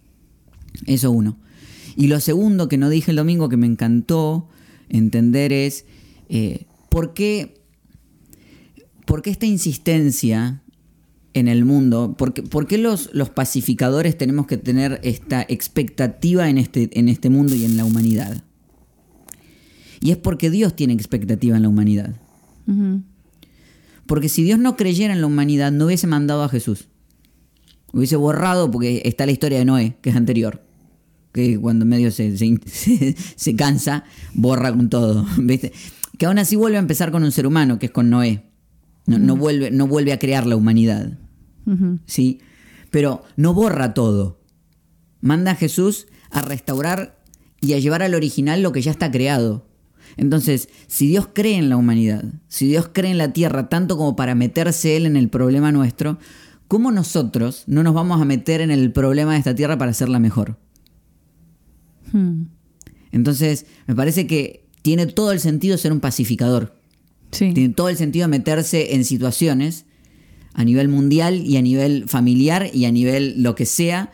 Eso 0.86 1.10
uno. 1.12 1.38
Y 1.96 2.08
lo 2.08 2.18
segundo 2.20 2.68
que 2.68 2.78
no 2.78 2.90
dije 2.90 3.10
el 3.12 3.16
domingo 3.18 3.48
que 3.48 3.56
me 3.56 3.66
encantó 3.66 4.48
entender 4.88 5.52
es 5.52 5.84
eh, 6.28 6.66
por 6.90 7.14
qué, 7.14 7.54
por 9.06 9.22
qué 9.22 9.30
esta 9.30 9.46
insistencia 9.46 10.62
en 11.32 11.48
el 11.48 11.64
mundo, 11.64 12.14
por 12.18 12.34
qué, 12.34 12.42
por 12.42 12.66
qué 12.66 12.76
los, 12.78 13.10
los 13.14 13.30
pacificadores 13.30 14.16
tenemos 14.18 14.46
que 14.46 14.56
tener 14.58 15.00
esta 15.02 15.42
expectativa 15.48 16.48
en 16.50 16.58
este, 16.58 16.90
en 16.98 17.08
este 17.08 17.30
mundo 17.30 17.54
y 17.54 17.64
en 17.64 17.76
la 17.78 17.84
humanidad. 17.84 18.42
Y 20.00 20.10
es 20.10 20.16
porque 20.18 20.50
Dios 20.50 20.76
tiene 20.76 20.92
expectativa 20.92 21.56
en 21.56 21.62
la 21.62 21.68
humanidad. 21.68 22.14
Porque 24.06 24.28
si 24.28 24.42
Dios 24.42 24.58
no 24.58 24.76
creyera 24.76 25.12
en 25.14 25.20
la 25.20 25.26
humanidad, 25.26 25.72
no 25.72 25.86
hubiese 25.86 26.06
mandado 26.06 26.42
a 26.42 26.48
Jesús. 26.48 26.88
Hubiese 27.92 28.16
borrado, 28.16 28.70
porque 28.70 29.02
está 29.04 29.26
la 29.26 29.32
historia 29.32 29.58
de 29.58 29.64
Noé, 29.64 29.96
que 30.02 30.10
es 30.10 30.16
anterior. 30.16 30.62
Que 31.32 31.58
cuando 31.58 31.84
medio 31.86 32.10
se, 32.10 32.36
se, 32.36 32.58
se- 32.66 33.16
se 33.36 33.56
cansa, 33.56 34.04
borra 34.34 34.70
con 34.74 34.88
todo. 34.90 35.26
¿viste? 35.38 35.72
Que 36.18 36.26
aún 36.26 36.38
así 36.38 36.56
vuelve 36.56 36.76
a 36.76 36.80
empezar 36.80 37.10
con 37.10 37.24
un 37.24 37.32
ser 37.32 37.46
humano, 37.46 37.78
que 37.78 37.86
es 37.86 37.92
con 37.92 38.10
Noé. 38.10 38.44
No, 39.06 39.18
no 39.18 39.36
vuelve, 39.36 39.70
no 39.70 39.86
vuelve 39.86 40.12
a 40.12 40.18
crear 40.18 40.46
la 40.46 40.56
humanidad. 40.56 41.18
¿sí? 42.06 42.40
Pero 42.90 43.22
no 43.36 43.54
borra 43.54 43.94
todo. 43.94 44.40
Manda 45.20 45.52
a 45.52 45.56
Jesús 45.56 46.06
a 46.30 46.42
restaurar 46.42 47.18
y 47.60 47.74
a 47.74 47.78
llevar 47.78 48.02
al 48.02 48.14
original 48.14 48.62
lo 48.62 48.72
que 48.72 48.82
ya 48.82 48.90
está 48.90 49.10
creado. 49.10 49.66
Entonces, 50.16 50.68
si 50.86 51.08
Dios 51.08 51.28
cree 51.32 51.56
en 51.56 51.68
la 51.68 51.76
humanidad, 51.76 52.24
si 52.48 52.66
Dios 52.66 52.88
cree 52.92 53.10
en 53.10 53.18
la 53.18 53.32
tierra 53.32 53.68
tanto 53.68 53.96
como 53.96 54.16
para 54.16 54.34
meterse 54.34 54.96
Él 54.96 55.06
en 55.06 55.16
el 55.16 55.28
problema 55.28 55.72
nuestro, 55.72 56.18
¿cómo 56.68 56.92
nosotros 56.92 57.64
no 57.66 57.82
nos 57.82 57.94
vamos 57.94 58.20
a 58.20 58.24
meter 58.24 58.60
en 58.60 58.70
el 58.70 58.92
problema 58.92 59.32
de 59.32 59.38
esta 59.38 59.54
tierra 59.54 59.76
para 59.78 59.90
hacerla 59.90 60.18
mejor? 60.18 60.58
Hmm. 62.12 62.44
Entonces, 63.12 63.66
me 63.86 63.94
parece 63.94 64.26
que 64.26 64.68
tiene 64.82 65.06
todo 65.06 65.32
el 65.32 65.40
sentido 65.40 65.76
ser 65.76 65.92
un 65.92 66.00
pacificador. 66.00 66.75
Sí. 67.36 67.52
Tiene 67.52 67.74
todo 67.74 67.88
el 67.88 67.96
sentido 67.96 68.28
meterse 68.28 68.94
en 68.94 69.04
situaciones 69.04 69.84
a 70.54 70.64
nivel 70.64 70.88
mundial 70.88 71.42
y 71.44 71.58
a 71.58 71.62
nivel 71.62 72.08
familiar 72.08 72.70
y 72.72 72.86
a 72.86 72.92
nivel 72.92 73.42
lo 73.42 73.54
que 73.54 73.66
sea 73.66 74.10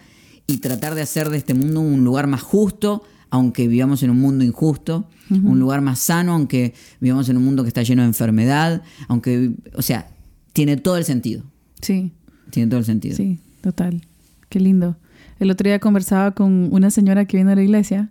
y 0.48 0.58
tratar 0.58 0.94
de 0.94 1.02
hacer 1.02 1.30
de 1.30 1.36
este 1.36 1.54
mundo 1.54 1.80
un 1.80 2.04
lugar 2.04 2.26
más 2.26 2.42
justo, 2.42 3.04
aunque 3.30 3.68
vivamos 3.68 4.02
en 4.02 4.10
un 4.10 4.18
mundo 4.18 4.44
injusto, 4.44 5.08
un 5.30 5.58
lugar 5.58 5.80
más 5.80 6.00
sano, 6.00 6.34
aunque 6.34 6.74
vivamos 7.00 7.28
en 7.30 7.38
un 7.38 7.44
mundo 7.44 7.62
que 7.62 7.68
está 7.68 7.82
lleno 7.82 8.02
de 8.02 8.08
enfermedad, 8.08 8.82
aunque, 9.08 9.52
o 9.74 9.80
sea, 9.80 10.08
tiene 10.52 10.76
todo 10.76 10.98
el 10.98 11.04
sentido. 11.04 11.44
Sí. 11.80 12.12
Tiene 12.50 12.68
todo 12.68 12.80
el 12.80 12.84
sentido. 12.84 13.16
Sí, 13.16 13.38
total. 13.62 14.02
Qué 14.50 14.60
lindo. 14.60 14.98
El 15.40 15.50
otro 15.50 15.68
día 15.68 15.78
conversaba 15.78 16.32
con 16.32 16.68
una 16.72 16.90
señora 16.90 17.24
que 17.24 17.38
viene 17.38 17.52
a 17.52 17.54
la 17.54 17.62
iglesia. 17.62 18.10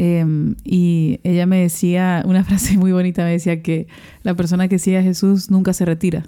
Eh, 0.00 0.24
y 0.62 1.18
ella 1.24 1.46
me 1.46 1.60
decía 1.60 2.22
una 2.24 2.44
frase 2.48 2.78
muy 2.78 2.92
bonita, 2.92 3.24
me 3.24 3.32
decía 3.32 3.62
que 3.62 3.88
la 4.22 4.34
persona 4.34 4.68
que 4.68 4.78
sigue 4.78 4.98
a 4.98 5.02
Jesús 5.02 5.50
nunca 5.50 5.72
se 5.72 5.84
retira, 5.84 6.24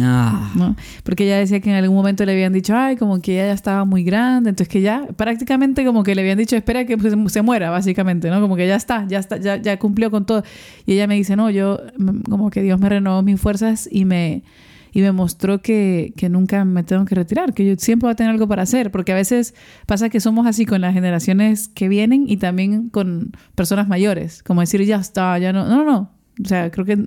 Ah, 0.00 0.52
¿no? 0.54 0.76
Porque 1.02 1.24
ella 1.24 1.38
decía 1.38 1.58
que 1.60 1.70
en 1.70 1.76
algún 1.76 1.96
momento 1.96 2.24
le 2.24 2.32
habían 2.32 2.52
dicho, 2.52 2.76
ay, 2.76 2.96
como 2.96 3.20
que 3.20 3.34
ella 3.34 3.46
ya 3.46 3.52
estaba 3.52 3.84
muy 3.84 4.04
grande, 4.04 4.50
entonces 4.50 4.68
que 4.68 4.80
ya 4.80 5.06
prácticamente 5.16 5.84
como 5.84 6.04
que 6.04 6.14
le 6.14 6.22
habían 6.22 6.38
dicho, 6.38 6.54
espera 6.54 6.84
que 6.84 6.96
se 7.28 7.42
muera, 7.42 7.70
básicamente, 7.70 8.30
¿no? 8.30 8.40
Como 8.40 8.54
que 8.54 8.68
ya 8.68 8.76
está, 8.76 9.06
ya 9.08 9.18
está, 9.18 9.38
ya, 9.38 9.56
ya 9.56 9.78
cumplió 9.78 10.12
con 10.12 10.24
todo. 10.24 10.44
Y 10.86 10.92
ella 10.92 11.08
me 11.08 11.16
dice, 11.16 11.34
no, 11.34 11.50
yo, 11.50 11.80
mm, 11.98 12.30
como 12.30 12.50
que 12.50 12.62
Dios 12.62 12.78
me 12.78 12.88
renovó 12.88 13.22
mis 13.22 13.40
fuerzas 13.40 13.88
y 13.90 14.04
me, 14.04 14.44
y 14.92 15.00
me 15.02 15.12
mostró 15.12 15.60
que, 15.60 16.12
que 16.16 16.28
nunca 16.28 16.64
me 16.64 16.82
tengo 16.82 17.04
que 17.04 17.14
retirar, 17.14 17.54
que 17.54 17.66
yo 17.66 17.74
siempre 17.78 18.06
voy 18.06 18.12
a 18.12 18.16
tener 18.16 18.32
algo 18.32 18.48
para 18.48 18.62
hacer, 18.62 18.90
porque 18.90 19.12
a 19.12 19.14
veces 19.14 19.54
pasa 19.86 20.08
que 20.08 20.20
somos 20.20 20.46
así 20.46 20.64
con 20.66 20.80
las 20.80 20.94
generaciones 20.94 21.68
que 21.68 21.88
vienen 21.88 22.24
y 22.28 22.36
también 22.38 22.88
con 22.88 23.32
personas 23.54 23.88
mayores, 23.88 24.42
como 24.42 24.60
decir, 24.60 24.82
ya 24.84 24.96
está, 24.96 25.38
ya 25.38 25.52
no, 25.52 25.66
no, 25.68 25.84
no, 25.84 25.84
no. 25.84 26.10
O 26.42 26.48
sea, 26.48 26.70
creo 26.70 26.84
que, 26.84 27.06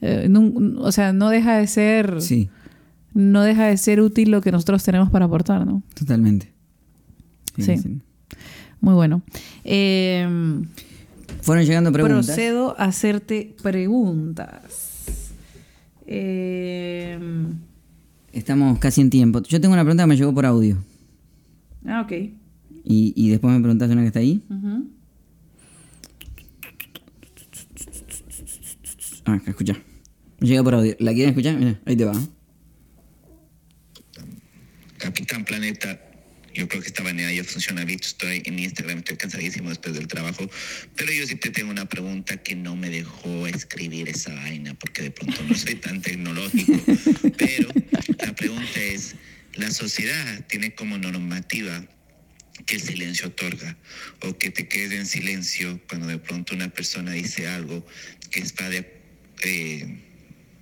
eh, 0.00 0.26
nun- 0.28 0.76
o 0.78 0.90
sea, 0.92 1.12
no 1.12 1.28
deja 1.30 1.56
de 1.58 1.66
ser, 1.66 2.20
sí, 2.20 2.50
no 3.14 3.42
deja 3.42 3.66
de 3.66 3.76
ser 3.76 4.00
útil 4.00 4.30
lo 4.30 4.40
que 4.40 4.50
nosotros 4.52 4.82
tenemos 4.82 5.10
para 5.10 5.26
aportar, 5.26 5.66
¿no? 5.66 5.82
totalmente. 5.94 6.52
Sí. 7.58 7.74
Muy 8.80 8.94
bueno. 8.94 9.22
Eh, 9.64 10.26
Fueron 11.40 11.64
llegando 11.64 11.92
preguntas. 11.92 12.26
procedo 12.26 12.74
a 12.78 12.84
hacerte 12.86 13.54
preguntas. 13.62 14.93
Eh, 16.06 17.18
Estamos 18.32 18.78
casi 18.80 19.00
en 19.00 19.10
tiempo. 19.10 19.40
Yo 19.42 19.60
tengo 19.60 19.74
una 19.74 19.82
pregunta 19.84 20.02
que 20.02 20.08
me 20.08 20.16
llegó 20.16 20.34
por 20.34 20.44
audio. 20.46 20.76
ah, 21.86 22.00
ok. 22.02 22.12
Y, 22.86 23.12
y 23.16 23.30
después 23.30 23.54
me 23.54 23.60
preguntas 23.60 23.88
una 23.90 24.00
que 24.02 24.08
está 24.08 24.18
ahí. 24.18 24.42
Ujú. 24.50 24.88
Ah, 29.24 29.40
escucha. 29.46 29.74
Me 30.40 30.48
llega 30.48 30.62
por 30.62 30.74
audio. 30.74 30.94
¿La 30.98 31.12
quieren 31.12 31.30
escuchar? 31.30 31.56
Mira, 31.58 31.80
ahí 31.86 31.96
te 31.96 32.04
va. 32.04 32.12
Capitán 34.98 35.44
Planeta, 35.44 36.00
yo 36.54 36.68
creo 36.68 36.80
que 36.80 36.88
esta 36.88 37.02
manera 37.02 37.32
ya 37.32 37.42
funciona 37.44 37.84
bien. 37.84 37.98
Estoy 38.00 38.42
en 38.44 38.58
Instagram, 38.58 38.98
estoy 38.98 39.16
cansadísimo 39.16 39.68
después 39.68 39.94
del 39.94 40.06
trabajo. 40.06 40.48
Pero 40.94 41.12
yo 41.12 41.26
sí 41.26 41.34
te 41.34 41.50
tengo 41.50 41.70
una 41.70 41.86
pregunta 41.86 42.36
que 42.36 42.54
no 42.54 42.76
me 42.76 42.90
dejó 42.90 43.46
escribir 43.46 44.08
esa 44.08 44.32
vaina, 44.34 44.74
porque 44.74 45.02
de 45.02 45.10
pronto 45.10 45.42
no 45.42 45.54
soy 45.54 45.74
tan 45.74 46.00
tecnológico. 46.00 46.80
Pero 47.36 47.68
la 48.20 48.34
pregunta 48.34 48.80
es: 48.80 49.16
¿la 49.54 49.70
sociedad 49.70 50.46
tiene 50.46 50.74
como 50.74 50.96
normativa 50.96 51.84
que 52.66 52.76
el 52.76 52.82
silencio 52.82 53.26
otorga 53.26 53.76
o 54.20 54.38
que 54.38 54.50
te 54.50 54.68
quedes 54.68 54.92
en 54.92 55.06
silencio 55.06 55.80
cuando 55.88 56.06
de 56.06 56.18
pronto 56.18 56.54
una 56.54 56.68
persona 56.68 57.12
dice 57.12 57.48
algo 57.48 57.84
que 58.30 58.40
está 58.40 58.70
de, 58.70 59.02
eh, 59.42 59.98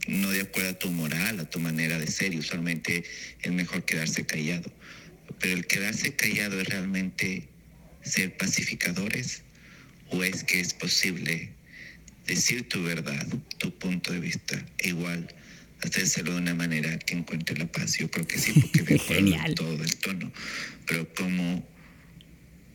no 0.09 0.31
de 0.31 0.41
acuerdo 0.41 0.71
a 0.71 0.79
tu 0.79 0.91
moral, 0.91 1.39
a 1.39 1.51
tu 1.51 1.61
manera 1.61 1.99
de 1.99 2.07
ser 2.07 2.33
y 2.33 2.39
usualmente 2.39 3.05
es 3.43 3.53
mejor 3.53 3.85
quedarse 3.85 4.25
callado. 4.25 4.73
Pero 5.43 5.57
el 5.57 5.67
quedarse 5.67 6.15
callado 6.15 6.61
es 6.61 6.69
realmente 6.69 7.49
ser 8.03 8.37
pacificadores 8.37 9.43
o 10.11 10.23
es 10.23 10.45
que 10.45 10.61
es 10.61 10.73
posible 10.73 11.51
decir 12.27 12.69
tu 12.69 12.83
verdad, 12.85 13.27
tu 13.59 13.77
punto 13.77 14.13
de 14.13 14.21
vista, 14.21 14.65
e 14.79 14.91
igual 14.91 15.35
hacérselo 15.83 16.33
de 16.33 16.39
una 16.39 16.55
manera 16.55 16.97
que 16.99 17.15
encuentre 17.15 17.57
la 17.59 17.67
paz. 17.67 17.99
Yo 17.99 18.09
creo 18.09 18.25
que 18.25 18.39
sí, 18.39 18.53
porque 18.53 18.83
de 18.85 19.01
acuerdo 19.01 19.55
todo 19.57 19.83
el 19.83 19.97
tono. 19.97 20.33
Pero 20.87 21.13
cómo, 21.15 21.69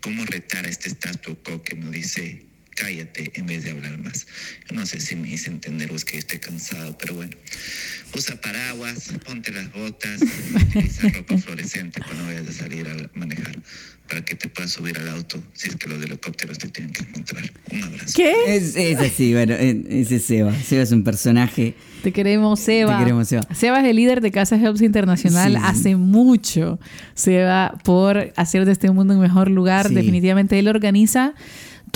cómo 0.02 0.26
retar 0.26 0.66
a 0.66 0.70
este 0.70 0.90
statu 0.90 1.42
quo 1.44 1.64
que 1.64 1.76
nos 1.76 1.92
dice 1.92 2.44
cállate 2.80 3.32
en 3.36 3.46
vez 3.48 3.64
de 3.64 3.72
hablar 3.72 3.98
más. 3.98 4.28
Yo 4.70 4.76
no 4.76 4.86
sé 4.86 5.00
si 5.00 5.16
me 5.16 5.30
hice 5.30 5.50
entender 5.50 5.92
o 5.92 5.96
es 5.96 6.06
que 6.06 6.14
yo 6.14 6.20
estoy 6.20 6.40
cansado, 6.40 6.96
pero 6.98 7.16
bueno. 7.16 7.36
Usa 8.16 8.40
paraguas, 8.40 9.12
ponte 9.26 9.52
las 9.52 9.72
botas, 9.74 10.22
utiliza 10.22 11.10
ropa 11.14 11.38
fluorescente 11.38 12.00
cuando 12.06 12.26
vayas 12.26 12.48
a 12.48 12.54
salir 12.54 12.88
a 12.88 12.96
manejar 13.20 13.60
para 14.08 14.24
que 14.24 14.36
te 14.36 14.48
puedas 14.48 14.72
subir 14.72 14.98
al 14.98 15.10
auto 15.10 15.44
si 15.54 15.68
es 15.68 15.76
que 15.76 15.90
los 15.90 16.02
helicópteros 16.02 16.58
te 16.58 16.70
tienen 16.70 16.94
que 16.94 17.02
encontrar. 17.04 17.44
Un 17.72 17.84
abrazo. 17.84 18.14
¿Qué? 18.16 18.56
Es, 18.56 18.78
es 18.78 18.98
así, 19.00 19.34
bueno, 19.34 19.54
eh, 19.56 19.84
ese 19.90 20.16
es 20.16 20.24
Seba. 20.24 20.54
Seba 20.64 20.84
es 20.84 20.92
un 20.94 21.04
personaje. 21.04 21.76
Te 22.04 22.14
queremos, 22.14 22.62
Seba. 22.62 22.94
Te 22.98 23.04
queremos, 23.04 23.28
Seba. 23.28 23.42
Seba 23.54 23.82
es 23.82 23.86
el 23.88 23.98
líder 23.98 24.22
de 24.22 24.32
Casa 24.32 24.56
Helps 24.56 24.82
Internacional 24.82 25.52
Sí, 25.52 25.58
sí. 25.58 25.64
hace 25.66 25.96
mucho. 25.98 26.80
Seba, 27.16 27.78
por 27.84 28.32
hacer 28.38 28.64
de 28.64 28.72
este 28.72 28.90
mundo 28.92 29.16
un 29.16 29.20
mejor 29.20 29.50
lugar, 29.52 29.90
Sí. 29.90 29.96
definitivamente 29.96 30.58
él 30.58 30.70
organiza 30.70 31.34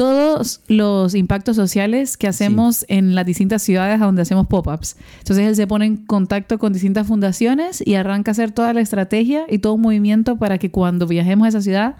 todos 0.01 0.61
los 0.67 1.13
impactos 1.13 1.55
sociales 1.55 2.17
que 2.17 2.27
hacemos 2.27 2.85
en 2.87 3.13
las 3.13 3.23
distintas 3.23 3.61
ciudades 3.61 4.01
a 4.01 4.05
donde 4.05 4.23
hacemos 4.23 4.47
pop-ups. 4.47 4.95
Entonces 5.19 5.45
él 5.45 5.55
se 5.55 5.67
pone 5.67 5.85
en 5.85 5.97
contacto 5.97 6.57
con 6.57 6.73
distintas 6.73 7.05
fundaciones 7.05 7.83
y 7.85 7.93
arranca 7.93 8.31
a 8.31 8.33
hacer 8.33 8.51
toda 8.51 8.73
la 8.73 8.81
estrategia 8.81 9.45
y 9.47 9.59
todo 9.59 9.73
un 9.73 9.81
movimiento 9.81 10.39
para 10.39 10.57
que 10.57 10.71
cuando 10.71 11.05
viajemos 11.05 11.45
a 11.45 11.49
esa 11.49 11.61
ciudad 11.61 11.97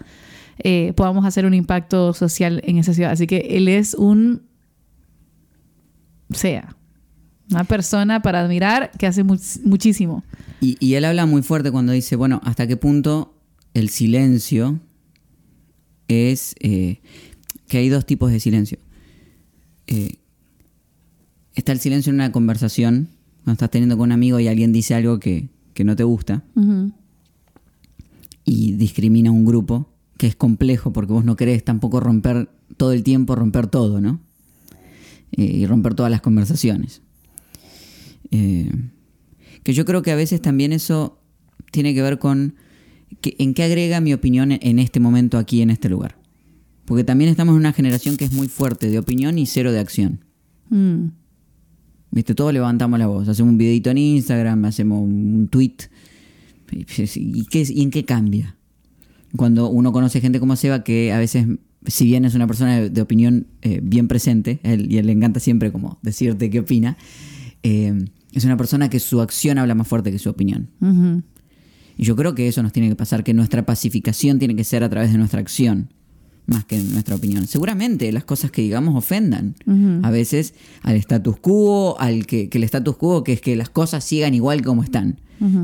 eh, 0.58 0.92
podamos 0.96 1.24
hacer 1.24 1.46
un 1.46 1.54
impacto 1.54 2.12
social 2.12 2.60
en 2.64 2.78
esa 2.78 2.92
ciudad. 2.92 3.12
Así 3.12 3.28
que 3.28 3.36
él 3.50 3.68
es 3.68 3.94
un 3.94 4.42
sea 6.30 6.74
una 7.52 7.62
persona 7.62 8.20
para 8.20 8.40
admirar 8.40 8.90
que 8.98 9.06
hace 9.06 9.22
much- 9.22 9.60
muchísimo. 9.62 10.24
Y, 10.60 10.76
y 10.80 10.94
él 10.94 11.04
habla 11.04 11.24
muy 11.26 11.42
fuerte 11.42 11.70
cuando 11.70 11.92
dice, 11.92 12.16
bueno, 12.16 12.40
¿hasta 12.42 12.66
qué 12.66 12.76
punto 12.76 13.38
el 13.74 13.90
silencio 13.90 14.80
es... 16.08 16.56
eh, 16.58 17.00
que 17.68 17.78
hay 17.78 17.88
dos 17.88 18.04
tipos 18.06 18.30
de 18.30 18.40
silencio. 18.40 18.78
Eh, 19.86 20.16
está 21.54 21.72
el 21.72 21.80
silencio 21.80 22.10
en 22.10 22.16
una 22.16 22.32
conversación, 22.32 23.08
cuando 23.44 23.52
estás 23.54 23.70
teniendo 23.70 23.96
con 23.96 24.08
un 24.08 24.12
amigo 24.12 24.38
y 24.40 24.48
alguien 24.48 24.72
dice 24.72 24.94
algo 24.94 25.18
que, 25.18 25.48
que 25.74 25.84
no 25.84 25.96
te 25.96 26.04
gusta 26.04 26.44
y 28.44 28.72
discrimina 28.72 29.30
a 29.30 29.32
un 29.32 29.44
grupo, 29.44 29.88
que 30.18 30.26
es 30.26 30.36
complejo 30.36 30.92
porque 30.92 31.12
vos 31.12 31.24
no 31.24 31.36
querés 31.36 31.64
tampoco 31.64 32.00
romper 32.00 32.48
todo 32.76 32.92
el 32.92 33.02
tiempo, 33.02 33.34
romper 33.34 33.66
todo, 33.66 34.00
¿no? 34.00 34.20
Eh, 35.32 35.44
y 35.44 35.66
romper 35.66 35.94
todas 35.94 36.10
las 36.10 36.20
conversaciones. 36.20 37.02
Eh, 38.30 38.70
que 39.62 39.72
yo 39.72 39.84
creo 39.84 40.02
que 40.02 40.10
a 40.12 40.16
veces 40.16 40.40
también 40.42 40.72
eso 40.72 41.18
tiene 41.70 41.94
que 41.94 42.02
ver 42.02 42.18
con 42.18 42.54
que- 43.20 43.36
en 43.38 43.54
qué 43.54 43.62
agrega 43.64 44.00
mi 44.00 44.12
opinión 44.14 44.52
en 44.52 44.78
este 44.78 45.00
momento 45.00 45.38
aquí, 45.38 45.62
en 45.62 45.70
este 45.70 45.88
lugar. 45.88 46.16
Porque 46.84 47.04
también 47.04 47.30
estamos 47.30 47.52
en 47.52 47.58
una 47.58 47.72
generación 47.72 48.16
que 48.16 48.24
es 48.24 48.32
muy 48.32 48.48
fuerte 48.48 48.90
de 48.90 48.98
opinión 48.98 49.38
y 49.38 49.46
cero 49.46 49.72
de 49.72 49.78
acción. 49.78 50.24
Mm. 50.70 51.06
¿Viste? 52.10 52.34
Todos 52.34 52.52
levantamos 52.52 52.98
la 52.98 53.06
voz. 53.06 53.28
Hacemos 53.28 53.52
un 53.52 53.58
videito 53.58 53.90
en 53.90 53.98
Instagram, 53.98 54.64
hacemos 54.64 55.02
un 55.02 55.48
tweet. 55.50 55.76
¿Y, 56.70 56.84
qué, 57.44 57.66
¿Y 57.68 57.82
en 57.82 57.90
qué 57.90 58.04
cambia? 58.04 58.56
Cuando 59.36 59.68
uno 59.68 59.92
conoce 59.92 60.20
gente 60.20 60.40
como 60.40 60.56
Seba, 60.56 60.84
que 60.84 61.12
a 61.12 61.18
veces, 61.18 61.46
si 61.86 62.04
bien 62.04 62.24
es 62.24 62.34
una 62.34 62.46
persona 62.46 62.80
de, 62.80 62.90
de 62.90 63.00
opinión 63.00 63.46
eh, 63.62 63.80
bien 63.82 64.08
presente, 64.08 64.60
él, 64.62 64.90
y 64.90 64.96
a 64.96 65.00
él 65.00 65.06
le 65.06 65.12
encanta 65.12 65.40
siempre 65.40 65.72
como 65.72 65.98
decirte 66.02 66.50
qué 66.50 66.60
opina, 66.60 66.98
eh, 67.62 68.04
es 68.32 68.44
una 68.44 68.56
persona 68.56 68.88
que 68.88 68.98
su 68.98 69.20
acción 69.20 69.58
habla 69.58 69.74
más 69.74 69.86
fuerte 69.86 70.10
que 70.10 70.18
su 70.18 70.30
opinión. 70.30 70.70
Y 71.96 72.04
yo 72.04 72.16
creo 72.16 72.34
que 72.34 72.48
eso 72.48 72.62
nos 72.62 72.72
tiene 72.72 72.88
que 72.88 72.96
pasar, 72.96 73.24
que 73.24 73.34
nuestra 73.34 73.66
pacificación 73.66 74.38
tiene 74.38 74.56
que 74.56 74.64
ser 74.64 74.82
a 74.84 74.88
través 74.88 75.12
de 75.12 75.18
nuestra 75.18 75.40
acción, 75.40 75.92
más 76.46 76.64
que 76.64 76.78
nuestra 76.78 77.14
opinión. 77.14 77.46
Seguramente 77.46 78.10
las 78.12 78.24
cosas 78.24 78.50
que 78.50 78.62
digamos 78.62 78.96
ofendan 78.96 79.54
a 80.02 80.10
veces 80.10 80.54
al 80.82 80.96
status 80.96 81.36
quo, 81.38 81.96
al 81.98 82.26
que, 82.26 82.48
que 82.48 82.58
el 82.58 82.64
status 82.64 82.96
quo, 82.96 83.24
que 83.24 83.32
es 83.34 83.40
que 83.40 83.56
las 83.56 83.70
cosas 83.70 84.04
sigan 84.04 84.34
igual 84.34 84.62
como 84.62 84.82
están. 84.82 85.18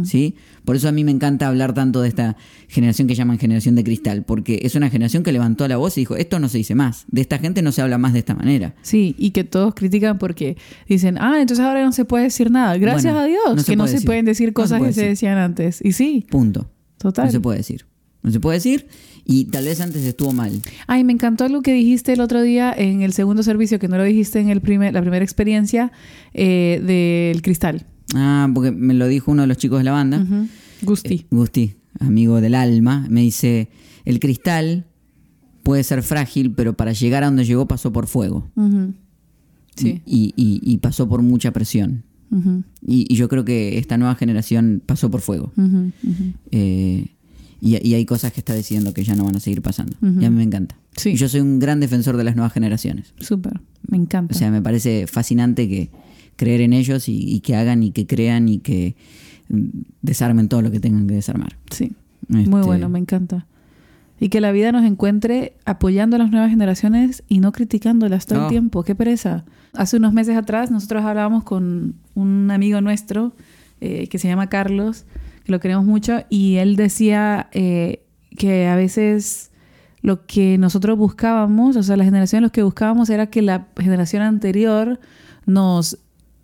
¿sí? 0.05 0.35
Por 0.65 0.77
eso 0.77 0.89
a 0.89 0.93
mí 0.93 1.05
me 1.05 1.11
encanta 1.13 1.47
hablar 1.47 1.73
tanto 1.73 2.03
de 2.03 2.09
esta 2.09 2.37
generación 2.69 3.07
que 3.09 3.15
llaman 3.15 3.39
generación 3.39 3.75
de 3.75 3.85
cristal, 3.85 4.25
porque 4.25 4.61
es 4.63 4.75
una 4.75 4.91
generación 4.91 5.23
que 5.23 5.33
levantó 5.33 5.67
la 5.69 5.77
voz 5.77 5.97
y 5.97 6.03
dijo, 6.03 6.17
esto 6.17 6.39
no 6.39 6.49
se 6.49 6.59
dice 6.59 6.75
más, 6.75 7.05
de 7.09 7.21
esta 7.21 7.39
gente 7.39 7.63
no 7.63 7.73
se 7.73 7.83
habla 7.83 7.97
más 7.97 8.13
de 8.13 8.19
esta 8.19 8.35
manera. 8.35 8.75
Sí, 8.83 9.15
y 9.19 9.31
que 9.31 9.45
todos 9.45 9.75
critican 9.75 10.19
porque 10.19 10.57
dicen, 10.89 11.17
ah, 11.19 11.41
entonces 11.41 11.65
ahora 11.65 11.85
no 11.85 11.93
se 11.93 12.05
puede 12.05 12.25
decir 12.25 12.51
nada. 12.51 12.77
Gracias 12.77 13.15
Bueno, 13.15 13.21
a 13.21 13.25
Dios 13.25 13.57
no 13.57 13.65
que 13.65 13.77
no 13.77 13.87
se 13.87 14.01
pueden 14.01 14.25
decir 14.25 14.49
No 14.49 14.51
se 14.51 14.55
cosas 14.55 14.79
puede 14.79 14.91
que 14.91 15.01
se 15.01 15.07
decían 15.07 15.39
antes. 15.39 15.81
Y 15.83 15.93
sí, 15.93 16.27
Punto. 16.29 16.71
total. 16.99 17.27
No 17.27 17.33
se 17.33 17.41
puede 17.41 17.59
decir. 17.59 17.87
No 18.23 18.31
se 18.33 18.41
puede 18.41 18.59
decir 18.59 18.89
y 19.29 19.45
tal 19.45 19.67
vez 19.67 19.81
antes 19.81 20.03
estuvo 20.05 20.33
mal. 20.33 20.61
Ay, 20.89 21.05
me 21.05 21.13
encantó 21.13 21.45
algo 21.45 21.63
que 21.63 21.73
dijiste 21.73 22.13
el 22.15 22.21
otro 22.21 22.43
día 22.43 22.73
en 22.77 23.03
el 23.03 23.13
segundo 23.13 23.43
servicio, 23.45 23.79
que 23.79 23.87
no 23.87 23.97
lo 23.99 24.03
dijiste 24.03 24.41
en 24.41 24.49
el 24.49 24.61
primer, 24.61 24.93
la 24.95 25.01
primera 25.03 25.23
experiencia 25.25 25.93
eh, 26.35 26.83
del 26.85 27.43
cristal. 27.43 27.87
Ah, 28.15 28.49
porque 28.55 28.73
me 28.73 28.95
lo 28.95 29.07
dijo 29.07 29.31
uno 29.31 29.43
de 29.43 29.49
los 29.49 29.59
chicos 29.59 29.79
de 29.79 29.85
la 29.85 29.93
banda. 29.93 30.27
Gusti. 30.83 31.15
Eh, 31.15 31.27
Gusti, 31.31 31.75
amigo 32.01 32.41
del 32.41 32.55
alma, 32.55 33.07
me 33.11 33.21
dice, 33.21 33.69
el 34.07 34.19
cristal 34.19 34.87
puede 35.63 35.85
ser 35.85 36.03
frágil, 36.03 36.53
pero 36.53 36.73
para 36.73 36.93
llegar 36.93 37.23
a 37.23 37.27
donde 37.27 37.45
llegó 37.45 37.69
pasó 37.69 37.93
por 37.93 38.07
fuego. 38.07 38.49
Sí. 39.77 40.01
Y, 40.07 40.33
y- 40.37 40.61
y 40.63 40.79
pasó 40.79 41.09
por 41.09 41.21
mucha 41.23 41.53
presión. 41.53 42.03
Y, 42.87 43.07
y 43.09 43.15
yo 43.17 43.29
creo 43.29 43.45
que 43.45 43.79
esta 43.79 43.97
nueva 43.99 44.15
generación 44.15 44.83
pasó 44.85 45.11
por 45.11 45.21
fuego. 45.21 45.53
Eh, 46.51 47.09
y, 47.61 47.87
y 47.87 47.95
hay 47.95 48.05
cosas 48.07 48.33
que 48.33 48.41
está 48.41 48.55
diciendo 48.55 48.93
que 48.95 49.05
ya 49.05 49.15
no 49.17 49.25
van 49.25 49.37
a 49.37 49.41
seguir 49.41 49.63
pasando. 49.63 49.97
Y 50.01 50.25
a 50.25 50.31
mí 50.31 50.37
me 50.37 50.43
encanta. 50.43 50.77
Sí. 50.97 51.11
Y 51.11 51.15
yo 51.17 51.29
soy 51.29 51.41
un 51.41 51.59
gran 51.59 51.81
defensor 51.81 52.17
de 52.17 52.25
las 52.25 52.37
nuevas 52.37 52.53
generaciones. 52.53 53.15
Súper. 53.21 53.61
Me 53.89 53.97
encanta. 53.97 54.35
O 54.35 54.39
sea, 54.39 54.51
me 54.51 54.63
parece 54.63 55.07
fascinante 55.07 55.69
que 55.69 55.91
creer 56.37 56.61
en 56.61 56.73
ellos 56.73 57.09
y, 57.09 57.17
y 57.35 57.41
que 57.41 57.57
hagan 57.57 57.83
y 57.83 57.91
que 57.91 58.07
crean 58.07 58.49
y 58.49 58.59
que 58.59 58.95
mm, 59.49 59.67
desarmen 60.03 60.49
todo 60.49 60.63
lo 60.63 60.71
que 60.71 60.81
tengan 60.81 61.07
que 61.07 61.15
desarmar. 61.15 61.57
sí. 61.71 61.93
Muy 62.29 62.43
Este, 62.43 62.51
bueno, 62.57 62.89
me 62.91 62.99
encanta. 62.99 63.47
Y 64.21 64.29
que 64.29 64.41
la 64.43 64.53
vida 64.53 64.71
nos 64.73 64.85
encuentre 64.85 65.55
apoyando 65.65 66.17
a 66.17 66.19
las 66.19 66.31
nuevas 66.31 66.51
generaciones 66.51 67.23
y 67.29 67.39
no 67.39 67.53
criticándolas 67.53 68.27
todo 68.27 68.41
Oh. 68.41 68.43
el 68.45 68.49
tiempo. 68.51 68.83
Qué 68.83 68.95
pereza. 68.95 69.45
Hace 69.73 69.97
unos 69.97 70.13
meses 70.13 70.37
atrás 70.37 70.71
nosotros 70.71 71.05
hablábamos 71.05 71.45
con 71.45 71.95
un 72.15 72.51
amigo 72.51 72.81
nuestro 72.83 73.33
eh, 73.81 74.09
que 74.09 74.19
se 74.19 74.29
llama 74.29 74.49
Carlos, 74.49 75.07
que 75.49 75.53
lo 75.53 75.61
queremos 75.61 75.87
mucho, 75.87 76.19
y 76.29 76.57
él 76.57 76.77
decía 76.77 77.49
eh, 77.53 78.03
que 78.37 78.67
a 78.69 78.77
veces 78.77 79.51
lo 80.03 80.27
que 80.27 80.59
nosotros 80.59 80.99
buscábamos, 80.99 81.75
o 81.77 81.83
sea, 81.83 81.97
la 81.97 82.05
generación 82.05 82.43
los 82.43 82.53
que 82.53 82.63
buscábamos 82.63 83.09
era 83.09 83.29
que 83.29 83.41
la 83.41 83.67
generación 83.79 84.21
anterior 84.23 85.01
nos 85.47 85.99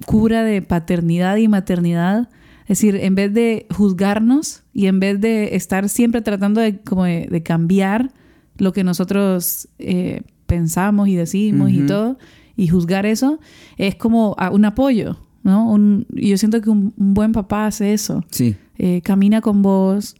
cubra 0.06 0.42
de 0.42 0.62
paternidad 0.62 1.36
y 1.36 1.48
maternidad. 1.48 2.30
Es 2.62 2.78
decir, 2.78 2.96
en 2.96 3.14
vez 3.14 3.32
de 3.34 3.66
juzgarnos 3.76 4.62
y 4.72 4.86
en 4.86 4.98
vez 5.00 5.20
de 5.20 5.54
estar 5.54 5.90
siempre 5.90 6.22
tratando 6.22 6.62
de, 6.62 6.80
como 6.80 7.04
de, 7.04 7.28
de 7.30 7.42
cambiar 7.42 8.10
lo 8.56 8.72
que 8.72 8.84
nosotros 8.84 9.68
eh, 9.78 10.22
pensamos 10.46 11.08
y 11.08 11.14
decimos 11.16 11.70
y 11.70 11.80
todo, 11.86 12.18
y 12.56 12.68
juzgar 12.68 13.04
eso, 13.04 13.38
es 13.76 13.96
como 13.96 14.34
a- 14.38 14.50
un 14.50 14.64
apoyo, 14.64 15.18
¿no? 15.42 15.70
Un- 15.70 16.06
y 16.14 16.30
yo 16.30 16.38
siento 16.38 16.60
que 16.62 16.70
un, 16.70 16.94
un 16.96 17.12
buen 17.12 17.32
papá 17.32 17.66
hace 17.66 17.92
eso. 17.92 18.24
Sí, 18.30 18.56
Eh, 18.78 19.00
camina 19.02 19.40
con 19.40 19.62
vos, 19.62 20.16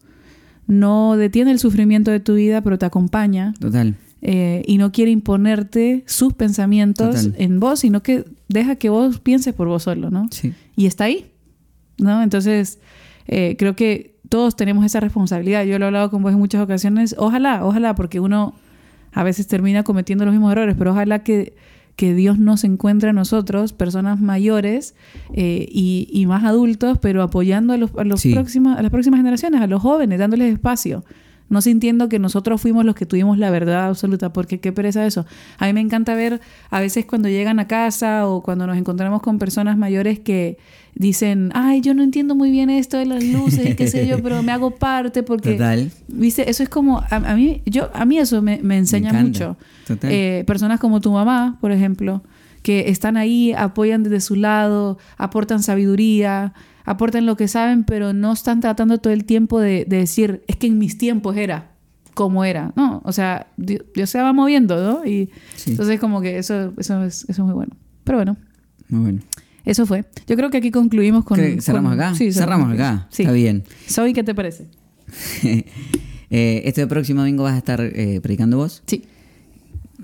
no 0.67 1.17
detiene 1.17 1.51
el 1.51 1.59
sufrimiento 1.59 2.11
de 2.11 2.21
tu 2.21 2.35
vida, 2.35 2.61
pero 2.63 2.79
te 2.79 2.87
acompaña 2.87 3.53
total. 3.59 3.97
eh, 4.23 4.63
y 4.67 4.79
no 4.79 4.93
quiere 4.93 5.11
imponerte 5.11 6.05
sus 6.07 6.33
pensamientos 6.33 7.25
Total. 7.25 7.35
en 7.39 7.61
vos, 7.61 7.81
sino 7.81 8.03
que 8.03 8.25
deja 8.49 8.77
que 8.77 8.89
vos 8.89 9.21
pienses 9.21 9.53
por 9.55 9.69
vos 9.69 9.83
solo, 9.83 10.11
¿no? 10.11 10.29
Sí. 10.31 10.55
Y 10.77 10.87
está 10.87 11.05
ahí, 11.05 11.27
¿no? 11.99 12.23
Entonces, 12.23 12.79
eh, 13.27 13.57
creo 13.59 13.77
que 13.77 14.15
todos 14.29 14.57
tenemos 14.57 14.85
esa 14.87 15.01
responsabilidad. 15.01 15.65
Yo 15.65 15.79
lo 15.79 15.85
he 15.85 15.89
hablado 15.89 16.11
con 16.11 16.23
vos 16.23 16.33
en 16.33 16.39
muchas 16.39 16.63
ocasiones. 16.63 17.15
Ojalá, 17.19 17.65
ojalá, 17.65 17.95
porque 17.95 18.21
uno 18.21 18.55
a 19.13 19.23
veces 19.23 19.47
termina 19.47 19.83
cometiendo 19.85 20.25
los 20.25 20.33
mismos 20.33 20.53
errores, 20.53 20.75
pero 20.79 20.93
ojalá 20.93 21.23
que, 21.23 21.55
que 21.97 22.15
Dios 22.15 22.39
nos 22.39 22.65
encuentre 22.65 23.11
a 23.11 23.13
nosotros, 23.13 23.73
personas 23.73 24.21
mayores 24.21 24.95
eh, 25.33 25.67
y, 25.71 26.09
y 26.13 26.27
más 26.27 26.43
adultos, 26.45 26.99
pero 27.01 27.23
apoyando 27.23 27.73
a, 27.73 27.77
los, 27.77 27.91
a, 27.97 28.05
los 28.05 28.21
Sí. 28.21 28.33
próximas, 28.33 28.79
a 28.79 28.83
las 28.83 28.91
próximas 28.91 29.19
generaciones, 29.19 29.61
a 29.61 29.67
los 29.67 29.81
jóvenes, 29.83 30.19
dándoles 30.19 30.53
espacio. 30.53 31.05
No 31.49 31.61
sintiendo 31.61 32.09
que 32.09 32.19
nosotros 32.19 32.61
fuimos 32.61 32.85
los 32.85 32.95
que 32.95 33.07
tuvimos 33.07 33.39
la 33.39 33.51
verdad 33.51 33.89
absoluta, 33.89 34.33
porque 34.33 34.61
qué 34.61 34.73
pereza 34.73 35.07
eso. 35.07 35.27
A 35.59 35.67
mí 35.67 35.73
me 35.73 35.81
encanta 35.81 36.15
ver 36.15 36.41
a 36.71 36.81
veces 36.81 37.05
cuando 37.05 37.29
llegan 37.29 37.59
a 37.59 37.67
casa 37.67 38.27
o 38.27 38.43
cuando 38.43 38.67
nos 38.67 38.77
encontramos 38.77 39.21
con 39.23 39.39
personas 39.39 39.77
mayores 39.77 40.19
que 40.19 40.59
dicen, 40.95 41.51
ay, 41.55 41.81
yo 41.81 41.93
no 41.95 42.03
entiendo 42.03 42.35
muy 42.35 42.51
bien 42.51 42.71
esto 42.71 42.97
de 42.97 43.07
las 43.07 43.23
luces 43.23 43.71
y 43.71 43.75
qué 43.75 43.89
sé 43.89 44.07
yo, 44.07 44.23
pero 44.23 44.43
me 44.43 44.53
hago 44.53 44.71
parte 44.73 45.23
porque... 45.23 45.53
Total. 45.53 45.91
Viste, 46.09 46.49
eso 46.49 46.63
es 46.63 46.69
como, 46.69 47.01
a, 47.01 47.17
a 47.17 47.35
mí, 47.35 47.63
yo, 47.67 47.91
a 47.95 48.05
mí 48.05 48.19
eso 48.19 48.41
me, 48.43 48.61
me 48.63 48.79
enseña 48.79 49.13
mucho. 49.13 49.57
Total. 49.87 50.11
Eh, 50.11 50.45
personas 50.47 50.81
como 50.81 51.01
tu 51.01 51.13
mamá, 51.13 51.59
por 51.61 51.73
ejemplo, 51.73 52.23
que 52.63 52.89
están 52.89 53.17
ahí, 53.17 53.53
apoyan 53.53 54.03
desde 54.03 54.21
su 54.21 54.37
lado, 54.37 54.99
aportan 55.19 55.63
sabiduría, 55.63 56.55
aportan 56.85 57.27
lo 57.27 57.37
que 57.37 57.49
saben, 57.49 57.85
pero 57.85 58.13
no 58.13 58.33
están 58.33 58.61
tratando 58.61 58.99
todo 58.99 59.13
el 59.13 59.25
tiempo 59.25 59.59
de, 59.61 59.85
de 59.87 59.97
decir, 59.99 60.43
es 60.47 60.57
que 60.57 60.67
en 60.69 60.79
mis 60.79 60.97
tiempos 60.99 61.37
era 61.37 61.73
como 62.15 62.45
era. 62.45 62.73
No, 62.77 63.03
o 63.05 63.13
sea, 63.13 63.49
Di- 63.57 63.81
Dios 63.95 64.09
se 64.11 64.21
va 64.21 64.33
moviendo, 64.33 64.77
¿no? 64.83 65.05
Y 65.05 65.31
Sí. 65.57 65.73
entonces 65.73 65.99
como 65.99 66.21
que 66.21 66.39
eso, 66.39 66.73
eso, 66.77 67.03
es, 67.05 67.23
eso 67.25 67.33
es 67.33 67.39
muy 67.41 67.55
bueno. 67.55 67.73
Pero 68.05 68.19
bueno, 68.19 68.37
Muy 68.89 69.01
bueno. 69.01 69.21
eso 69.65 69.85
fue. 69.87 70.05
Yo 70.29 70.37
creo 70.37 70.51
que 70.51 70.59
aquí 70.59 70.71
concluimos 70.71 71.25
con... 71.25 71.39
¿Qué, 71.39 71.61
¿Cerramos 71.61 71.93
con- 71.93 72.01
acá? 72.01 72.15
Sí, 72.15 72.33
cerramos 72.33 72.73
acá. 72.73 73.09
Sí. 73.11 73.23
Está 73.23 73.33
bien. 73.33 73.65
Zoe, 73.91 74.13
¿qué 74.13 74.23
te 74.23 74.35
parece? 74.35 74.67
Eh, 76.31 76.63
este 76.65 76.85
próximo 76.89 77.21
domingo 77.21 77.45
vas 77.45 77.55
a 77.55 77.59
estar 77.59 77.81
eh, 77.81 78.19
predicando 78.21 78.57
vos. 78.57 78.83
Sí. 78.87 79.05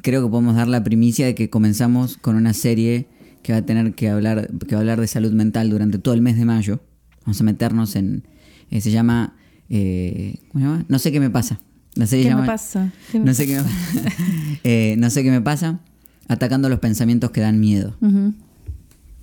Creo 0.02 0.22
que 0.22 0.30
podemos 0.30 0.54
dar 0.54 0.68
la 0.68 0.84
primicia 0.84 1.26
de 1.26 1.34
que 1.34 1.50
comenzamos 1.50 2.18
con 2.18 2.36
una 2.36 2.52
serie 2.54 3.06
que 3.42 3.52
va 3.52 3.58
a 3.58 3.62
tener 3.66 3.94
que 3.94 4.08
hablar, 4.08 4.50
que 4.66 4.74
va 4.74 4.78
a 4.78 4.80
hablar 4.80 5.00
de 5.00 5.06
salud 5.06 5.32
mental 5.32 5.70
durante 5.70 5.98
todo 5.98 6.14
el 6.14 6.20
mes 6.22 6.36
de 6.36 6.44
mayo. 6.44 6.80
Vamos 7.24 7.40
a 7.40 7.44
meternos 7.44 7.96
en. 7.96 8.24
eh, 8.70 8.80
se 8.80 8.90
llama. 8.90 9.36
eh, 9.68 10.36
¿Cómo 10.52 10.64
se 10.64 10.70
llama? 10.70 10.84
No 10.88 10.98
sé 10.98 11.12
qué 11.12 11.20
me 11.20 11.30
pasa. 11.30 11.60
La 11.94 12.06
serie 12.06 12.24
¿Qué 12.24 12.30
llama- 12.30 12.42
me 12.42 12.46
pasa? 12.46 12.92
¿Qué 13.10 13.18
me- 13.18 13.24
No 13.24 13.34
sé 13.34 13.46
qué 13.46 13.56
me 13.56 13.62
pasa. 13.62 14.02
Eh, 14.64 14.94
no 14.98 15.10
sé 15.10 15.22
qué 15.22 15.30
me 15.30 15.40
pasa. 15.40 15.80
Atacando 16.28 16.68
los 16.68 16.78
pensamientos 16.78 17.30
que 17.32 17.40
dan 17.40 17.58
miedo. 17.60 17.96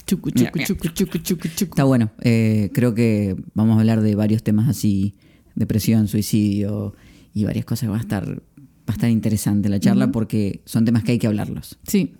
Chucu, 0.05 0.31
Mira, 0.35 0.51
chucu, 0.51 0.63
chucu, 0.63 0.87
chucu, 0.93 1.17
chucu, 1.19 1.47
chucu. 1.49 1.71
Está 1.73 1.83
bueno. 1.83 2.11
Eh, 2.21 2.69
creo 2.73 2.93
que 2.93 3.35
vamos 3.53 3.75
a 3.77 3.79
hablar 3.81 4.01
de 4.01 4.15
varios 4.15 4.41
temas 4.43 4.69
así: 4.69 5.15
depresión, 5.55 6.07
suicidio 6.07 6.93
y 7.33 7.43
varias 7.43 7.65
cosas 7.65 7.87
que 7.87 7.91
va 7.91 7.97
a 7.97 8.01
estar, 8.01 8.25
va 8.29 8.41
a 8.87 8.91
estar 8.93 9.09
interesante 9.09 9.67
la 9.69 9.79
charla 9.79 10.11
porque 10.11 10.61
son 10.65 10.85
temas 10.85 11.03
que 11.03 11.13
hay 11.13 11.19
que 11.19 11.27
hablarlos. 11.27 11.77
Sí. 11.87 12.13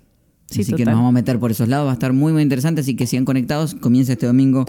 Sí, 0.50 0.62
así 0.62 0.74
que 0.74 0.86
nos 0.86 0.96
vamos 0.96 1.10
a 1.10 1.12
meter 1.12 1.40
por 1.40 1.52
esos 1.52 1.68
lados, 1.68 1.88
va 1.88 1.92
a 1.92 1.94
estar 1.94 2.14
muy 2.14 2.32
muy 2.34 2.42
interesante, 2.42 2.82
así 2.82 2.96
que 2.96 3.06
sigan 3.06 3.26
conectados, 3.26 3.76
comienza 3.76 4.14
este 4.14 4.26
domingo 4.26 4.66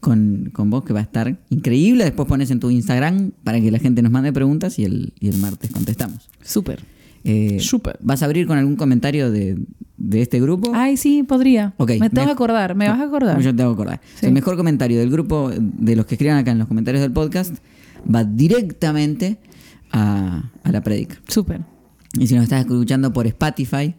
con, 0.00 0.50
con 0.52 0.70
vos 0.70 0.84
que 0.84 0.92
va 0.92 1.00
a 1.00 1.02
estar 1.02 1.38
increíble, 1.50 2.04
después 2.04 2.28
pones 2.28 2.50
en 2.50 2.60
tu 2.60 2.70
Instagram 2.70 3.32
para 3.42 3.60
que 3.60 3.70
la 3.70 3.78
gente 3.78 4.02
nos 4.02 4.12
mande 4.12 4.32
preguntas 4.32 4.78
y 4.78 4.84
el, 4.84 5.12
y 5.18 5.28
el 5.28 5.38
martes 5.38 5.70
contestamos. 5.70 6.28
Súper. 6.42 6.84
Eh, 7.24 7.58
Súper. 7.58 7.98
¿Vas 8.02 8.22
a 8.22 8.26
abrir 8.26 8.46
con 8.46 8.56
algún 8.56 8.76
comentario 8.76 9.32
de, 9.32 9.58
de 9.96 10.22
este 10.22 10.40
grupo? 10.40 10.70
Ay, 10.72 10.96
sí, 10.96 11.24
podría. 11.24 11.74
Ok, 11.76 11.92
me 11.98 12.08
tengo 12.08 12.28
que 12.28 12.32
acordar, 12.32 12.76
me 12.76 12.88
vas 12.88 13.00
a 13.00 13.04
acordar. 13.04 13.40
Yo 13.40 13.50
te 13.50 13.56
tengo 13.56 13.70
que 13.70 13.82
acordar. 13.82 14.00
Sí. 14.14 14.26
El 14.26 14.32
mejor 14.32 14.56
comentario 14.56 15.00
del 15.00 15.10
grupo, 15.10 15.50
de 15.50 15.96
los 15.96 16.06
que 16.06 16.14
escriban 16.14 16.38
acá 16.38 16.52
en 16.52 16.58
los 16.58 16.68
comentarios 16.68 17.02
del 17.02 17.10
podcast, 17.10 17.56
va 18.08 18.22
directamente 18.22 19.38
a, 19.90 20.52
a 20.62 20.70
la 20.70 20.82
prédica. 20.82 21.16
Súper. 21.26 21.62
Y 22.16 22.28
si 22.28 22.34
nos 22.34 22.44
estás 22.44 22.60
escuchando 22.60 23.12
por 23.12 23.26
Spotify, 23.26 23.92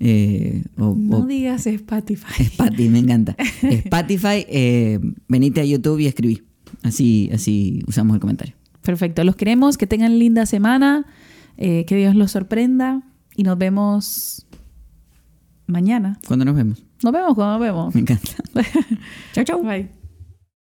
eh, 0.00 0.64
o, 0.76 0.94
No 0.96 1.18
o- 1.18 1.26
digas 1.26 1.66
Spotify. 1.66 2.26
Spotify, 2.42 2.88
me 2.88 2.98
encanta. 3.00 3.36
Spotify, 3.62 4.44
eh, 4.48 4.98
venite 5.28 5.60
a 5.60 5.64
YouTube 5.64 5.98
y 6.00 6.06
escribí. 6.06 6.42
Así, 6.82 7.30
así 7.32 7.82
usamos 7.86 8.14
el 8.14 8.20
comentario. 8.20 8.54
Perfecto. 8.82 9.24
Los 9.24 9.36
queremos. 9.36 9.76
Que 9.78 9.86
tengan 9.86 10.18
linda 10.18 10.46
semana. 10.46 11.04
eh, 11.56 11.84
que 11.86 11.96
Dios 11.96 12.14
los 12.14 12.30
sorprenda. 12.30 13.02
Y 13.36 13.42
nos 13.42 13.58
vemos 13.58 14.46
mañana. 15.66 16.18
¿Cuándo 16.26 16.44
nos 16.44 16.54
vemos? 16.56 16.84
Nos 17.02 17.12
vemos 17.12 17.34
cuando 17.34 17.52
nos 17.54 17.60
vemos. 17.60 17.94
Me 17.94 18.00
encanta. 18.00 18.30
chau, 19.32 19.44
chau. 19.44 19.62
Bye. 19.62 19.88